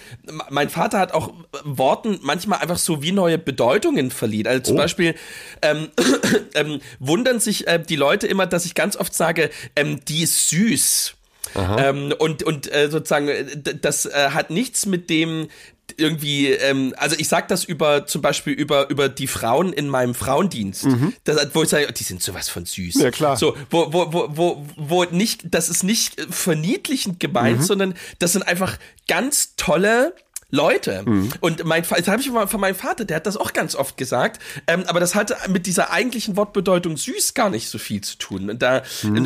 mein 0.50 0.70
Vater 0.70 0.98
hat 0.98 1.14
auch 1.14 1.32
Worten 1.64 2.18
manchmal 2.24 2.60
einfach 2.60 2.70
so 2.78 3.01
wie 3.01 3.11
neue 3.11 3.38
Bedeutungen 3.38 4.11
verliehen. 4.11 4.47
Also 4.47 4.63
zum 4.63 4.78
Beispiel 4.78 5.15
ähm, 5.61 5.89
ähm, 6.55 6.82
wundern 6.99 7.39
sich 7.39 7.67
äh, 7.67 7.80
die 7.80 7.95
Leute 7.95 8.28
immer, 8.28 8.47
dass 8.47 8.65
ich 8.65 8.76
ganz 8.76 8.95
oft 8.95 9.13
sage, 9.13 9.49
ähm, 9.76 10.03
die 10.05 10.24
ist 10.24 10.49
süß. 10.49 11.15
Ähm, 11.55 12.13
und 12.17 12.43
und 12.43 12.74
äh, 12.74 12.89
sozusagen, 12.89 13.28
äh, 13.28 13.45
das 13.82 14.05
äh, 14.05 14.30
hat 14.32 14.51
nichts 14.51 14.86
mit 14.86 15.09
dem 15.09 15.49
irgendwie, 15.97 16.47
ähm, 16.47 16.93
also 16.97 17.15
ich 17.19 17.28
sag 17.28 17.49
das 17.49 17.65
über 17.65 18.05
zum 18.05 18.22
Beispiel 18.22 18.53
über 18.53 18.89
über 18.89 19.09
die 19.09 19.28
Frauen 19.28 19.74
in 19.74 19.89
meinem 19.89 20.15
Frauendienst, 20.15 20.88
das, 21.26 21.47
wo 21.53 21.63
ich 21.63 21.69
sage, 21.69 21.88
oh, 21.89 21.91
die 21.91 22.03
sind 22.03 22.24
sowas 22.24 22.47
von 22.47 22.65
süß. 22.65 22.95
Ja, 22.95 23.11
klar. 23.11 23.36
So, 23.36 23.57
wo 23.69 23.91
wo 23.91 24.13
wo 24.13 24.30
wo 24.30 24.65
wo 24.78 25.03
nicht, 25.05 25.53
das 25.53 25.69
ist 25.69 25.84
nicht 25.84 26.19
äh, 26.19 26.28
verniedlichend 26.30 27.19
gemeint, 27.19 27.63
sondern 27.63 27.95
das 28.19 28.34
sind 28.34 28.43
einfach 28.43 28.78
ganz 29.07 29.55
tolle 29.57 30.15
Leute. 30.52 31.04
Und 31.39 31.64
mein 31.66 31.84
Vater, 31.84 32.02
das 32.02 32.10
habe 32.10 32.22
ich 32.22 32.32
mal 32.32 32.47
von 32.47 32.60
meinem 32.62 32.76
Vater, 32.76 33.06
der 33.06 33.16
hat 33.18 33.26
das 33.26 33.38
auch 33.38 33.54
ganz 33.54 33.76
oft 33.76 33.97
gesagt, 33.97 34.41
ähm, 34.68 34.84
aber 34.88 34.99
das 34.99 35.16
hatte 35.16 35.36
mit 35.49 35.66
dieser 35.66 35.91
eigentlichen 35.91 36.36
Wortbedeutung 36.38 36.97
süß 36.97 37.34
gar 37.34 37.49
nicht 37.49 37.70
so 37.70 37.78
viel 37.78 38.02
zu 38.02 38.18
tun. 38.18 38.49
Und 38.49 38.62
da, 38.62 38.84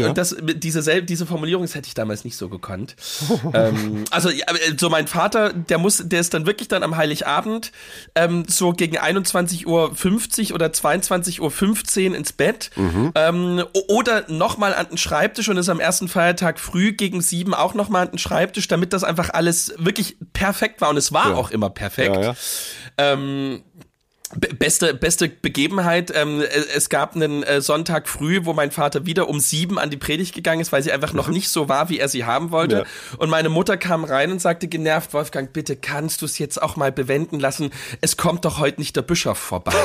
und 0.09 0.17
das, 0.17 0.36
diese, 0.39 1.03
diese 1.03 1.26
Formulierung, 1.26 1.63
das 1.63 1.76
hätte 1.76 1.88
ich 1.88 1.93
damals 1.95 2.23
nicht 2.23 2.38
so 2.38 2.47
gekonnt. 2.49 2.95
ähm, 3.53 4.05
also, 4.11 4.30
ja, 4.30 4.45
äh, 4.53 4.76
so 4.80 4.89
mein 4.89 5.07
Vater, 5.07 5.51
der 5.53 5.78
muss, 5.80 6.01
der 6.05 6.19
ist 6.19 6.34
dann 6.34 6.45
wirklich 6.45 6.67
dann 6.67 6.84
am 6.84 6.95
Heiligabend, 6.95 7.71
ähm, 8.13 8.43
so 8.47 8.71
gegen 8.71 8.97
21.50 8.97 9.65
Uhr 9.65 10.55
oder 10.55 10.67
22.15 10.67 12.09
Uhr 12.11 12.15
ins 12.15 12.34
Bett, 12.34 12.69
ähm, 13.15 13.63
o- 13.73 13.95
oder 13.95 14.26
nochmal 14.30 14.73
an 14.73 14.88
den 14.89 14.97
Schreibtisch 14.97 15.49
und 15.49 15.57
ist 15.57 15.69
am 15.69 15.80
ersten 15.80 16.07
Feiertag 16.07 16.59
früh 16.59 16.91
gegen 16.93 17.21
sieben 17.21 17.53
auch 17.53 17.73
nochmal 17.73 18.03
an 18.03 18.11
den 18.11 18.19
Schreibtisch, 18.19 18.67
damit 18.67 18.93
das 18.93 19.03
einfach 19.03 19.32
alles 19.32 19.73
wirklich 19.78 20.17
perfekt 20.34 20.82
war 20.82 20.89
und 20.89 20.97
es 20.97 21.11
war 21.16 21.38
auch 21.38 21.51
immer 21.51 21.70
perfekt. 21.70 22.16
Ja, 22.16 22.22
ja. 22.22 22.36
Ähm, 22.97 23.63
be- 24.36 24.53
Beste, 24.53 24.93
beste 24.93 25.30
Begebenheit. 25.30 26.11
Ähm, 26.16 26.41
es- 26.41 26.66
es 26.68 26.89
gab 26.89 27.16
einen 27.16 27.43
äh, 27.43 27.61
Sonntag 27.61 28.07
früh, 28.07 28.41
wo 28.43 28.53
mein 28.53 28.72
Vater 28.72 29.05
wieder 29.05 29.28
um 29.30 29.39
sieben 29.39 29.78
an 29.80 29.89
die 29.89 29.97
Predigt 29.97 30.34
gegangen 30.36 30.61
ist, 30.61 30.72
weil 30.72 30.84
sie 30.84 30.91
einfach 30.91 31.13
noch 31.13 31.28
nicht 31.28 31.49
so 31.49 31.70
war, 31.70 31.89
wie 31.89 31.99
er 31.99 32.07
sie 32.09 32.26
haben 32.26 32.51
wollte. 32.51 32.76
Ja. 32.80 33.18
Und 33.18 33.30
meine 33.30 33.49
Mutter 33.49 33.78
kam 33.78 34.03
rein 34.03 34.32
und 34.32 34.41
sagte 34.41 34.68
genervt, 34.68 35.13
Wolfgang, 35.13 35.51
bitte 35.53 35.76
kannst 35.76 36.22
du 36.22 36.26
es 36.26 36.38
jetzt 36.39 36.61
auch 36.61 36.76
mal 36.76 36.91
bewenden 36.91 37.39
lassen? 37.39 37.72
Es 38.01 38.18
kommt 38.18 38.45
doch 38.45 38.59
heute 38.59 38.80
nicht 38.82 38.95
der 38.95 39.01
Bischof 39.03 39.38
vorbei. 39.38 39.74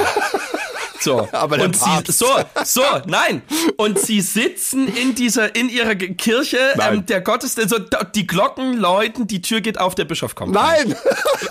So, 1.01 1.28
Aber 1.32 1.57
der 1.57 1.66
und 1.66 1.76
sie, 1.76 1.84
Papst. 1.84 2.18
so, 2.18 2.26
so, 2.64 2.82
nein. 3.07 3.42
Und 3.76 3.98
sie 3.98 4.20
sitzen 4.20 4.86
in 4.94 5.14
dieser, 5.14 5.55
in 5.55 5.68
ihrer 5.68 5.94
Kirche, 5.94 6.59
ähm, 6.80 7.07
der 7.07 7.20
Gottesdienst, 7.20 7.70
so, 7.70 7.78
da- 7.78 8.05
die 8.05 8.26
Glocken 8.26 8.74
läuten, 8.78 9.26
die 9.26 9.40
Tür 9.40 9.61
geht 9.61 9.78
auf, 9.80 9.94
der 9.94 10.05
Bischof 10.05 10.34
kommt. 10.34 10.53
Nein! 10.53 10.94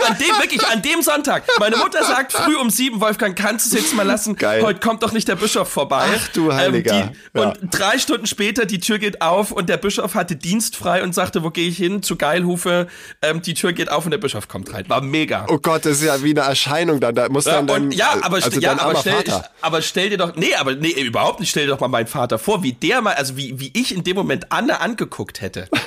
An 0.08 0.18
dem, 0.18 0.40
wirklich, 0.40 0.66
an 0.68 0.82
dem 0.82 1.02
Sonntag. 1.02 1.44
Meine 1.60 1.76
Mutter 1.78 2.04
sagt 2.04 2.32
früh 2.32 2.56
um 2.56 2.70
sieben, 2.70 3.02
Wolfgang, 3.02 3.38
kannst 3.38 3.66
du 3.72 3.76
es 3.76 3.84
jetzt 3.84 3.96
mal 3.96 4.04
lassen? 4.06 4.36
Geil. 4.36 4.62
Heute 4.64 4.80
kommt 4.80 5.04
doch 5.04 5.12
nicht 5.12 5.28
der 5.28 5.36
Bischof 5.36 5.68
vorbei. 5.68 6.06
Ach 6.16 6.28
du 6.30 6.54
Heiliger. 6.54 6.94
Ähm, 6.94 7.10
die, 7.34 7.40
Ja. 7.40 7.50
Und 7.50 7.58
drei 7.72 7.98
Stunden 8.00 8.26
später, 8.26 8.66
die 8.66 8.80
Tür 8.80 8.98
geht 9.00 9.22
auf 9.22 9.52
und 9.52 9.68
der 9.68 9.78
Bischof 9.78 10.16
hatte 10.16 10.36
Dienst 10.36 10.76
frei 10.76 11.04
und 11.04 11.14
sagte, 11.14 11.44
wo 11.44 11.50
gehe 11.50 11.68
ich 11.68 11.78
hin? 11.78 12.02
Zu 12.02 12.16
Geilhufe. 12.16 12.88
Ähm, 13.22 13.42
die 13.42 13.54
Tür 13.56 13.74
geht 13.74 13.92
auf 13.92 14.06
und 14.06 14.12
der 14.12 14.20
Bischof 14.20 14.48
kommt 14.48 14.74
rein. 14.74 14.86
War 14.88 15.02
mega. 15.02 15.46
Oh 15.50 15.58
Gott, 15.58 15.86
das 15.86 15.94
ist 15.98 16.04
ja 16.04 16.24
wie 16.24 16.32
eine 16.32 16.42
Erscheinung 16.42 17.00
dann. 17.00 17.16
Da 17.16 17.28
muss 17.30 17.46
Ja, 17.46 17.54
dann 17.54 17.68
dein, 17.68 17.84
und, 17.86 17.92
ja, 17.92 18.14
aber, 18.22 18.38
also 18.38 18.60
ja, 18.60 18.80
aber, 18.80 18.96
stell, 18.96 19.24
Aber 19.62 19.82
stell 19.82 20.10
dir 20.10 20.18
doch, 20.18 20.36
nee, 20.36 20.54
aber 20.56 20.76
nee, 20.76 20.90
überhaupt 20.92 21.40
nicht, 21.40 21.50
stell 21.50 21.66
dir 21.66 21.72
doch 21.72 21.80
mal 21.80 21.88
meinen 21.88 22.08
Vater 22.08 22.40
vor, 22.40 22.64
wie 22.64 22.74
der 22.74 23.02
mal, 23.02 23.14
also 23.16 23.38
wie, 23.38 23.60
wie 23.60 23.72
ich 23.74 23.94
in 23.94 24.04
dem 24.04 24.16
Moment 24.16 24.52
Anne 24.52 24.80
angeguckt 24.80 25.42
hätte. 25.42 25.68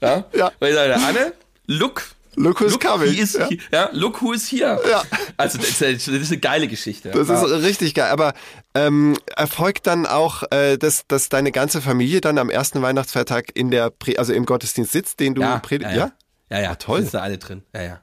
Ja? 0.00 0.24
Ja. 0.32 0.52
Weil 0.60 0.70
ich 0.70 0.76
sage, 0.76 0.94
Anne, 0.94 1.32
look. 1.66 2.04
Look 2.36 2.60
who's 2.60 2.78
coming. 2.78 3.10
He 3.10 3.20
is, 3.20 3.32
Ja. 3.32 3.48
he- 3.48 3.60
ja, 3.72 3.88
look 3.92 4.22
who 4.22 4.32
is 4.32 4.48
here. 4.52 4.80
Ja. 4.88 5.02
Also 5.36 5.58
das, 5.58 5.80
ist- 5.80 6.08
eine 6.08 6.38
geile 6.38 6.68
Geschichte. 6.68 7.10
Das 7.10 7.26
ja. 7.26 7.44
ist 7.44 7.64
richtig 7.64 7.94
geil. 7.94 8.12
Aber 8.12 8.32
ähm, 8.76 9.16
erfolgt 9.34 9.88
dann 9.88 10.06
auch, 10.06 10.44
äh, 10.52 10.76
dass, 10.78 11.04
dass 11.08 11.30
deine 11.30 11.50
ganze 11.50 11.80
Familie 11.82 12.20
dann 12.20 12.38
am 12.38 12.48
ersten 12.48 12.80
Weihnachtsfeiertag 12.80 13.46
in 13.54 13.72
der, 13.72 13.90
Pre 13.90 14.16
also 14.20 14.32
im 14.32 14.46
Gottesdienst 14.46 14.92
sitzt, 14.92 15.18
den 15.18 15.34
du 15.34 15.42
ja, 15.42 15.58
predigst? 15.58 15.96
ja, 15.96 16.12
ja, 16.48 16.58
ja, 16.58 16.62
ja, 16.62 16.74
toll. 16.76 17.00
Sind 17.00 17.14
da 17.14 17.22
alle 17.22 17.38
drin. 17.38 17.64
Ja, 17.74 17.82
ja. 17.82 18.00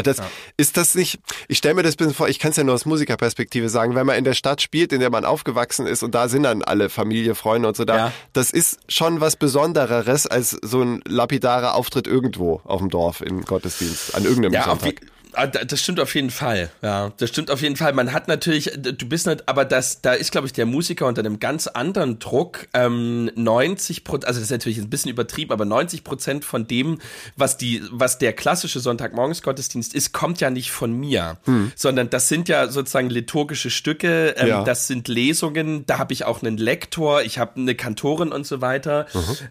Ah, 0.00 0.02
das, 0.14 0.22
Ist 0.56 0.76
das 0.76 0.94
nicht, 0.94 1.18
ich 1.48 1.58
stelle 1.58 1.74
mir 1.74 1.82
das 1.82 1.94
ein 1.94 1.96
bisschen 1.98 2.14
vor, 2.14 2.28
ich 2.28 2.38
kann 2.38 2.50
es 2.50 2.56
ja 2.56 2.64
nur 2.64 2.74
aus 2.74 2.84
Musikerperspektive 2.86 3.68
sagen, 3.68 3.94
wenn 3.94 4.06
man 4.06 4.16
in 4.16 4.24
der 4.24 4.34
Stadt 4.34 4.60
spielt, 4.62 4.92
in 4.92 5.00
der 5.00 5.10
man 5.10 5.24
aufgewachsen 5.24 5.86
ist 5.86 6.02
und 6.02 6.14
da 6.14 6.28
sind 6.28 6.42
dann 6.44 6.62
alle 6.62 6.88
Familie, 6.88 7.34
Freunde 7.34 7.68
und 7.68 7.76
so 7.76 7.84
da, 7.84 7.96
Ja. 7.96 8.12
das 8.32 8.50
ist 8.50 8.78
schon 8.88 9.20
was 9.20 9.36
Besondereres 9.36 10.26
als 10.26 10.50
so 10.62 10.82
ein 10.82 11.02
lapidarer 11.06 11.74
Auftritt 11.74 12.06
irgendwo 12.06 12.60
auf 12.64 12.80
dem 12.80 12.88
Dorf 12.90 13.20
im 13.20 13.44
Gottesdienst, 13.44 14.14
an 14.14 14.24
irgendeinem 14.24 14.52
Ja, 14.54 14.64
Sonntag. 14.64 14.94
Ah, 15.34 15.46
da- 15.46 15.64
das 15.64 15.80
stimmt 15.80 16.00
auf 16.00 16.14
jeden 16.14 16.30
Fall. 16.30 16.70
Ja, 16.82 17.12
das 17.16 17.28
stimmt 17.30 17.50
auf 17.50 17.62
jeden 17.62 17.76
Fall. 17.76 17.92
Man 17.92 18.12
hat 18.12 18.28
natürlich, 18.28 18.70
du 18.76 19.06
bist 19.08 19.26
nicht, 19.26 19.48
aber 19.48 19.64
das, 19.64 20.00
da 20.02 20.12
ist, 20.12 20.32
glaube 20.32 20.46
ich, 20.46 20.52
der 20.52 20.66
Musiker 20.66 21.06
unter 21.06 21.20
einem 21.20 21.38
ganz 21.40 21.66
anderen 21.66 22.18
Druck. 22.18 22.66
Ähm, 22.74 23.30
90 23.34 24.04
Prozent, 24.04 24.26
also 24.26 24.38
das 24.40 24.46
ist 24.46 24.50
natürlich 24.52 24.78
ein 24.78 24.90
bisschen 24.90 25.10
übertrieben, 25.10 25.52
aber 25.52 25.64
90 25.64 26.04
Prozent 26.04 26.44
von 26.44 26.66
dem, 26.66 26.98
was 27.36 27.56
die, 27.56 27.82
was 27.90 28.18
der 28.18 28.32
klassische 28.32 28.80
Sonntagmorgensgottesdienst 28.80 29.94
ist, 29.94 30.12
kommt 30.12 30.40
ja 30.40 30.50
nicht 30.50 30.70
von 30.70 30.92
mir, 30.92 31.38
sondern 31.76 32.10
das 32.10 32.28
sind 32.28 32.48
ja 32.48 32.68
sozusagen 32.68 33.10
liturgische 33.10 33.70
Stücke. 33.70 34.34
Ähm, 34.36 34.48
Ja. 34.48 34.64
Das 34.64 34.86
sind 34.86 35.08
Lesungen. 35.08 35.86
Da 35.86 35.98
habe 35.98 36.12
ich 36.12 36.24
auch 36.24 36.42
einen 36.42 36.56
Lektor, 36.56 37.22
ich 37.22 37.38
habe 37.38 37.56
eine 37.60 37.74
Kantorin 37.74 38.32
und 38.32 38.46
so 38.46 38.60
weiter. 38.60 39.06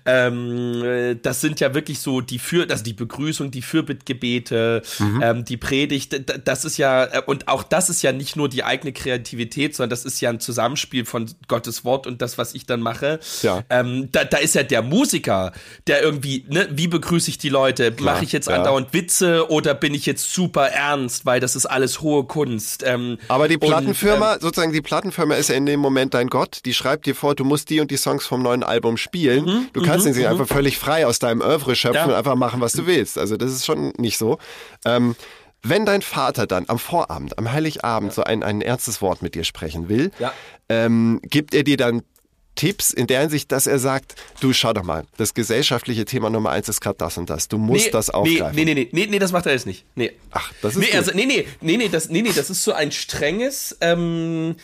Ähm, 0.05 0.83
äh, 0.83 1.15
das 1.15 1.41
sind 1.41 1.59
ja 1.59 1.73
wirklich 1.73 1.99
so 1.99 2.21
die 2.21 2.39
für, 2.39 2.67
also 2.69 2.83
die 2.83 2.93
Begrüßung, 2.93 3.51
die 3.51 3.61
Fürbittgebete, 3.61 4.81
ähm, 5.21 5.45
die 5.45 5.57
predigt, 5.69 6.19
das 6.45 6.65
ist 6.65 6.77
ja, 6.77 7.03
äh, 7.05 7.21
und 7.27 7.47
auch 7.47 7.61
das 7.61 7.89
ist 7.91 8.01
ja 8.01 8.11
nicht 8.11 8.35
nur 8.35 8.49
die 8.49 8.63
eigene 8.63 8.91
Kreativität, 8.91 9.75
sondern 9.75 9.91
das 9.91 10.03
ist 10.03 10.19
ja 10.19 10.31
ein 10.31 10.39
Zusammenspiel 10.39 11.05
von 11.05 11.29
Gottes 11.47 11.85
Wort 11.85 12.07
und 12.07 12.23
das, 12.23 12.39
was 12.39 12.55
ich 12.55 12.65
dann 12.65 12.81
mache. 12.81 13.19
Ja. 13.43 13.61
Ähm, 13.69 14.09
da, 14.11 14.23
da 14.23 14.37
ist 14.37 14.55
ja 14.55 14.63
der 14.63 14.81
Musiker, 14.81 15.51
der 15.85 16.01
irgendwie, 16.01 16.43
ne, 16.49 16.67
wie 16.71 16.87
begrüße 16.87 17.29
ich 17.29 17.37
die 17.37 17.49
Leute? 17.49 17.93
Mache 17.99 18.23
ich 18.23 18.31
jetzt 18.31 18.47
ja. 18.47 18.55
andauernd 18.55 18.93
Witze 18.93 19.47
oder 19.51 19.75
bin 19.75 19.93
ich 19.93 20.07
jetzt 20.07 20.33
super 20.33 20.69
ernst, 20.69 21.27
weil 21.27 21.39
das 21.39 21.55
ist 21.55 21.67
alles 21.67 22.01
hohe 22.01 22.23
Kunst? 22.23 22.83
Ähm, 22.83 23.19
Aber 23.27 23.47
die 23.47 23.57
und, 23.57 23.67
Plattenfirma, 23.67 24.33
ähm, 24.35 24.41
sozusagen 24.41 24.73
die 24.73 24.81
Plattenfirma 24.81 25.35
ist 25.35 25.49
ja 25.49 25.55
in 25.55 25.67
dem 25.67 25.79
Moment 25.79 26.15
dein 26.15 26.29
Gott. 26.29 26.61
Die 26.65 26.73
schreibt 26.73 27.05
dir 27.05 27.13
vor, 27.13 27.35
du 27.35 27.43
musst 27.43 27.69
die 27.69 27.79
und 27.79 27.91
die 27.91 27.97
Songs 27.97 28.25
vom 28.25 28.41
neuen 28.41 28.63
Album 28.63 28.97
spielen. 28.97 29.69
du 29.73 29.83
kannst 29.83 30.07
nicht 30.07 30.25
einfach 30.27 30.47
völlig 30.47 30.79
frei 30.79 31.05
aus 31.05 31.19
deinem 31.19 31.41
Oeuvre 31.41 31.75
schöpfen 31.75 31.89
Mhm, 31.89 31.95
Ja. 31.99 32.05
und 32.05 32.13
einfach 32.13 32.35
machen, 32.35 32.59
was 32.61 32.73
du 32.73 32.87
willst. 32.87 33.17
Also 33.19 33.37
das 33.37 33.51
ist 33.51 33.65
schon 33.65 33.93
nicht 33.97 34.17
so. 34.17 34.39
Ähm, 34.85 35.15
wenn 35.63 35.85
dein 35.85 36.01
Vater 36.01 36.47
dann 36.47 36.65
am 36.67 36.79
Vorabend, 36.79 37.37
am 37.37 37.51
Heiligabend 37.51 38.13
so 38.13 38.23
ein, 38.23 38.43
ein 38.43 38.61
ernstes 38.61 39.01
Wort 39.01 39.21
mit 39.21 39.35
dir 39.35 39.43
sprechen 39.43 39.89
will, 39.89 40.11
Ja. 40.19 40.33
ähm, 40.69 41.19
gibt 41.23 41.53
er 41.53 41.63
dir 41.63 41.77
dann 41.77 42.03
Tipps 42.55 42.91
in 42.91 43.07
der 43.07 43.21
Hinsicht, 43.21 43.51
dass 43.53 43.67
er 43.67 43.79
sagt, 43.79 44.15
du 44.41 44.51
schau 44.51 44.73
doch 44.73 44.83
mal, 44.83 45.05
das 45.15 45.33
gesellschaftliche 45.33 46.03
Thema 46.03 46.29
Nummer 46.29 46.49
eins 46.49 46.67
ist 46.67 46.81
gerade 46.81 46.97
das 46.97 47.17
und 47.17 47.29
das. 47.29 47.47
Du 47.47 47.57
musst 47.57 47.85
nee, 47.85 47.91
das 47.91 48.09
aufgreifen. 48.09 48.53
Nee, 48.55 48.65
nee, 48.65 48.73
nee, 48.73 48.89
nee, 48.91 49.07
nee, 49.07 49.19
das 49.19 49.31
macht 49.31 49.45
er 49.45 49.53
jetzt 49.53 49.65
nicht. 49.65 49.85
Nee. 49.95 50.11
Ach, 50.31 50.51
das 50.61 50.75
ist 50.75 50.81
nee, 50.81 50.97
also, 50.97 51.11
nee, 51.13 51.25
nee, 51.25 51.47
nee, 51.61 51.77
nee, 51.77 51.87
das, 51.87 52.09
nee, 52.09 52.21
nee, 52.21 52.33
das 52.35 52.49
ist 52.49 52.63
so 52.63 52.73
ein 52.73 52.91
strenges, 52.91 53.77
ähm, 53.79 54.55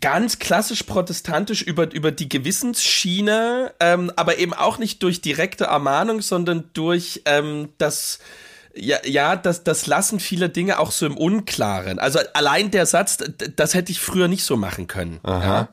ganz 0.00 0.38
klassisch 0.38 0.82
protestantisch 0.84 1.62
über, 1.62 1.92
über 1.92 2.10
die 2.10 2.28
Gewissensschiene, 2.28 3.74
ähm, 3.80 4.10
aber 4.16 4.38
eben 4.38 4.54
auch 4.54 4.78
nicht 4.78 5.02
durch 5.02 5.20
direkte 5.20 5.64
Ermahnung, 5.64 6.20
sondern 6.20 6.70
durch 6.72 7.22
ähm, 7.26 7.68
das 7.78 8.18
ja, 8.76 8.98
ja, 9.04 9.36
das, 9.36 9.62
das 9.64 9.86
lassen 9.86 10.18
viele 10.20 10.48
Dinge 10.48 10.78
auch 10.78 10.90
so 10.90 11.06
im 11.06 11.16
Unklaren. 11.16 11.98
Also 11.98 12.18
allein 12.34 12.70
der 12.70 12.86
Satz, 12.86 13.18
das 13.56 13.74
hätte 13.74 13.92
ich 13.92 14.00
früher 14.00 14.26
nicht 14.28 14.44
so 14.44 14.56
machen 14.56 14.86
können. 14.86 15.20
Ja? 15.26 15.68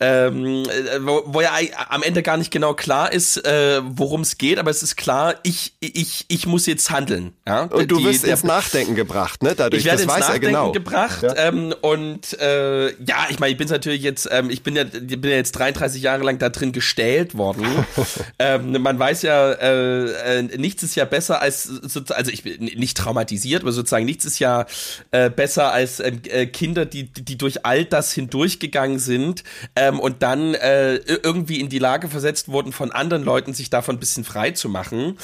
Ähm, 0.00 0.64
äh, 0.64 1.00
wo, 1.00 1.22
wo 1.26 1.40
ja 1.40 1.50
am 1.88 2.02
Ende 2.02 2.22
gar 2.22 2.36
nicht 2.36 2.50
genau 2.50 2.74
klar 2.74 3.12
ist, 3.12 3.44
äh, 3.44 3.80
worum 3.84 4.20
es 4.20 4.38
geht, 4.38 4.58
aber 4.58 4.70
es 4.70 4.82
ist 4.82 4.96
klar, 4.96 5.34
ich, 5.42 5.74
ich, 5.80 6.24
ich 6.28 6.46
muss 6.46 6.66
jetzt 6.66 6.90
handeln. 6.90 7.32
Ja? 7.46 7.62
und 7.62 7.90
du 7.90 7.98
Die- 7.98 8.04
wirst 8.04 8.24
der- 8.24 8.32
ins 8.32 8.44
Nachdenken 8.44 8.94
gebracht, 8.94 9.42
ne? 9.42 9.54
Dadurch, 9.56 9.80
ich 9.80 9.84
werde 9.86 10.04
das 10.04 10.04
ins 10.04 10.12
weiß 10.12 10.20
Nachdenken 10.28 10.46
genau. 10.46 10.72
gebracht 10.72 11.24
ähm, 11.36 11.74
und 11.80 12.38
äh, 12.40 12.88
ja, 13.04 13.26
ich 13.30 13.38
meine, 13.38 13.52
ich 13.52 13.58
bin 13.58 13.68
natürlich 13.68 14.02
jetzt, 14.02 14.28
ähm, 14.30 14.50
ich 14.50 14.62
bin 14.62 14.76
ja, 14.76 14.84
ich 14.84 15.20
bin 15.20 15.30
ja 15.30 15.36
jetzt 15.36 15.52
33 15.52 16.02
Jahre 16.02 16.22
lang 16.22 16.38
da 16.38 16.48
drin 16.50 16.72
gestählt 16.72 17.36
worden. 17.36 17.66
ähm, 18.38 18.80
man 18.82 18.98
weiß 18.98 19.22
ja, 19.22 19.52
äh, 19.52 20.38
äh, 20.38 20.42
nichts 20.42 20.82
ist 20.82 20.94
ja 20.94 21.04
besser 21.04 21.40
als, 21.40 21.64
so- 21.64 22.02
also 22.10 22.30
ich 22.30 22.35
bin 22.42 22.64
nicht 22.64 22.96
traumatisiert, 22.96 23.62
aber 23.62 23.72
sozusagen 23.72 24.04
nichts 24.04 24.24
ist 24.24 24.38
ja 24.38 24.66
äh, 25.10 25.30
besser 25.30 25.72
als 25.72 26.00
äh, 26.00 26.12
äh, 26.28 26.46
Kinder, 26.46 26.86
die, 26.86 27.04
die 27.04 27.38
durch 27.38 27.64
all 27.64 27.84
das 27.84 28.12
hindurchgegangen 28.12 28.98
sind 28.98 29.44
ähm, 29.74 30.00
und 30.00 30.22
dann 30.22 30.54
äh, 30.54 30.96
irgendwie 30.96 31.60
in 31.60 31.68
die 31.68 31.78
Lage 31.78 32.08
versetzt 32.08 32.48
wurden, 32.48 32.72
von 32.72 32.92
anderen 32.92 33.24
Leuten 33.24 33.54
sich 33.54 33.70
davon 33.70 33.96
ein 33.96 34.00
bisschen 34.00 34.24
frei 34.24 34.52
zu 34.52 34.68
machen. 34.68 35.18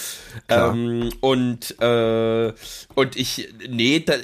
Ähm, 0.49 1.13
und 1.21 1.81
äh, 1.81 2.53
und 2.95 3.17
ich 3.17 3.49
nee, 3.69 4.01
da, 4.01 4.15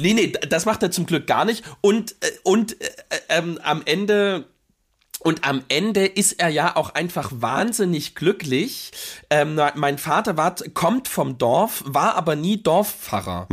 nee, 0.00 0.14
nee, 0.14 0.32
das 0.48 0.66
macht 0.66 0.82
er 0.82 0.90
zum 0.90 1.06
Glück 1.06 1.26
gar 1.26 1.44
nicht. 1.44 1.64
Und 1.80 2.12
äh, 2.20 2.30
und 2.42 2.80
äh, 2.80 2.86
ähm, 3.28 3.58
am 3.62 3.82
Ende 3.84 4.46
und 5.24 5.48
am 5.48 5.64
Ende 5.68 6.04
ist 6.04 6.32
er 6.32 6.50
ja 6.50 6.76
auch 6.76 6.90
einfach 6.90 7.30
wahnsinnig 7.34 8.14
glücklich. 8.14 8.92
Ähm, 9.30 9.58
mein 9.74 9.96
Vater 9.96 10.36
war, 10.36 10.54
kommt 10.74 11.08
vom 11.08 11.38
Dorf, 11.38 11.82
war 11.86 12.14
aber 12.16 12.36
nie 12.36 12.62
Dorfpfarrer. 12.62 13.46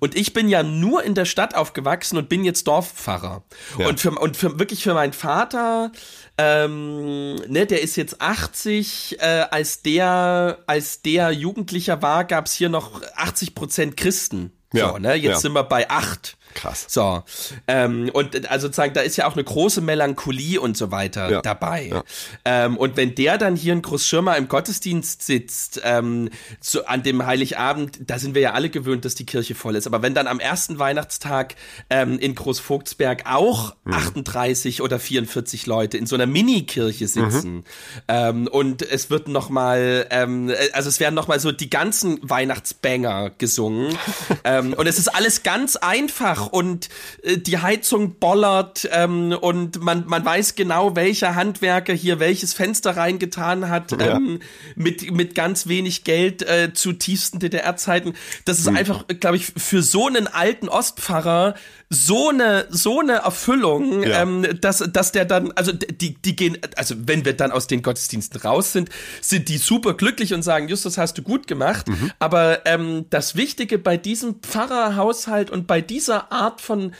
Und 0.00 0.16
ich 0.16 0.32
bin 0.32 0.48
ja 0.48 0.62
nur 0.62 1.04
in 1.04 1.14
der 1.14 1.26
Stadt 1.26 1.54
aufgewachsen 1.54 2.16
und 2.16 2.30
bin 2.30 2.42
jetzt 2.42 2.66
Dorfpfarrer. 2.66 3.44
Und, 3.86 4.00
für, 4.00 4.12
und 4.12 4.36
für, 4.38 4.58
wirklich 4.58 4.82
für 4.82 4.94
meinen 4.94 5.12
Vater, 5.12 5.92
ähm, 6.38 7.34
ne, 7.34 7.66
der 7.66 7.82
ist 7.82 7.96
jetzt 7.96 8.22
80, 8.22 9.18
äh, 9.20 9.44
als 9.50 9.82
der, 9.82 10.60
als 10.66 11.02
der 11.02 11.32
Jugendlicher 11.32 12.00
war, 12.00 12.24
gab's 12.24 12.54
hier 12.54 12.70
noch 12.70 13.02
80 13.16 13.54
Prozent 13.54 13.96
Christen. 13.98 14.52
Ja, 14.72 14.92
so, 14.92 14.98
ne? 14.98 15.14
Jetzt 15.16 15.32
ja. 15.32 15.38
sind 15.40 15.52
wir 15.52 15.64
bei 15.64 15.90
acht. 15.90 16.38
Krass. 16.54 16.86
So, 16.88 17.22
ähm, 17.68 18.10
und 18.12 18.50
also 18.50 18.66
sozusagen, 18.66 18.92
da 18.94 19.00
ist 19.00 19.16
ja 19.16 19.26
auch 19.26 19.34
eine 19.34 19.44
große 19.44 19.80
Melancholie 19.80 20.60
und 20.60 20.76
so 20.76 20.90
weiter 20.90 21.30
Ja, 21.30 21.42
dabei. 21.42 21.86
ja. 21.88 22.04
Ähm, 22.44 22.76
und 22.76 22.96
wenn 22.96 23.14
der 23.14 23.38
dann 23.38 23.56
hier 23.56 23.72
in 23.72 23.82
Großschirmer 23.82 24.36
im 24.36 24.48
Gottesdienst 24.48 25.22
sitzt, 25.22 25.80
ähm, 25.84 26.28
so 26.60 26.84
an 26.86 27.02
dem 27.02 27.24
Heiligabend, 27.24 27.98
da 28.06 28.18
sind 28.18 28.34
wir 28.34 28.42
ja 28.42 28.52
alle 28.52 28.70
gewöhnt, 28.70 29.04
dass 29.04 29.14
die 29.14 29.26
Kirche 29.26 29.54
voll 29.54 29.76
ist. 29.76 29.86
Aber 29.86 30.02
wenn 30.02 30.14
dann 30.14 30.26
am 30.26 30.40
ersten 30.40 30.78
Weihnachtstag 30.78 31.54
ähm, 31.88 32.18
in 32.18 32.34
Großvogtsberg 32.34 33.24
auch 33.26 33.74
Mhm. 33.84 33.92
38 33.94 34.82
oder 34.82 34.98
44 34.98 35.66
Leute 35.66 35.96
in 35.98 36.06
so 36.06 36.14
einer 36.14 36.26
Mini-Kirche 36.26 37.08
sitzen 37.08 37.50
Mhm. 37.56 37.64
ähm, 38.08 38.46
und 38.48 38.82
es 38.82 39.10
wird 39.10 39.28
noch 39.28 39.48
mal, 39.50 40.06
ähm, 40.10 40.48
äh, 40.50 40.54
also 40.72 40.88
es 40.88 41.00
werden 41.00 41.14
noch 41.14 41.28
mal 41.28 41.40
so 41.40 41.52
die 41.52 41.70
ganzen 41.70 42.18
Weihnachtsbanger 42.22 43.30
gesungen 43.38 43.96
ähm, 44.44 44.72
und 44.74 44.86
es 44.86 44.98
ist 44.98 45.08
alles 45.08 45.42
ganz 45.42 45.76
einfach 45.76 46.39
und 46.48 46.88
äh, 47.22 47.38
die 47.38 47.58
Heizung 47.58 48.16
bollert 48.16 48.88
ähm, 48.92 49.32
und 49.32 49.80
man, 49.82 50.04
man 50.06 50.24
weiß 50.24 50.54
genau, 50.54 50.96
welcher 50.96 51.34
Handwerker 51.34 51.92
hier 51.92 52.20
welches 52.20 52.52
Fenster 52.54 52.96
reingetan 52.96 53.68
hat 53.68 53.92
Ja. 53.92 54.16
ähm, 54.16 54.40
mit, 54.76 55.10
mit 55.12 55.34
ganz 55.34 55.66
wenig 55.66 56.04
Geld 56.04 56.42
äh, 56.42 56.72
zu 56.72 56.92
tiefsten 56.92 57.38
DDR-Zeiten. 57.38 58.14
Das 58.44 58.58
Mhm. 58.60 58.68
ist 58.72 58.78
einfach, 58.78 59.04
glaube 59.20 59.36
ich, 59.36 59.46
für 59.56 59.82
so 59.82 60.06
einen 60.06 60.26
alten 60.26 60.68
Ostpfarrer 60.68 61.54
so 61.92 62.28
eine, 62.28 62.66
so 62.70 63.00
eine 63.00 63.14
Erfüllung, 63.14 64.04
Ja. 64.04 64.22
ähm, 64.22 64.46
dass, 64.60 64.78
dass 64.92 65.10
der 65.10 65.24
dann, 65.24 65.50
also 65.52 65.72
die, 65.72 66.14
die 66.14 66.36
gehen, 66.36 66.56
also 66.76 66.94
wenn 66.98 67.24
wir 67.24 67.36
dann 67.36 67.50
aus 67.50 67.66
den 67.66 67.82
Gottesdiensten 67.82 68.40
raus 68.40 68.72
sind, 68.72 68.90
sind 69.20 69.48
die 69.48 69.58
super 69.58 69.94
glücklich 69.94 70.32
und 70.32 70.42
sagen, 70.42 70.68
Justus, 70.68 70.98
hast 70.98 71.18
du 71.18 71.22
gut 71.22 71.48
gemacht. 71.48 71.88
Mhm. 71.88 72.12
Aber 72.20 72.64
ähm, 72.64 73.06
das 73.10 73.34
Wichtige 73.34 73.78
bei 73.78 73.96
diesem 73.96 74.36
Pfarrerhaushalt 74.40 75.50
und 75.50 75.66
bei 75.66 75.80
dieser 75.80 76.30
Art 76.30 76.60
von 76.60 76.94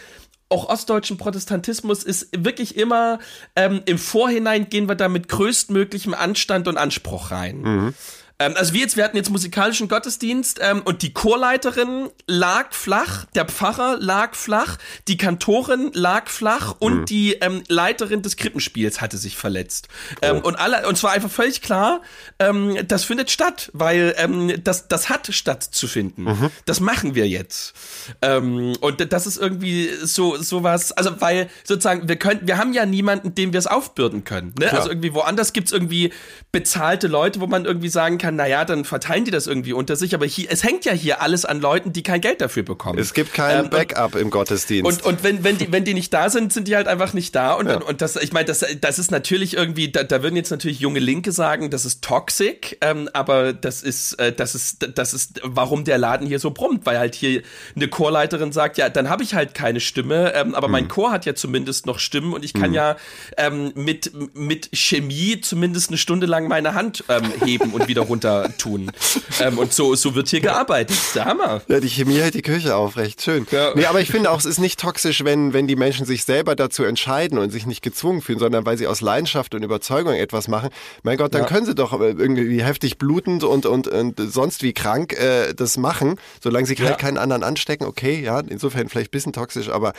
auch 0.48 0.68
ostdeutschen 0.68 1.16
Protestantismus 1.16 2.02
ist 2.02 2.28
wirklich 2.36 2.76
immer 2.76 3.20
ähm, 3.54 3.82
im 3.86 3.98
Vorhinein 3.98 4.68
gehen 4.68 4.88
wir 4.88 4.96
da 4.96 5.08
mit 5.08 5.28
größtmöglichem 5.28 6.12
Anstand 6.12 6.66
und 6.66 6.76
Anspruch 6.76 7.30
rein. 7.30 7.60
Mhm. 7.60 7.94
Ähm, 8.40 8.54
also 8.56 8.72
wir 8.72 8.80
jetzt, 8.80 8.96
wir 8.96 9.04
hatten 9.04 9.16
jetzt 9.16 9.30
musikalischen 9.30 9.86
Gottesdienst 9.86 10.58
ähm, 10.60 10.82
und 10.84 11.02
die 11.02 11.12
Chorleiterin 11.12 12.08
lag 12.26 12.72
flach, 12.72 13.26
der 13.36 13.44
Pfarrer 13.44 13.98
lag 14.00 14.34
flach, 14.34 14.78
die 15.06 15.16
Kantorin 15.16 15.90
lag 15.94 16.28
flach 16.28 16.74
und 16.80 17.00
Mhm. 17.00 17.04
die 17.04 17.34
ähm, 17.34 17.62
Leiterin 17.68 18.22
des 18.22 18.36
Krippenspiels 18.36 19.00
hatte 19.00 19.16
sich 19.18 19.36
verletzt. 19.36 19.88
Ähm, 20.22 20.40
Oh. 20.42 20.48
und 20.48 20.56
alle, 20.56 20.88
und 20.88 20.96
zwar 20.96 21.12
einfach 21.12 21.30
völlig 21.30 21.60
klar, 21.62 22.00
ähm, 22.38 22.76
das 22.88 23.04
findet 23.04 23.30
statt, 23.30 23.70
weil 23.74 24.14
ähm, 24.16 24.52
das, 24.64 24.88
das 24.88 25.08
hat 25.10 25.28
stattzufinden. 25.32 26.24
Mhm. 26.24 26.50
Das 26.64 26.80
machen 26.80 27.14
wir 27.14 27.28
jetzt. 27.28 27.74
Ähm, 28.22 28.74
und 28.80 29.12
das 29.12 29.26
ist 29.26 29.36
irgendwie 29.36 29.90
so 30.02 30.36
sowas, 30.36 30.92
also 30.92 31.20
weil 31.20 31.48
sozusagen 31.64 32.08
wir 32.08 32.16
können, 32.16 32.40
wir 32.46 32.56
haben 32.56 32.72
ja 32.72 32.86
niemanden, 32.86 33.34
dem 33.34 33.52
wir 33.52 33.58
es 33.58 33.66
aufbürden 33.66 34.24
können. 34.24 34.54
Ne? 34.58 34.72
Also 34.72 34.88
irgendwie 34.88 35.12
woanders 35.12 35.52
gibt's 35.52 35.72
irgendwie 35.72 36.12
bezahlte 36.52 37.06
Leute, 37.06 37.40
wo 37.40 37.46
man 37.46 37.66
irgendwie 37.66 37.88
sagen 37.90 38.16
kann, 38.18 38.29
na 38.36 38.46
ja, 38.46 38.64
dann 38.64 38.84
verteilen 38.84 39.24
die 39.24 39.30
das 39.30 39.46
irgendwie 39.46 39.72
unter 39.72 39.96
sich. 39.96 40.14
Aber 40.14 40.26
hier, 40.26 40.48
es 40.50 40.62
hängt 40.64 40.84
ja 40.84 40.92
hier 40.92 41.22
alles 41.22 41.44
an 41.44 41.60
Leuten, 41.60 41.92
die 41.92 42.02
kein 42.02 42.20
Geld 42.20 42.40
dafür 42.40 42.62
bekommen. 42.62 42.98
Es 42.98 43.14
gibt 43.14 43.34
kein 43.34 43.64
Ähm, 43.64 43.70
Backup 43.70 44.14
im 44.14 44.30
Gottesdienst. 44.30 44.86
und, 44.86 45.04
und 45.06 45.22
wenn, 45.22 45.44
wenn, 45.44 45.58
die, 45.58 45.72
wenn 45.72 45.84
die 45.84 45.94
nicht 45.94 46.12
da 46.12 46.30
sind, 46.30 46.52
sind 46.52 46.68
die 46.68 46.76
halt 46.76 46.88
einfach 46.88 47.12
nicht 47.12 47.34
da. 47.34 47.54
Und, 47.54 47.68
und 47.68 48.00
das, 48.02 48.16
ich 48.16 48.32
meine, 48.32 48.46
das, 48.46 48.64
das 48.80 48.98
ist 48.98 49.10
natürlich 49.10 49.56
irgendwie, 49.56 49.90
da, 49.90 50.02
da 50.02 50.22
würden 50.22 50.36
jetzt 50.36 50.50
natürlich 50.50 50.80
junge 50.80 51.00
Linke 51.00 51.32
sagen, 51.32 51.70
das 51.70 51.84
ist 51.84 52.02
toxic, 52.02 52.78
ähm, 52.80 53.08
aber 53.12 53.52
das 53.52 53.82
ist, 53.82 54.14
äh, 54.14 54.32
das 54.32 54.54
ist, 54.54 54.88
das 54.94 55.14
ist, 55.14 55.40
warum 55.44 55.84
der 55.84 55.98
Laden 55.98 56.26
hier 56.26 56.38
so 56.38 56.50
brummt, 56.50 56.86
weil 56.86 56.98
halt 56.98 57.14
hier 57.14 57.42
eine 57.76 57.88
Chorleiterin 57.88 58.52
sagt, 58.52 58.78
ja, 58.78 58.88
dann 58.88 59.08
habe 59.08 59.22
ich 59.22 59.34
halt 59.34 59.54
keine 59.54 59.80
Stimme, 59.80 60.32
ähm, 60.34 60.54
aber 60.54 60.68
mein 60.68 60.88
Chor 60.88 61.12
hat 61.12 61.26
ja 61.26 61.34
zumindest 61.34 61.86
noch 61.86 61.98
Stimmen 61.98 62.32
und 62.32 62.44
ich 62.44 62.52
kann 62.54 62.72
ja 62.74 62.96
ähm, 63.36 63.72
mit, 63.74 64.12
mit 64.34 64.68
Chemie 64.72 65.40
zumindest 65.40 65.90
eine 65.90 65.98
Stunde 65.98 66.26
lang 66.26 66.48
meine 66.48 66.74
Hand 66.74 67.04
ähm, 67.08 67.30
heben 67.44 67.72
und 67.72 67.88
wieder 67.88 68.02
runter 68.10 68.19
tun. 68.58 68.90
Ähm, 69.40 69.56
und 69.58 69.72
so, 69.72 69.94
so 69.94 70.14
wird 70.14 70.28
hier 70.28 70.40
gearbeitet. 70.40 70.90
Das 70.90 70.98
ist 71.06 71.14
der 71.16 71.24
Hammer. 71.24 71.62
Ja, 71.68 71.80
die 71.80 71.88
Chemie 71.88 72.16
hält 72.18 72.34
die 72.34 72.42
Kirche 72.42 72.76
aufrecht. 72.76 73.22
Schön. 73.22 73.46
Ja. 73.50 73.72
Nee, 73.74 73.86
aber 73.86 74.00
ich 74.02 74.10
finde 74.10 74.30
auch, 74.30 74.38
es 74.38 74.44
ist 74.44 74.58
nicht 74.58 74.78
toxisch, 74.78 75.24
wenn, 75.24 75.54
wenn 75.54 75.66
die 75.66 75.76
Menschen 75.76 76.04
sich 76.04 76.24
selber 76.24 76.54
dazu 76.56 76.84
entscheiden 76.84 77.38
und 77.38 77.50
sich 77.50 77.64
nicht 77.64 77.80
gezwungen 77.80 78.20
fühlen, 78.20 78.38
sondern 78.38 78.66
weil 78.66 78.76
sie 78.76 78.86
aus 78.86 79.00
Leidenschaft 79.00 79.54
und 79.54 79.62
Überzeugung 79.62 80.12
etwas 80.12 80.46
machen. 80.48 80.68
Mein 81.04 81.16
Gott, 81.16 81.32
dann 81.32 81.42
Ja. 81.42 81.46
können 81.48 81.64
sie 81.64 81.74
doch 81.74 81.98
äh, 82.00 82.10
irgendwie 82.10 82.62
heftig 82.62 82.98
blutend 82.98 83.44
und, 83.44 83.64
und, 83.64 83.88
und 83.88 84.20
sonst 84.30 84.62
wie 84.62 84.74
krank 84.74 85.14
äh, 85.14 85.54
das 85.54 85.78
machen, 85.78 86.16
solange 86.42 86.66
sie 86.66 86.74
Ja. 86.74 86.86
halt 86.86 86.98
keinen 86.98 87.16
anderen 87.16 87.42
anstecken. 87.42 87.86
Okay, 87.86 88.20
ja, 88.22 88.40
insofern 88.40 88.88
vielleicht 88.90 89.08
ein 89.08 89.12
bisschen 89.12 89.32
toxisch, 89.32 89.70
aber 89.70 89.94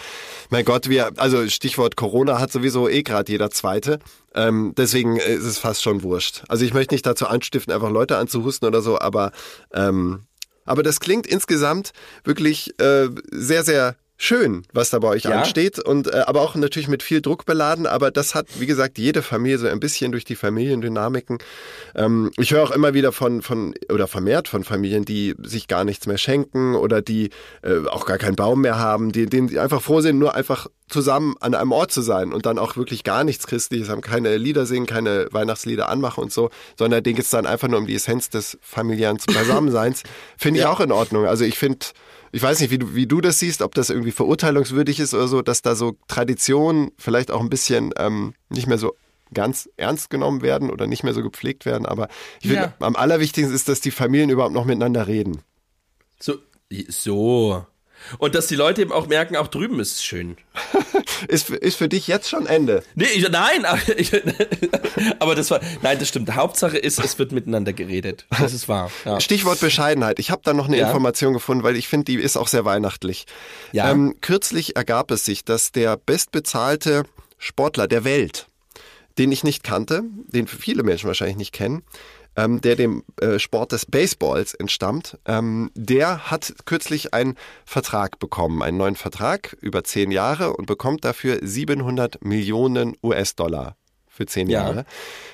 mein 0.51 0.65
Gott, 0.65 0.87
wir, 0.87 1.13
also 1.17 1.47
Stichwort 1.49 1.95
Corona 1.95 2.39
hat 2.39 2.51
sowieso 2.51 2.87
eh 2.87 3.01
gerade 3.01 3.31
jeder 3.31 3.49
Zweite. 3.49 3.97
Ähm, 4.33 4.73
deswegen 4.77 5.17
ist 5.17 5.43
es 5.43 5.57
fast 5.57 5.83
schon 5.83 6.03
wurscht. 6.03 6.43
Also 6.47 6.63
ich 6.65 6.73
möchte 6.73 6.93
nicht 6.93 7.05
dazu 7.05 7.27
anstiften, 7.27 7.73
einfach 7.73 7.91
Leute 7.91 8.17
anzuhusten 8.17 8.67
oder 8.67 8.81
so, 8.81 8.99
aber 8.99 9.31
ähm, 9.73 10.27
Aber 10.65 10.83
das 10.83 10.99
klingt 10.99 11.25
insgesamt 11.27 11.91
wirklich 12.23 12.79
äh, 12.79 13.09
sehr, 13.31 13.63
sehr 13.63 13.95
schön, 14.23 14.63
was 14.71 14.91
da 14.91 14.99
bei 14.99 15.07
euch 15.07 15.23
Ja. 15.23 15.31
ansteht 15.39 15.79
und 15.79 16.05
äh, 16.07 16.19
aber 16.27 16.41
auch 16.41 16.53
natürlich 16.53 16.87
mit 16.87 17.01
viel 17.01 17.21
Druck 17.21 17.45
beladen. 17.45 17.87
Aber 17.87 18.11
das 18.11 18.35
hat, 18.35 18.47
wie 18.59 18.67
gesagt, 18.67 18.99
jede 18.99 19.23
Familie 19.23 19.57
so 19.57 19.65
ein 19.67 19.79
bisschen 19.79 20.11
durch 20.11 20.25
die 20.25 20.35
Familiendynamiken. 20.35 21.39
Ähm, 21.95 22.31
ich 22.37 22.51
höre 22.51 22.61
auch 22.61 22.69
immer 22.71 22.93
wieder 22.93 23.11
von 23.13 23.41
von 23.41 23.73
oder 23.91 24.07
vermehrt 24.07 24.47
von 24.47 24.63
Familien, 24.63 25.05
die 25.05 25.33
sich 25.41 25.67
gar 25.67 25.83
nichts 25.85 26.05
mehr 26.05 26.19
schenken 26.19 26.75
oder 26.75 27.01
die 27.01 27.31
äh, 27.63 27.87
auch 27.87 28.05
gar 28.05 28.19
keinen 28.19 28.35
Baum 28.35 28.61
mehr 28.61 28.77
haben, 28.77 29.11
die 29.11 29.25
denen 29.25 29.47
die 29.47 29.57
einfach 29.57 29.81
froh 29.81 30.01
sind, 30.01 30.19
nur 30.19 30.35
einfach 30.35 30.67
zusammen 30.87 31.35
an 31.39 31.55
einem 31.55 31.71
Ort 31.71 31.91
zu 31.91 32.01
sein 32.01 32.31
und 32.31 32.45
dann 32.45 32.59
auch 32.59 32.77
wirklich 32.77 33.03
gar 33.03 33.23
nichts 33.23 33.47
Christliches 33.47 33.89
haben, 33.89 34.01
keine 34.01 34.37
Lieder 34.37 34.67
singen, 34.67 34.85
keine 34.85 35.29
Weihnachtslieder 35.31 35.89
anmachen 35.89 36.23
und 36.23 36.31
so, 36.31 36.51
sondern 36.77 37.01
denen 37.01 37.15
geht's 37.15 37.29
dann 37.31 37.47
einfach 37.47 37.69
nur 37.69 37.79
um 37.79 37.87
die 37.87 37.95
Essenz 37.95 38.29
des 38.29 38.59
familiären 38.61 39.17
Beisammenseins. 39.33 40.03
Finde 40.37 40.59
ich 40.59 40.65
auch 40.67 40.79
in 40.79 40.91
Ordnung. 40.91 41.25
Also 41.25 41.43
ich 41.43 41.57
finde, 41.57 41.87
ich 42.31 42.41
weiß 42.41 42.59
nicht, 42.61 42.71
wie 42.71 42.77
du, 42.77 42.95
wie 42.95 43.07
du 43.07 43.21
das 43.21 43.39
siehst, 43.39 43.61
ob 43.61 43.75
das 43.75 43.89
irgendwie 43.89 44.11
verurteilungswürdig 44.11 44.99
ist 44.99 45.13
oder 45.13 45.27
so, 45.27 45.41
dass 45.41 45.61
da 45.61 45.75
so 45.75 45.97
Traditionen 46.07 46.91
vielleicht 46.97 47.31
auch 47.31 47.41
ein 47.41 47.49
bisschen 47.49 47.91
ähm, 47.97 48.33
nicht 48.49 48.67
mehr 48.67 48.77
so 48.77 48.95
ganz 49.33 49.69
ernst 49.77 50.09
genommen 50.09 50.41
werden 50.41 50.69
oder 50.69 50.87
nicht 50.87 51.03
mehr 51.03 51.13
so 51.13 51.23
gepflegt 51.23 51.65
werden. 51.65 51.85
Aber 51.85 52.07
ich 52.41 52.47
finde, 52.49 52.63
Ja. 52.63 52.73
am 52.79 52.95
allerwichtigsten 52.95 53.55
ist, 53.55 53.69
dass 53.69 53.79
die 53.79 53.91
Familien 53.91 54.29
überhaupt 54.29 54.53
noch 54.53 54.65
miteinander 54.65 55.07
reden. 55.07 55.41
So, 56.19 56.35
so. 56.89 57.65
Und 58.17 58.35
dass 58.35 58.47
die 58.47 58.55
Leute 58.55 58.81
eben 58.81 58.91
auch 58.91 59.07
merken, 59.07 59.35
auch 59.35 59.47
drüben 59.47 59.79
ist 59.79 59.93
es 59.93 60.03
schön. 60.03 60.37
Ist, 61.27 61.47
für- 61.47 61.55
ist 61.55 61.75
für 61.77 61.87
dich 61.87 62.07
jetzt 62.07 62.27
schon 62.29 62.47
Ende. 62.47 62.83
Nee, 62.95 63.05
ich, 63.13 63.29
nein, 63.29 63.63
aber, 63.63 63.79
ich, 63.95 64.11
aber 65.19 65.35
das 65.35 65.51
war, 65.51 65.59
nein, 65.83 65.99
das 65.99 66.07
stimmt. 66.09 66.33
Hauptsache 66.35 66.77
ist, 66.79 66.99
es 66.99 67.19
wird 67.19 67.31
miteinander 67.31 67.73
geredet. 67.73 68.25
Das 68.39 68.53
ist 68.53 68.67
wahr. 68.67 68.89
Ja. 69.05 69.19
Stichwort 69.19 69.59
Bescheidenheit. 69.59 70.17
Ich 70.19 70.31
habe 70.31 70.41
da 70.43 70.53
noch 70.53 70.67
eine 70.67 70.77
Ja. 70.79 70.87
Information 70.87 71.33
gefunden, 71.33 71.63
weil 71.63 71.75
ich 71.75 71.87
finde, 71.87 72.05
die 72.05 72.15
ist 72.15 72.37
auch 72.37 72.47
sehr 72.47 72.65
weihnachtlich. 72.65 73.25
Ja. 73.71 73.91
Ähm, 73.91 74.15
kürzlich 74.21 74.75
ergab 74.75 75.11
es 75.11 75.23
sich, 75.23 75.45
dass 75.45 75.71
der 75.71 75.95
bestbezahlte 75.95 77.03
Sportler 77.37 77.87
der 77.87 78.03
Welt, 78.03 78.47
den 79.19 79.31
ich 79.31 79.43
nicht 79.43 79.63
kannte, 79.63 80.01
den 80.27 80.47
viele 80.47 80.81
Menschen 80.83 81.05
wahrscheinlich 81.07 81.37
nicht 81.37 81.51
kennen, 81.53 81.83
ähm, 82.35 82.61
der 82.61 82.75
dem 82.75 83.03
äh, 83.19 83.39
Sport 83.39 83.71
des 83.71 83.85
Baseballs 83.85 84.53
entstammt, 84.53 85.17
ähm, 85.25 85.71
der 85.75 86.31
hat 86.31 86.53
kürzlich 86.65 87.13
einen 87.13 87.35
Vertrag 87.65 88.19
bekommen, 88.19 88.61
einen 88.61 88.77
neuen 88.77 88.95
Vertrag 88.95 89.57
über 89.61 89.83
zehn 89.83 90.11
Jahre 90.11 90.53
und 90.53 90.65
bekommt 90.65 91.03
dafür 91.05 91.39
700 91.41 92.23
Millionen 92.23 92.95
US-Dollar 93.03 93.75
für 94.07 94.25
zehn 94.25 94.49
Ja. 94.49 94.63
Jahre. 94.63 94.85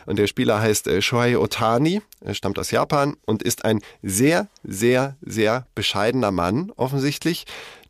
Und 0.06 0.20
der 0.20 0.28
Spieler 0.28 0.62
heißt 0.62 0.88
äh, 0.88 1.02
Shohei 1.02 1.38
Otani, 1.38 2.02
er 2.22 2.34
stammt 2.34 2.60
aus 2.60 2.72
Japan 2.72 3.18
und 3.26 3.42
ist 3.44 3.66
ein 3.66 3.82
sehr, 4.04 4.48
sehr, 4.64 5.18
sehr 5.22 5.66
bescheidener 5.76 6.32
Mann, 6.32 6.72
offensichtlich, 6.76 7.46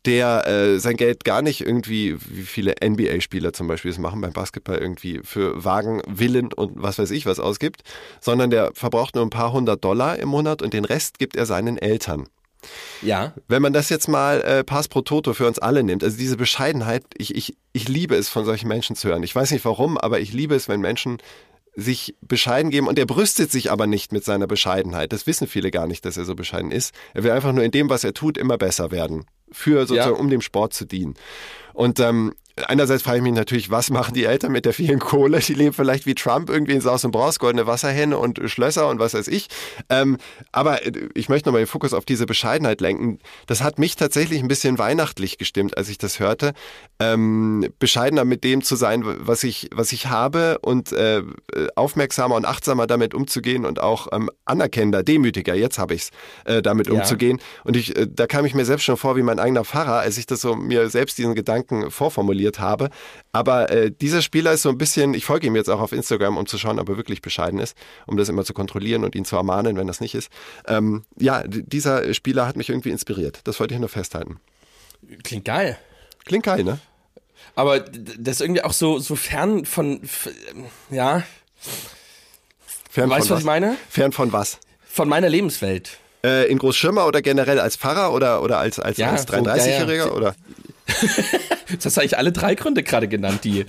der 0.08 0.48
äh, 0.48 0.80
sein 0.80 0.96
Geld 0.96 1.26
gar 1.26 1.42
nicht 1.42 1.62
irgendwie, 1.62 2.16
wie 2.30 2.44
viele 2.44 2.76
NBA-Spieler 2.84 3.52
zum 3.52 3.68
Beispiel 3.68 3.92
es 3.92 3.98
machen 3.98 4.22
beim 4.22 4.32
Basketball, 4.32 4.78
irgendwie 4.78 5.20
für 5.24 5.64
Wagen, 5.64 6.02
Villen 6.08 6.54
und 6.54 6.72
was 6.76 6.98
weiß 6.98 7.12
ich 7.12 7.26
was 7.26 7.40
ausgibt, 7.40 7.82
sondern 8.22 8.50
der 8.50 8.72
verbraucht 8.74 9.16
nur 9.16 9.26
ein 9.26 9.30
paar 9.30 9.52
hundert 9.52 9.84
Dollar 9.84 10.18
im 10.18 10.30
Monat 10.30 10.62
und 10.62 10.74
den 10.74 10.86
Rest 10.86 11.20
gibt 11.20 11.36
er 11.36 11.46
seinen 11.46 11.78
Eltern. 11.78 12.28
Ja. 13.02 13.34
Wenn 13.48 13.62
man 13.62 13.74
das 13.74 13.90
jetzt 13.90 14.08
mal 14.08 14.42
äh, 14.42 14.64
Pass 14.64 14.88
pro 14.88 15.02
Toto 15.02 15.34
für 15.34 15.46
uns 15.46 15.60
alle 15.60 15.84
nimmt, 15.84 16.04
also 16.04 16.18
diese 16.18 16.38
Bescheidenheit, 16.38 17.04
ich, 17.18 17.36
ich, 17.36 17.56
ich 17.74 17.88
liebe 17.88 18.16
es, 18.16 18.30
von 18.30 18.46
solchen 18.46 18.68
Menschen 18.68 18.96
zu 18.96 19.10
hören. 19.10 19.24
Ich 19.24 19.36
weiß 19.36 19.52
nicht 19.52 19.66
warum, 19.66 19.98
aber 19.98 20.20
ich 20.20 20.34
liebe 20.34 20.56
es, 20.56 20.68
wenn 20.68 20.80
Menschen 20.80 21.18
sich 21.80 22.16
bescheiden 22.22 22.72
geben 22.72 22.88
und 22.88 22.98
er 22.98 23.06
brüstet 23.06 23.52
sich 23.52 23.72
aber 23.72 23.86
nicht 23.86 24.12
mit 24.12 24.26
seiner 24.26 24.48
Bescheidenheit. 24.48 25.14
Das 25.14 25.28
wissen 25.28 25.46
viele 25.48 25.70
gar 25.70 25.86
nicht, 25.86 26.04
dass 26.06 26.18
er 26.18 26.26
so 26.26 26.34
bescheiden 26.34 26.72
ist. 26.72 26.92
Er 27.14 27.24
will 27.24 27.30
einfach 27.30 27.54
nur 27.54 27.64
in 27.64 27.70
dem, 27.70 27.88
was 27.88 28.04
er 28.04 28.16
tut, 28.16 28.36
immer 28.36 28.58
besser 28.58 28.90
werden. 28.90 29.26
Für 29.52 29.82
sozusagen, 29.86 30.16
Ja. 30.16 30.20
um 30.20 30.30
dem 30.32 30.42
Sport 30.42 30.74
zu 30.74 30.86
dienen. 30.86 31.14
Und 31.74 32.00
ähm, 32.00 32.34
einerseits 32.68 33.04
frage 33.04 33.18
ich 33.18 33.24
mich 33.24 33.34
natürlich, 33.34 33.70
was 33.70 33.90
machen 33.90 34.14
die 34.14 34.24
Eltern 34.26 34.52
mit 34.52 34.66
der 34.66 34.74
vielen 34.74 35.00
Kohle? 35.00 35.40
Die 35.40 35.54
leben 35.54 35.74
vielleicht 35.74 36.06
wie 36.06 36.16
Trump 36.16 36.50
irgendwie 36.50 36.74
in 36.74 36.82
Saus 36.82 37.06
und 37.06 37.12
Braus, 37.12 37.40
goldene 37.40 37.68
Wasserhähne 37.68 38.18
und 38.18 38.42
Schlösser 38.46 38.88
und 38.90 39.00
was 39.00 39.14
weiß 39.14 39.28
ich. 39.28 39.48
Ähm, 39.90 40.18
aber 40.52 40.86
äh, 40.86 40.92
ich 41.14 41.30
möchte 41.30 41.50
nochmal 41.50 41.62
den 41.62 41.68
Fokus 41.68 41.94
auf 41.94 42.06
diese 42.06 42.26
Bescheidenheit 42.26 42.82
lenken. 42.82 43.20
Das 43.46 43.62
hat 43.62 43.78
mich 43.80 43.96
tatsächlich 43.96 44.42
ein 44.42 44.48
bisschen 44.48 44.78
weihnachtlich 44.80 45.38
gestimmt, 45.38 45.78
als 45.78 45.90
ich 45.90 45.98
das 45.98 46.20
hörte. 46.20 46.54
Ähm, 47.00 47.68
bescheidener 47.80 48.26
mit 48.26 48.44
dem 48.44 48.64
zu 48.64 48.76
sein, 48.76 49.04
was 49.06 49.44
ich, 49.44 49.70
was 49.74 49.92
ich 49.92 50.08
habe 50.08 50.58
und 50.62 50.92
äh, 50.94 51.22
aufmerksamer 51.76 52.36
und 52.36 52.46
achtsamer 52.46 52.88
damit 52.88 53.14
umzugehen 53.14 53.66
und 53.66 53.80
auch 53.80 54.08
ähm, 54.12 54.30
anerkennender, 54.46 55.04
demütiger, 55.04 55.54
jetzt 55.54 55.78
habe 55.78 55.94
ich's, 55.94 56.10
äh, 56.46 56.62
damit 56.62 56.88
Ja. 56.88 56.94
umzugehen. 56.94 57.40
Und 57.64 57.76
ich, 57.78 57.96
äh, 57.96 58.08
da 58.10 58.26
kam 58.26 58.46
ich 58.46 58.56
mir 58.56 58.66
selbst 58.66 58.84
schon 58.84 58.98
vor 58.98 59.16
wie 59.16 59.22
mein 59.22 59.38
eigener 59.40 59.64
Pfarrer, 59.64 60.00
als 60.00 60.18
ich 60.18 60.26
das 60.26 60.42
so 60.42 60.56
mir 60.56 60.90
selbst 60.90 61.18
diesen 61.18 61.36
Gedanken 61.36 61.92
vorformuliert 61.92 62.47
habe. 62.60 62.90
Aber 63.32 63.70
äh, 63.72 63.92
dieser 63.92 64.22
Spieler 64.22 64.54
ist 64.54 64.62
so 64.62 64.70
ein 64.70 64.78
bisschen, 64.78 65.14
ich 65.14 65.26
folge 65.26 65.48
ihm 65.48 65.56
jetzt 65.56 65.70
auch 65.70 65.80
auf 65.82 65.92
Instagram, 65.92 66.38
um 66.38 66.46
zu 66.48 66.58
schauen, 66.58 66.80
ob 66.80 66.90
er 66.90 66.98
wirklich 66.98 67.22
bescheiden 67.22 67.60
ist, 67.60 67.78
um 68.06 68.18
das 68.18 68.30
immer 68.30 68.44
zu 68.44 68.54
kontrollieren 68.54 69.04
und 69.04 69.16
ihn 69.16 69.26
zu 69.26 69.36
ermahnen, 69.36 69.78
wenn 69.78 69.88
das 69.88 70.00
nicht 70.00 70.16
ist. 70.16 70.30
Ähm, 70.68 71.04
ja, 71.18 71.44
dieser 71.46 72.14
Spieler 72.14 72.48
hat 72.48 72.56
mich 72.56 72.70
irgendwie 72.70 72.90
inspiriert. 72.92 73.42
Das 73.44 73.60
wollte 73.60 73.74
ich 73.74 73.80
nur 73.80 73.90
festhalten. 73.90 74.40
Klingt 75.24 75.46
geil. 75.46 75.78
Klingt 76.26 76.46
geil, 76.46 76.64
ne? 76.64 76.80
Aber 77.56 77.80
das 77.80 78.36
ist 78.36 78.42
irgendwie 78.42 78.64
auch 78.64 78.74
so, 78.74 79.00
so 79.00 79.16
fern 79.16 79.66
von, 79.66 80.02
ja, 80.90 81.24
Fern 82.90 83.10
weißt 83.10 83.26
du, 83.26 83.28
von 83.28 83.36
was 83.36 83.40
ich 83.42 83.46
meine? 83.46 83.78
Fern 83.90 84.12
von 84.12 84.32
was? 84.32 84.60
Von 84.86 85.08
meiner 85.08 85.30
Lebenswelt. 85.30 86.00
Äh, 86.24 86.50
in 86.50 86.58
Großschirmer 86.58 87.06
oder 87.06 87.22
generell 87.22 87.60
als 87.60 87.76
Pfarrer 87.76 88.12
oder, 88.12 88.42
oder 88.42 88.58
als, 88.58 88.80
als, 88.80 88.98
Ja, 88.98 89.12
als 89.12 89.24
so, 89.24 89.34
ja, 89.34 89.40
33-Jähriger? 89.42 90.08
ja. 90.08 90.12
Oder? 90.12 90.36
Jetzt 91.70 91.86
hast 91.86 91.98
eigentlich 91.98 92.18
alle 92.18 92.32
drei 92.32 92.56
Gründe 92.56 92.84
gerade 92.84 93.08
genannt, 93.08 93.44
die, 93.44 93.66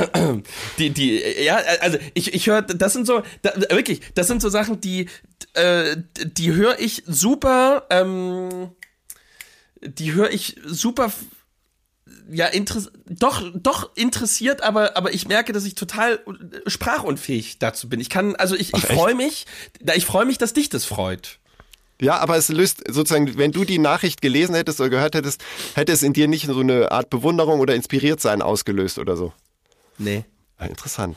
die, 0.78 0.90
die, 0.90 1.22
ja, 1.44 1.56
also 1.80 1.98
ich, 2.14 2.34
ich 2.34 2.46
höre, 2.46 2.62
das 2.62 2.92
sind 2.92 3.06
so, 3.06 3.22
da, 3.42 3.52
wirklich, 3.70 4.00
das 4.14 4.26
sind 4.26 4.42
so 4.42 4.48
Sachen, 4.48 4.80
die, 4.80 5.08
äh, 5.54 5.96
die 6.24 6.52
höre 6.52 6.78
ich 6.80 7.04
super, 7.06 7.86
ähm, 7.90 8.72
die 9.82 10.12
höre 10.14 10.30
ich 10.30 10.56
super, 10.66 11.12
ja, 12.30 12.46
interess 12.46 12.90
doch, 13.06 13.42
doch 13.54 13.94
interessiert, 13.96 14.62
aber, 14.62 14.96
aber 14.96 15.12
ich 15.12 15.28
merke, 15.28 15.52
dass 15.52 15.64
ich 15.64 15.74
total 15.74 16.20
sprachunfähig 16.66 17.58
dazu 17.58 17.88
bin. 17.88 18.00
Ich 18.00 18.10
kann, 18.10 18.36
also 18.36 18.54
ich, 18.54 18.68
ich 18.74 18.84
Ach, 18.84 18.94
freue 18.94 19.14
mich, 19.14 19.46
ich 19.94 20.06
freue 20.06 20.24
mich, 20.24 20.38
dass 20.38 20.52
dich 20.52 20.68
das 20.68 20.84
freut. 20.84 21.38
Ja, 22.02 22.18
aber 22.18 22.36
es 22.36 22.48
löst 22.48 22.82
sozusagen, 22.92 23.38
wenn 23.38 23.52
du 23.52 23.64
die 23.64 23.78
Nachricht 23.78 24.20
gelesen 24.22 24.56
hättest 24.56 24.80
oder 24.80 24.90
gehört 24.90 25.14
hättest, 25.14 25.42
hätte 25.74 25.92
es 25.92 26.02
in 26.02 26.12
dir 26.12 26.26
nicht 26.26 26.46
so 26.46 26.58
eine 26.58 26.90
Art 26.90 27.10
Bewunderung 27.10 27.60
oder 27.60 27.76
inspiriert 27.76 28.20
sein 28.20 28.42
ausgelöst 28.42 28.98
oder 28.98 29.16
so. 29.16 29.32
Nee. 29.98 30.24
Ah, 30.58 30.66
interessant. 30.66 31.16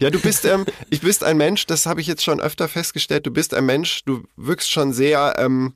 Ja, 0.00 0.10
du 0.10 0.18
bist, 0.18 0.44
ähm, 0.44 0.66
ich 0.90 1.02
bist 1.02 1.22
ein 1.22 1.36
Mensch, 1.36 1.66
das 1.66 1.86
habe 1.86 2.00
ich 2.00 2.08
jetzt 2.08 2.24
schon 2.24 2.40
öfter 2.40 2.66
festgestellt, 2.68 3.26
du 3.26 3.30
bist 3.30 3.54
ein 3.54 3.64
Mensch, 3.64 4.04
du 4.06 4.24
wirkst 4.36 4.70
schon 4.72 4.92
sehr 4.92 5.34
ähm, 5.38 5.74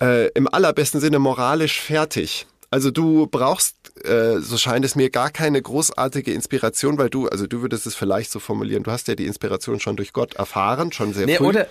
äh, 0.00 0.28
im 0.28 0.48
allerbesten 0.48 1.00
Sinne 1.00 1.18
moralisch 1.18 1.78
fertig. 1.78 2.46
Also 2.70 2.90
du 2.90 3.26
brauchst, 3.26 3.76
äh, 4.06 4.40
so 4.40 4.56
scheint 4.56 4.82
es 4.86 4.94
mir, 4.94 5.10
gar 5.10 5.30
keine 5.30 5.60
großartige 5.60 6.32
Inspiration, 6.32 6.96
weil 6.96 7.10
du, 7.10 7.28
also 7.28 7.46
du 7.46 7.60
würdest 7.60 7.86
es 7.86 7.94
vielleicht 7.94 8.30
so 8.30 8.38
formulieren, 8.40 8.82
du 8.82 8.90
hast 8.90 9.08
ja 9.08 9.14
die 9.14 9.26
Inspiration 9.26 9.78
schon 9.78 9.96
durch 9.96 10.14
Gott 10.14 10.34
erfahren, 10.36 10.90
schon 10.90 11.12
sehr 11.12 11.26
Nee, 11.26 11.36
früh. 11.36 11.48
oder, 11.48 11.66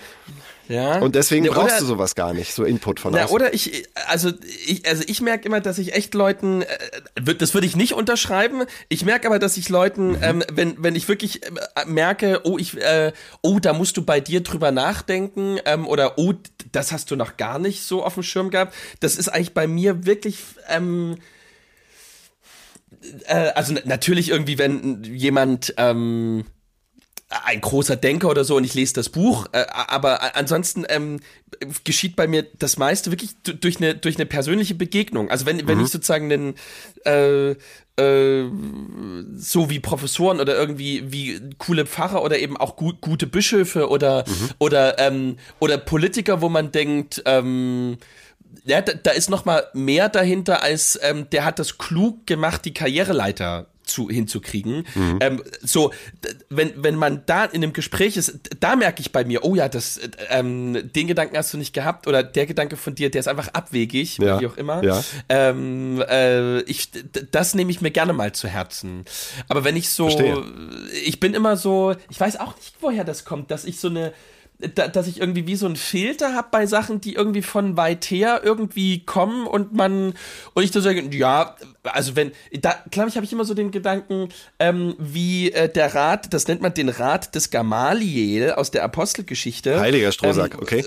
ja. 0.72 1.00
und 1.00 1.16
deswegen 1.16 1.44
Nee, 1.44 1.50
brauchst 1.50 1.72
oder- 1.76 1.80
du 1.80 1.86
sowas 1.86 2.16
gar 2.16 2.34
nicht, 2.34 2.54
so 2.54 2.64
Input 2.64 3.00
von 3.00 3.14
Na, 3.14 3.26
außen. 3.26 3.36
oder 3.36 3.54
ich, 3.54 3.86
also 4.08 4.32
ich, 4.66 4.88
also 4.88 5.04
ich 5.06 5.22
merke 5.22 5.46
immer, 5.46 5.60
dass 5.62 5.78
ich 5.78 5.94
echt 5.94 6.14
Leuten, 6.14 6.62
äh, 6.64 7.36
das 7.36 7.54
würde 7.54 7.68
ich 7.68 7.76
nicht 7.76 7.94
unterschreiben. 7.94 8.64
Ich 8.90 9.04
merke 9.06 9.28
aber, 9.28 9.38
dass 9.40 9.58
ich 9.58 9.70
Leuten, 9.70 10.18
ähm, 10.22 10.44
wenn 10.52 10.82
wenn 10.84 10.96
ich 10.96 11.08
wirklich 11.08 11.44
äh, 11.46 11.50
merke, 11.86 12.42
oh 12.46 12.58
ich, 12.58 12.78
äh, 12.78 13.12
oh 13.42 13.60
da 13.60 13.74
musst 13.74 13.98
du 13.98 14.04
bei 14.04 14.20
dir 14.20 14.42
drüber 14.42 14.72
nachdenken 14.72 15.60
ähm, 15.66 15.86
oder 15.88 16.18
oh 16.18 16.34
das 16.72 16.92
hast 16.92 17.12
du 17.12 17.16
noch 17.16 17.38
gar 17.38 17.60
nicht 17.60 17.84
so 17.84 18.04
auf 18.04 18.14
dem 18.14 18.24
Schirm 18.24 18.50
gehabt. 18.50 18.74
Das 19.02 19.16
ist 19.18 19.28
eigentlich 19.30 19.54
bei 19.54 19.68
mir 19.68 20.06
wirklich. 20.06 20.38
Ähm, 20.70 21.18
äh, 23.26 23.52
also 23.56 23.74
na- 23.74 23.82
natürlich 23.86 24.30
irgendwie, 24.30 24.58
wenn 24.58 25.04
jemand 25.04 25.74
ähm, 25.78 26.46
ein 27.46 27.62
großer 27.62 27.96
Denker 27.96 28.30
oder 28.30 28.44
so 28.44 28.56
und 28.58 28.64
ich 28.64 28.74
lese 28.74 28.94
das 28.94 29.10
Buch, 29.10 29.46
äh, 29.54 29.66
aber 29.70 30.36
ansonsten 30.36 30.86
ähm, 30.90 31.20
geschieht 31.84 32.16
bei 32.16 32.28
mir 32.28 32.44
das 32.60 32.78
meiste 32.78 33.12
wirklich 33.12 33.32
du- 33.44 33.54
durch 33.56 33.78
eine 33.78 33.96
durch 33.96 34.16
eine 34.18 34.26
persönliche 34.26 34.76
Begegnung. 34.76 35.30
Also 35.30 35.46
wenn 35.46 35.68
wenn 35.68 35.80
ich 35.80 35.90
sozusagen 35.92 36.32
einen 36.32 36.56
äh, 37.06 37.52
äh, 38.02 38.50
so 39.36 39.70
wie 39.70 39.80
Professoren 39.80 40.40
oder 40.40 40.56
irgendwie 40.56 41.12
wie 41.12 41.42
coole 41.58 41.86
Pfarrer 41.86 42.24
oder 42.24 42.40
eben 42.40 42.58
auch 42.58 42.76
gut, 42.76 43.02
gute 43.02 43.28
Bischöfe 43.28 43.90
oder 43.90 44.26
oder 44.60 45.00
ähm, 45.00 45.38
oder 45.60 45.78
Politiker, 45.78 46.42
wo 46.42 46.50
man 46.50 46.72
denkt, 46.72 47.22
ähm, 47.26 47.98
ja, 48.66 48.82
da, 48.82 48.94
da 48.94 49.12
ist 49.12 49.30
noch 49.30 49.46
mal 49.46 49.66
mehr 49.74 50.10
dahinter 50.10 50.62
als 50.62 51.00
ähm, 51.02 51.30
der 51.32 51.46
hat 51.46 51.60
das 51.60 51.78
klug 51.78 52.28
gemacht, 52.28 52.66
die 52.66 52.74
Karriereleiter 52.74 53.68
zu, 53.92 54.10
hinzukriegen. 54.10 54.86
Ähm, 55.20 55.44
so, 55.62 55.92
wenn, 56.50 56.72
wenn 56.76 56.96
man 56.96 57.24
da 57.26 57.46
in 57.46 57.64
einem 57.64 57.74
Gespräch 57.74 58.18
ist, 58.18 58.40
da 58.60 58.76
merke 58.76 59.02
ich 59.02 59.12
bei 59.12 59.24
mir, 59.26 59.44
oh 59.44 59.56
ja, 59.56 59.70
das, 59.70 59.98
äh, 59.98 60.10
ähm, 60.30 60.90
den 60.96 61.08
Gedanken 61.08 61.38
hast 61.38 61.54
du 61.54 61.58
nicht 61.58 61.74
gehabt 61.74 62.08
oder 62.08 62.24
der 62.24 62.46
Gedanke 62.46 62.78
von 62.78 62.96
dir, 62.96 63.12
der 63.12 63.20
ist 63.20 63.28
einfach 63.28 63.50
abwegig, 63.50 64.18
Ja, 64.18 64.40
wie 64.40 64.48
auch 64.48 64.58
immer. 64.58 64.84
ja. 64.84 65.04
Ähm, 65.30 66.04
äh, 66.10 66.62
ich, 66.62 66.90
das 67.32 67.54
nehme 67.54 67.72
ich 67.72 67.82
mir 67.82 67.92
gerne 67.92 68.14
mal 68.14 68.32
zu 68.32 68.48
Herzen. 68.48 69.06
Aber 69.48 69.64
wenn 69.64 69.76
ich 69.76 69.90
so, 69.90 70.10
Verstehe. 70.10 70.44
ich 71.06 71.20
bin 71.20 71.34
immer 71.34 71.58
so, 71.58 71.96
ich 72.10 72.20
weiß 72.20 72.40
auch 72.40 72.56
nicht, 72.56 72.76
woher 72.80 73.04
das 73.04 73.26
kommt, 73.26 73.52
dass 73.52 73.66
ich 73.66 73.80
so 73.80 73.90
eine, 73.90 74.14
da, 74.76 74.88
dass 74.88 75.08
ich 75.08 75.20
irgendwie 75.20 75.48
wie 75.48 75.56
so 75.56 75.66
einen 75.66 75.76
Filter 75.76 76.36
habe 76.36 76.48
bei 76.52 76.66
Sachen, 76.66 77.02
die 77.02 77.14
irgendwie 77.14 77.42
von 77.42 77.78
weit 77.78 78.06
her 78.06 78.42
irgendwie 78.44 79.04
kommen 79.06 79.48
und 79.48 79.74
man 79.74 80.14
und 80.54 80.64
ich 80.64 80.72
da 80.72 80.82
sage, 80.82 81.04
ja, 81.16 81.56
also 81.84 82.16
wenn, 82.16 82.32
da 82.62 82.76
glaube 82.92 83.10
ich, 83.10 83.16
habe 83.16 83.26
ich 83.26 83.34
immer 83.34 83.46
so 83.46 83.54
den 83.54 83.72
Gedanken, 83.72 84.30
ähm, 84.60 84.96
wie 85.00 85.52
äh, 85.52 85.68
der 85.72 85.94
Rat, 85.96 86.34
das 86.34 86.48
nennt 86.48 86.62
man 86.62 86.74
den 86.74 86.90
Rat 86.90 87.34
des 87.36 87.50
Gamaliel 87.50 88.52
aus 88.52 88.72
der 88.72 88.84
Apostelgeschichte. 88.84 89.80
Heiliger 89.80 90.12
Strohsack, 90.12 90.54
Ähm, 90.54 90.60
okay. 90.62 90.84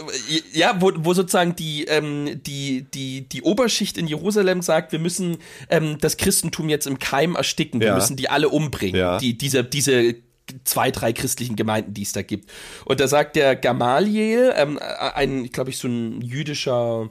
Ja, 0.52 0.80
wo, 0.80 0.92
wo 0.96 1.14
sozusagen 1.14 1.56
die, 1.56 1.84
ähm, 1.84 2.40
die, 2.46 2.86
die, 2.94 3.28
die 3.28 3.42
Oberschicht 3.42 3.98
in 3.98 4.06
Jerusalem 4.06 4.62
sagt, 4.62 4.92
wir 4.92 4.98
müssen 4.98 5.38
ähm, 5.68 5.98
das 6.00 6.16
Christentum 6.16 6.68
jetzt 6.68 6.86
im 6.86 6.98
Keim 6.98 7.34
ersticken, 7.34 7.80
wir 7.80 7.88
Ja. 7.88 7.94
müssen 7.94 8.16
die 8.16 8.28
alle 8.30 8.48
umbringen, 8.48 8.96
Ja. 8.98 9.18
die, 9.18 9.36
diese, 9.36 9.64
diese 9.64 10.14
zwei, 10.64 10.90
drei 10.90 11.12
christlichen 11.12 11.56
Gemeinden, 11.56 11.94
die 11.94 12.02
es 12.02 12.12
da 12.12 12.22
gibt. 12.22 12.50
Und 12.84 13.00
da 13.00 13.08
sagt 13.08 13.36
der 13.36 13.56
Gamaliel, 13.56 14.52
ähm, 14.56 14.78
ein, 14.80 15.50
glaube 15.50 15.70
ich, 15.70 15.78
so 15.78 15.88
ein 15.88 16.20
jüdischer, 16.20 17.10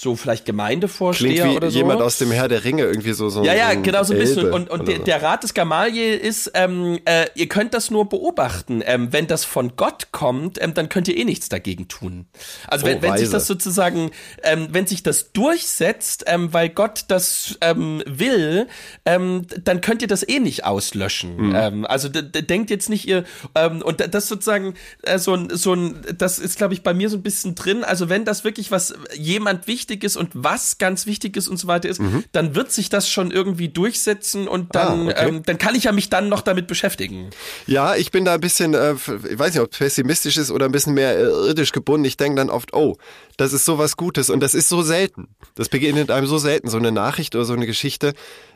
so 0.00 0.14
vielleicht 0.14 0.44
Gemeindevorsteher 0.44 1.32
Klingt 1.32 1.52
wie 1.52 1.56
oder 1.56 1.70
so. 1.72 1.78
jemand 1.78 2.00
aus 2.00 2.18
dem 2.18 2.30
Herr 2.30 2.46
der 2.46 2.62
Ringe, 2.62 2.82
irgendwie 2.84 3.12
so. 3.12 3.28
so 3.30 3.42
Ja, 3.42 3.54
ja, 3.54 3.72
so 3.74 3.80
genau 3.82 4.02
so 4.04 4.12
ein 4.12 4.18
bisschen. 4.20 4.44
Elbe 4.44 4.54
Und, 4.54 4.70
und 4.70 4.86
der, 4.86 4.98
so. 4.98 5.02
der 5.02 5.22
Rat 5.22 5.42
des 5.42 5.54
Gamaliel 5.54 6.14
ist, 6.14 6.52
ähm, 6.54 7.00
äh, 7.04 7.26
ihr 7.34 7.48
könnt 7.48 7.74
das 7.74 7.90
nur 7.90 8.08
beobachten. 8.08 8.80
Ähm, 8.86 9.12
wenn 9.12 9.26
das 9.26 9.44
von 9.44 9.74
Gott 9.74 10.12
kommt, 10.12 10.62
ähm, 10.62 10.72
dann 10.74 10.88
könnt 10.88 11.08
ihr 11.08 11.16
eh 11.16 11.24
nichts 11.24 11.48
dagegen 11.48 11.88
tun. 11.88 12.26
Also 12.68 12.86
wenn, 12.86 12.98
Oh, 12.98 13.02
wenn 13.02 13.12
sich 13.14 13.22
weise. 13.22 13.32
das 13.32 13.46
sozusagen, 13.48 14.10
ähm, 14.44 14.68
wenn 14.70 14.86
sich 14.86 15.02
das 15.02 15.32
durchsetzt, 15.32 16.24
ähm, 16.28 16.52
weil 16.52 16.68
Gott 16.68 17.04
das 17.08 17.58
ähm, 17.60 18.02
will, 18.06 18.68
ähm, 19.04 19.46
dann 19.64 19.80
könnt 19.80 20.02
ihr 20.02 20.08
das 20.08 20.26
eh 20.28 20.38
nicht 20.38 20.64
auslöschen. 20.64 21.48
Mhm. 21.48 21.54
Ähm, 21.56 21.86
also 21.86 22.08
denkt 22.08 22.70
jetzt 22.70 22.88
nicht 22.88 23.08
ihr, 23.08 23.24
ähm, 23.56 23.82
und 23.82 24.14
das 24.14 24.28
sozusagen 24.28 24.74
äh, 25.02 25.18
so 25.18 25.34
ein, 25.34 25.48
so 25.50 25.74
ein, 25.74 26.00
das 26.16 26.38
ist 26.38 26.56
glaube 26.56 26.74
ich 26.74 26.82
bei 26.82 26.94
mir 26.94 27.10
so 27.10 27.16
ein 27.16 27.22
bisschen 27.22 27.54
drin. 27.56 27.82
Also 27.82 28.08
wenn 28.08 28.24
das 28.24 28.44
wirklich 28.44 28.70
was 28.70 28.94
jemand 29.14 29.66
wichtig 29.66 29.87
ist 30.04 30.16
und 30.16 30.30
was 30.34 30.78
ganz 30.78 31.06
wichtig 31.06 31.36
ist 31.36 31.48
und 31.48 31.56
so 31.56 31.66
weiter 31.68 31.88
ist, 31.88 32.00
dann 32.32 32.54
wird 32.54 32.70
sich 32.72 32.88
das 32.88 33.08
schon 33.08 33.30
irgendwie 33.30 33.68
durchsetzen 33.68 34.46
und 34.48 34.74
dann, 34.74 35.04
Mhm. 35.04 35.08
Ah, 35.08 35.10
okay. 35.12 35.28
ähm, 35.28 35.42
dann 35.44 35.58
kann 35.58 35.74
ich 35.74 35.84
ja 35.84 35.92
mich 35.92 36.08
dann 36.10 36.28
noch 36.28 36.40
damit 36.42 36.66
beschäftigen. 36.66 37.30
Ja, 37.66 37.96
ich 37.96 38.10
bin 38.10 38.24
da 38.24 38.34
ein 38.34 38.40
bisschen, 38.40 38.74
äh, 38.74 38.94
ich 38.94 39.38
weiß 39.38 39.54
nicht, 39.54 39.62
ob 39.62 39.72
es 39.72 39.78
pessimistisch 39.78 40.36
ist 40.36 40.50
oder 40.50 40.66
ein 40.66 40.72
bisschen 40.72 40.94
mehr 40.94 41.16
äh, 41.16 41.22
irdisch 41.22 41.72
gebunden. 41.72 42.04
Ich 42.04 42.16
denke 42.16 42.36
dann 42.36 42.50
oft, 42.50 42.74
oh, 42.74 42.96
das 43.36 43.52
ist 43.52 43.64
so 43.64 43.78
was 43.78 43.96
Gutes 43.96 44.30
und 44.30 44.40
das 44.40 44.54
ist 44.54 44.68
so 44.68 44.82
selten. 44.82 45.28
Das 45.54 45.68
begegnet 45.68 46.10
einem 46.10 46.26
so 46.26 46.38
selten, 46.38 46.68
so 46.68 46.76
eine 46.78 46.92
Nachricht 46.92 47.34
oder 47.34 47.44
so 47.44 47.52
eine 47.54 47.66
Geschichte. 47.66 48.14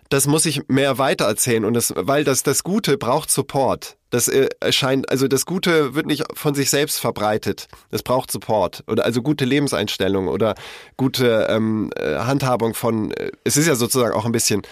Das 0.08 0.26
muss 0.26 0.44
ich 0.46 0.68
mehr 0.68 0.98
weitererzählen 0.98 1.64
und 1.64 1.74
das, 1.74 1.92
weil 1.96 2.24
das, 2.24 2.42
das 2.42 2.64
Gute 2.64 2.98
braucht 2.98 3.30
Support. 3.30 3.96
Das 4.12 4.28
äh, 4.28 4.50
erscheint, 4.60 5.10
also 5.10 5.26
das 5.26 5.46
Gute 5.46 5.94
wird 5.94 6.06
nicht 6.06 6.22
von 6.34 6.54
sich 6.54 6.68
selbst 6.68 7.00
verbreitet. 7.00 7.66
Das 7.90 8.02
braucht 8.02 8.30
Support 8.30 8.84
oder 8.86 9.04
also 9.04 9.22
gute 9.22 9.46
Lebenseinstellung 9.46 10.28
oder 10.28 10.54
gute 10.98 11.46
ähm, 11.48 11.90
äh, 11.96 12.16
Handhabung 12.18 12.74
von. 12.74 13.10
Äh, 13.12 13.32
es 13.42 13.56
ist 13.56 13.66
ja 13.66 13.74
sozusagen 13.74 14.14
auch 14.14 14.26
ein 14.26 14.32
bisschen 14.32 14.62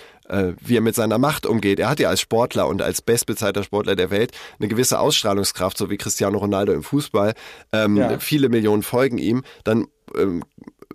wie 0.60 0.76
er 0.76 0.80
mit 0.80 0.94
seiner 0.94 1.18
Macht 1.18 1.44
umgeht. 1.44 1.80
Er 1.80 1.88
hat 1.88 1.98
ja 1.98 2.08
als 2.08 2.20
Sportler 2.20 2.68
und 2.68 2.82
als 2.82 3.02
bestbezahlter 3.02 3.64
Sportler 3.64 3.96
der 3.96 4.12
Welt 4.12 4.30
eine 4.60 4.68
gewisse 4.68 5.00
Ausstrahlungskraft, 5.00 5.76
so 5.76 5.90
wie 5.90 5.96
Cristiano 5.96 6.38
Ronaldo 6.38 6.72
im 6.72 6.84
Fußball. 6.84 7.34
Ähm, 7.72 7.96
Ja. 7.96 8.16
Viele 8.20 8.48
Millionen 8.48 8.84
folgen 8.84 9.18
ihm. 9.18 9.42
Dann 9.64 9.88
ähm, 10.16 10.44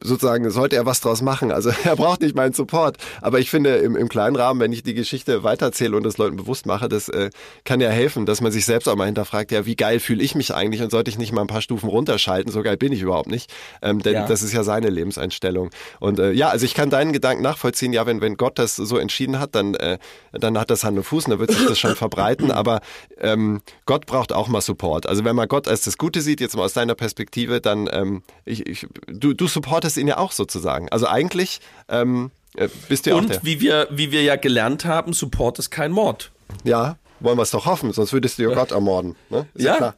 sozusagen 0.01 0.49
sollte 0.49 0.75
er 0.75 0.85
was 0.85 1.01
draus 1.01 1.21
machen. 1.21 1.51
Also 1.51 1.71
er 1.83 1.95
braucht 1.95 2.21
nicht 2.21 2.35
meinen 2.35 2.53
Support. 2.53 2.97
Aber 3.21 3.39
ich 3.39 3.49
finde 3.49 3.77
im, 3.77 3.95
im 3.95 4.09
kleinen 4.09 4.35
Rahmen, 4.35 4.59
wenn 4.59 4.71
ich 4.73 4.83
die 4.83 4.93
Geschichte 4.93 5.43
weitererzähle 5.43 5.95
und 5.95 6.03
das 6.03 6.17
Leuten 6.17 6.35
bewusst 6.35 6.65
mache, 6.65 6.89
das 6.89 7.09
äh, 7.09 7.29
kann 7.63 7.79
ja 7.81 7.89
helfen, 7.89 8.25
dass 8.25 8.41
man 8.41 8.51
sich 8.51 8.65
selbst 8.65 8.87
auch 8.87 8.95
mal 8.95 9.05
hinterfragt, 9.05 9.51
ja, 9.51 9.65
wie 9.65 9.75
geil 9.75 9.99
fühle 9.99 10.21
ich 10.23 10.35
mich 10.35 10.53
eigentlich 10.53 10.81
und 10.81 10.91
sollte 10.91 11.09
ich 11.09 11.17
nicht 11.17 11.31
mal 11.31 11.41
ein 11.41 11.47
paar 11.47 11.61
Stufen 11.61 11.89
runterschalten? 11.89 12.51
So 12.51 12.61
geil 12.61 12.77
bin 12.77 12.91
ich 12.91 13.01
überhaupt 13.01 13.29
nicht. 13.29 13.51
Ähm, 13.81 14.01
denn 14.01 14.13
Ja. 14.13 14.27
das 14.27 14.41
ist 14.41 14.53
ja 14.53 14.63
seine 14.63 14.89
Lebenseinstellung. 14.89 15.69
Und 15.99 16.19
äh, 16.19 16.31
ja, 16.31 16.49
also 16.49 16.65
ich 16.65 16.73
kann 16.73 16.89
deinen 16.89 17.13
Gedanken 17.13 17.43
nachvollziehen, 17.43 17.93
ja, 17.93 18.05
wenn, 18.05 18.21
wenn 18.21 18.35
Gott 18.37 18.59
das 18.59 18.75
so 18.75 18.97
entschieden 18.97 19.39
hat, 19.39 19.55
dann, 19.55 19.75
äh, 19.75 19.97
dann 20.33 20.57
hat 20.59 20.69
das 20.69 20.83
Hand 20.83 20.97
und 20.97 21.03
Fuß 21.03 21.25
und 21.25 21.31
dann 21.31 21.39
wird 21.39 21.51
sich 21.51 21.65
das 21.65 21.79
schon 21.79 21.95
verbreiten. 21.95 22.51
Aber 22.55 22.81
ähm, 23.19 23.61
Gott 23.85 24.05
braucht 24.05 24.33
auch 24.33 24.47
mal 24.47 24.61
Support. 24.61 25.07
Also 25.07 25.23
wenn 25.23 25.35
man 25.35 25.47
Gott 25.47 25.67
als 25.67 25.81
das 25.81 25.97
Gute 25.97 26.21
sieht, 26.21 26.41
jetzt 26.41 26.55
mal 26.55 26.63
aus 26.63 26.73
deiner 26.73 26.95
Perspektive, 26.95 27.61
dann 27.61 27.89
ähm, 27.91 28.23
ich, 28.43 28.67
ich, 28.67 28.87
du, 29.07 29.33
du 29.33 29.47
supportest 29.47 29.84
ihn 29.97 30.07
ja 30.07 30.17
auch 30.17 30.31
sozusagen. 30.31 30.89
Also 30.89 31.07
eigentlich 31.07 31.61
ähm, 31.87 32.31
äh, 32.55 32.67
bist 32.89 33.05
du 33.05 33.11
ja 33.11 33.15
auch 33.15 33.19
und 33.21 33.29
der. 33.29 33.43
wie 33.43 33.61
wir, 33.61 33.87
wie 33.91 34.11
wir 34.11 34.23
ja 34.23 34.35
gelernt 34.35 34.85
haben, 34.85 35.13
Support 35.13 35.59
ist 35.59 35.69
kein 35.71 35.91
Mord. 35.91 36.31
Ja, 36.63 36.97
wollen 37.19 37.37
wir 37.37 37.43
es 37.43 37.51
doch 37.51 37.65
hoffen, 37.65 37.93
sonst 37.93 38.11
würdest 38.13 38.37
du 38.39 38.43
ja 38.43 38.53
Gott 38.53 38.71
ermorden. 38.71 39.15
Ne? 39.29 39.47
Ist 39.53 39.63
ja, 39.63 39.71
Ja. 39.73 39.77
klar. 39.77 39.95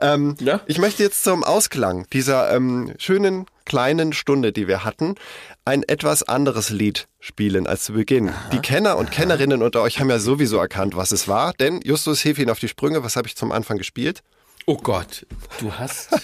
Ähm, 0.00 0.34
Ja. 0.40 0.60
Ich 0.66 0.78
möchte 0.78 1.02
jetzt 1.02 1.24
zum 1.24 1.42
Ausklang 1.44 2.06
dieser 2.12 2.52
ähm, 2.54 2.92
schönen 2.98 3.46
kleinen 3.64 4.12
Stunde, 4.12 4.52
die 4.52 4.68
wir 4.68 4.84
hatten, 4.84 5.16
ein 5.64 5.82
etwas 5.82 6.22
anderes 6.22 6.70
Lied 6.70 7.08
spielen 7.18 7.66
als 7.66 7.84
zu 7.84 7.94
Beginn. 7.94 8.32
Die 8.52 8.60
Kenner 8.60 8.96
und 8.96 9.10
Kennerinnen 9.10 9.62
unter 9.62 9.82
euch 9.82 9.98
haben 9.98 10.08
ja 10.10 10.20
sowieso 10.20 10.58
erkannt, 10.58 10.96
was 10.96 11.10
es 11.10 11.26
war, 11.26 11.52
denn 11.54 11.80
Justus, 11.82 12.20
hilf 12.20 12.38
ihnen 12.38 12.50
auf 12.50 12.60
die 12.60 12.68
Sprünge. 12.68 13.02
Was 13.02 13.16
habe 13.16 13.26
ich 13.26 13.36
zum 13.36 13.50
Anfang 13.50 13.76
gespielt? 13.78 14.22
Oh 14.66 14.76
Gott, 14.76 15.26
du 15.60 15.72
hast. 15.72 16.10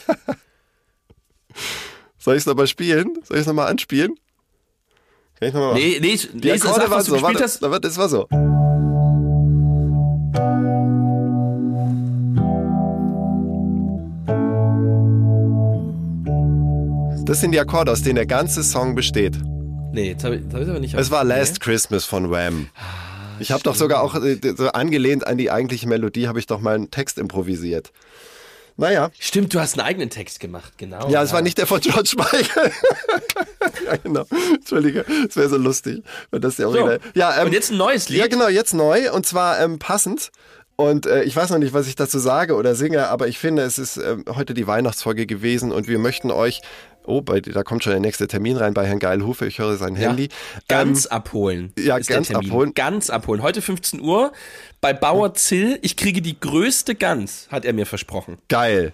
Soll 2.22 2.36
ich 2.36 2.42
es 2.42 2.46
nochmal 2.46 2.68
spielen? 2.68 3.18
Soll 3.24 3.38
ich 3.38 3.40
es 3.40 3.46
nochmal 3.48 3.66
anspielen? 3.66 4.14
Kann 5.40 5.48
ich 5.48 5.54
nochmal 5.54 5.74
nee, 5.74 5.98
nee, 6.00 6.14
Die 6.16 6.38
nee 6.38 6.52
Akkorde 6.52 6.82
sag, 6.82 6.90
waren 6.90 7.02
so, 7.02 7.20
warte, 7.20 7.42
hast. 7.42 7.60
das 7.60 7.98
war 7.98 8.08
so. 8.08 8.28
Das 17.26 17.40
sind 17.40 17.50
die 17.50 17.58
Akkorde, 17.58 17.90
aus 17.90 18.02
denen 18.02 18.14
der 18.14 18.26
ganze 18.26 18.62
Song 18.62 18.94
besteht. 18.94 19.36
Nee, 19.90 20.10
jetzt 20.10 20.22
habe 20.22 20.36
ich 20.36 20.42
es 20.46 20.54
aber 20.54 20.78
nicht. 20.78 20.94
Es 20.94 21.10
war 21.10 21.24
Last 21.24 21.58
Christmas 21.58 22.04
von 22.04 22.30
Wham. 22.30 22.68
Ich 23.40 23.50
habe 23.50 23.64
doch 23.64 23.74
sogar 23.74 24.00
auch 24.00 24.14
äh, 24.14 24.38
so 24.56 24.68
angelehnt 24.68 25.26
an 25.26 25.38
die 25.38 25.50
eigentliche 25.50 25.88
Melodie, 25.88 26.28
habe 26.28 26.38
ich 26.38 26.46
doch 26.46 26.60
mal 26.60 26.76
einen 26.76 26.92
Text 26.92 27.18
improvisiert. 27.18 27.90
Naja, 28.76 29.10
Stimmt, 29.18 29.54
du 29.54 29.60
hast 29.60 29.78
einen 29.78 29.86
eigenen 29.86 30.10
Text 30.10 30.40
gemacht, 30.40 30.74
genau. 30.78 31.08
ja, 31.08 31.22
es 31.22 31.32
war 31.32 31.42
nicht 31.42 31.58
der 31.58 31.66
von 31.66 31.80
George 31.80 32.14
Michael. 32.16 32.72
ja, 33.86 33.96
genau. 33.96 34.24
Entschuldige, 34.54 35.04
es 35.28 35.36
wäre 35.36 35.48
so 35.48 35.56
lustig, 35.56 36.02
wenn 36.30 36.40
das 36.40 36.56
der 36.56 36.66
So, 36.66 36.72
Original. 36.72 37.00
Ja, 37.14 37.40
ähm, 37.40 37.46
und 37.46 37.52
jetzt 37.52 37.70
ein 37.70 37.76
neues 37.76 38.08
Lied. 38.08 38.18
Ja, 38.20 38.26
genau, 38.26 38.48
jetzt 38.48 38.74
neu 38.74 39.12
und 39.12 39.26
zwar 39.26 39.60
ähm, 39.60 39.78
passend. 39.78 40.30
Und 40.76 41.06
äh, 41.06 41.22
ich 41.24 41.36
weiß 41.36 41.50
noch 41.50 41.58
nicht, 41.58 41.74
was 41.74 41.86
ich 41.86 41.96
dazu 41.96 42.18
sage 42.18 42.56
oder 42.56 42.74
singe, 42.74 43.08
aber 43.08 43.28
ich 43.28 43.38
finde, 43.38 43.62
es 43.62 43.78
ist 43.78 43.98
ähm, 43.98 44.24
heute 44.34 44.54
die 44.54 44.66
Weihnachtsfolge 44.66 45.26
gewesen 45.26 45.70
und 45.70 45.86
wir 45.86 45.98
möchten 45.98 46.30
euch, 46.30 46.62
oh, 47.06 47.20
bei, 47.20 47.40
da 47.40 47.62
kommt 47.62 47.84
schon 47.84 47.92
der 47.92 48.00
nächste 48.00 48.26
Termin 48.28 48.56
rein 48.56 48.74
bei 48.74 48.86
Herrn 48.86 48.98
Geilhufe, 48.98 49.46
ich 49.46 49.58
höre 49.58 49.76
sein 49.76 49.94
Ja. 49.96 50.08
Handy. 50.08 50.28
Ganz 50.68 51.06
Ähm, 51.06 51.12
abholen. 51.12 51.72
ja, 51.78 51.98
ganz 51.98 52.30
abholen. 52.30 52.74
Ganz 52.74 53.10
abholen. 53.10 53.42
Heute 53.42 53.62
15 53.62 54.00
Uhr 54.00 54.32
bei 54.80 54.92
Bauer 54.92 55.34
Zill. 55.34 55.78
Ich 55.82 55.96
kriege 55.96 56.22
die 56.22 56.38
größte 56.38 56.94
Gans, 56.94 57.48
hat 57.50 57.64
er 57.64 57.72
mir 57.72 57.86
versprochen. 57.86 58.38
geil. 58.48 58.92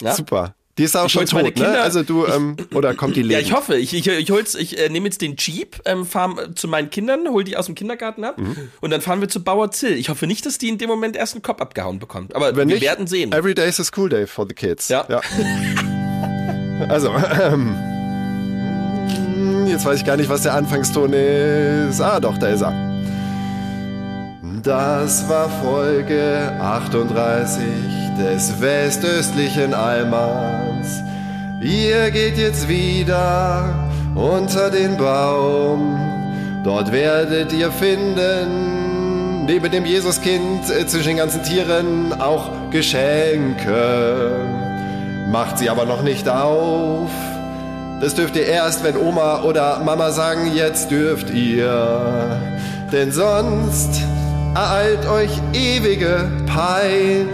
Ja? 0.00 0.14
Super. 0.14 0.54
Die 0.76 0.82
ist 0.82 0.96
auch 0.96 1.06
Ich 1.06 1.12
schon 1.12 1.24
tot, 1.26 1.40
ne? 1.44 1.52
Kinder- 1.52 1.82
Also 1.84 2.02
du, 2.02 2.26
ähm, 2.26 2.56
oder 2.74 2.94
kommt 2.96 3.14
die 3.14 3.20
Ja, 3.20 3.26
Leben? 3.38 3.42
ich 3.42 3.52
hoffe. 3.52 3.76
Ich, 3.76 3.94
ich, 3.94 4.08
ich, 4.08 4.30
hol's, 4.32 4.56
ich 4.56 4.76
äh, 4.76 4.88
nehme 4.88 5.06
jetzt 5.06 5.20
den 5.20 5.36
Jeep, 5.38 5.80
ähm, 5.84 6.04
fahre 6.04 6.52
zu 6.56 6.66
meinen 6.66 6.90
Kindern, 6.90 7.28
hol 7.28 7.44
die 7.44 7.56
aus 7.56 7.66
dem 7.66 7.76
Kindergarten 7.76 8.24
ab 8.24 8.38
Mhm. 8.38 8.56
und 8.80 8.90
dann 8.90 9.00
fahren 9.00 9.20
wir 9.20 9.28
zu 9.28 9.44
Bauer 9.44 9.70
Zill. 9.70 9.92
Ich 9.96 10.08
hoffe 10.08 10.26
nicht, 10.26 10.44
dass 10.46 10.58
die 10.58 10.68
in 10.68 10.78
dem 10.78 10.88
Moment 10.90 11.14
erst 11.14 11.34
einen 11.34 11.42
Kopf 11.42 11.60
abgehauen 11.60 12.00
bekommt. 12.00 12.34
Aber 12.34 12.56
Wenn 12.56 12.68
wir 12.68 12.74
nicht, 12.74 12.82
werden 12.84 13.06
sehen. 13.06 13.30
Every 13.32 13.54
day 13.54 13.68
is 13.68 13.78
a 13.78 13.84
school 13.84 14.08
day 14.08 14.26
for 14.26 14.46
the 14.48 14.54
kids. 14.54 14.88
Ja. 14.88 15.06
Also, 16.88 17.10
ähm, 17.42 17.74
jetzt 19.66 19.84
weiß 19.84 19.98
ich 19.98 20.04
gar 20.04 20.16
nicht, 20.16 20.28
was 20.28 20.42
der 20.42 20.54
Anfangston 20.54 21.12
ist. 21.12 22.00
Ah, 22.00 22.20
doch, 22.20 22.38
da 22.38 22.48
ist 22.48 22.62
er. 22.62 22.72
Das 24.62 25.28
war 25.28 25.48
Folge 25.62 26.52
38 26.60 27.62
des 28.18 28.60
westöstlichen 28.60 29.74
Almans. 29.74 31.02
Ihr 31.60 32.10
geht 32.10 32.38
jetzt 32.38 32.68
wieder 32.68 33.90
unter 34.14 34.70
den 34.70 34.96
Baum. 34.96 35.98
Dort 36.64 36.92
werdet 36.92 37.52
ihr 37.52 37.70
finden, 37.70 39.44
neben 39.46 39.70
dem 39.70 39.84
Jesuskind 39.84 40.70
äh, 40.70 40.86
zwischen 40.86 41.08
den 41.08 41.16
ganzen 41.18 41.42
Tieren 41.42 42.18
auch 42.18 42.50
Geschenke. 42.70 44.63
Macht 45.34 45.58
sie 45.58 45.68
aber 45.68 45.84
noch 45.84 46.04
nicht 46.04 46.28
auf. 46.28 47.10
Das 48.00 48.14
dürft 48.14 48.36
ihr 48.36 48.46
erst, 48.46 48.84
wenn 48.84 48.96
Oma 48.96 49.42
oder 49.42 49.80
Mama 49.80 50.12
sagen, 50.12 50.54
jetzt 50.54 50.92
dürft 50.92 51.28
ihr. 51.30 52.40
Denn 52.92 53.10
sonst 53.10 54.00
ereilt 54.54 55.04
euch 55.06 55.32
ewige 55.52 56.30
Pein. 56.46 57.26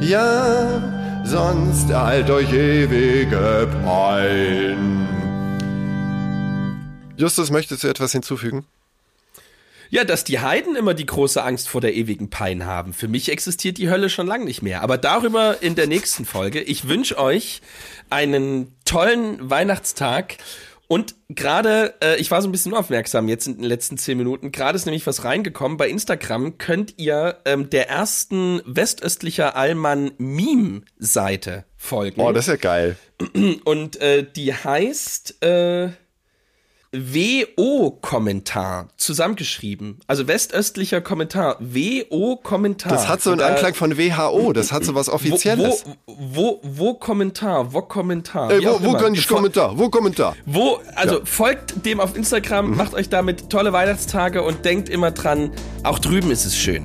Ja, 0.00 0.82
sonst 1.22 1.88
ereilt 1.88 2.30
euch 2.30 2.52
ewige 2.52 3.68
Pein. 3.84 5.06
Justus, 7.16 7.52
möchtest 7.52 7.84
du 7.84 7.88
etwas 7.88 8.10
hinzufügen? 8.10 8.66
Ja, 9.90 10.04
dass 10.04 10.24
die 10.24 10.40
Heiden 10.40 10.76
immer 10.76 10.94
die 10.94 11.06
große 11.06 11.42
Angst 11.42 11.68
vor 11.68 11.80
der 11.80 11.94
ewigen 11.94 12.30
Pein 12.30 12.66
haben. 12.66 12.92
Für 12.92 13.08
mich 13.08 13.30
existiert 13.30 13.78
die 13.78 13.90
Hölle 13.90 14.10
schon 14.10 14.26
lange 14.26 14.44
nicht 14.44 14.62
mehr. 14.62 14.82
Aber 14.82 14.98
darüber 14.98 15.62
in 15.62 15.74
der 15.74 15.86
nächsten 15.86 16.24
Folge. 16.24 16.60
Ich 16.60 16.88
wünsche 16.88 17.18
euch 17.18 17.60
einen 18.10 18.76
tollen 18.84 19.50
Weihnachtstag. 19.50 20.36
Und 20.86 21.14
gerade, 21.28 21.94
äh, 22.02 22.16
ich 22.16 22.30
war 22.30 22.42
so 22.42 22.48
ein 22.48 22.52
bisschen 22.52 22.74
aufmerksam 22.74 23.28
jetzt 23.28 23.46
in 23.46 23.56
den 23.56 23.64
letzten 23.64 23.96
zehn 23.96 24.18
Minuten. 24.18 24.52
Gerade 24.52 24.76
ist 24.76 24.84
nämlich 24.84 25.06
was 25.06 25.24
reingekommen. 25.24 25.78
Bei 25.78 25.88
Instagram 25.88 26.58
könnt 26.58 26.94
ihr 26.98 27.38
ähm, 27.46 27.70
der 27.70 27.88
ersten 27.88 28.60
westöstlicher 28.66 29.56
Allmann 29.56 30.12
Meme-Seite 30.18 31.64
folgen. 31.76 32.20
Oh, 32.20 32.32
das 32.32 32.48
ist 32.48 32.52
ja 32.52 32.56
geil. 32.56 32.96
Und 33.64 33.96
äh, 33.96 34.26
die 34.30 34.52
heißt 34.52 35.42
äh, 35.42 35.88
WO-Kommentar 36.94 38.88
zusammengeschrieben. 38.96 39.98
Also 40.06 40.28
westöstlicher 40.28 41.00
Kommentar. 41.00 41.56
WO-Kommentar. 41.60 42.92
Das 42.92 43.08
hat 43.08 43.22
so 43.22 43.32
einen 43.32 43.40
Anklang 43.40 43.74
von 43.74 43.98
WHO, 43.98 44.52
das 44.52 44.72
hat 44.72 44.84
so 44.84 44.94
was 44.94 45.08
Offizielles. 45.08 45.84
Wo, 46.06 46.60
wo, 46.60 46.60
wo 46.62 46.94
Kommentar, 46.94 47.72
wo 47.72 47.82
Kommentar. 47.82 48.50
Ey, 48.50 48.60
wie 48.60 48.66
wo, 48.66 48.82
wo 48.82 48.92
kann 48.94 49.14
ich 49.14 49.26
Kommentar? 49.26 49.76
Wo 49.78 49.88
Kommentar? 49.90 50.36
Wo, 50.46 50.78
also 50.94 51.14
Ja. 51.16 51.20
Mhm. 51.20 51.26
folgt 51.26 51.86
dem 51.86 52.00
auf 52.00 52.16
Instagram, 52.16 52.76
macht 52.76 52.94
euch 52.94 53.08
damit 53.08 53.50
tolle 53.50 53.72
Weihnachtstage 53.72 54.42
und 54.42 54.64
denkt 54.64 54.88
immer 54.88 55.10
dran, 55.10 55.50
auch 55.82 55.98
drüben 55.98 56.30
ist 56.30 56.44
es 56.44 56.56
schön. 56.56 56.84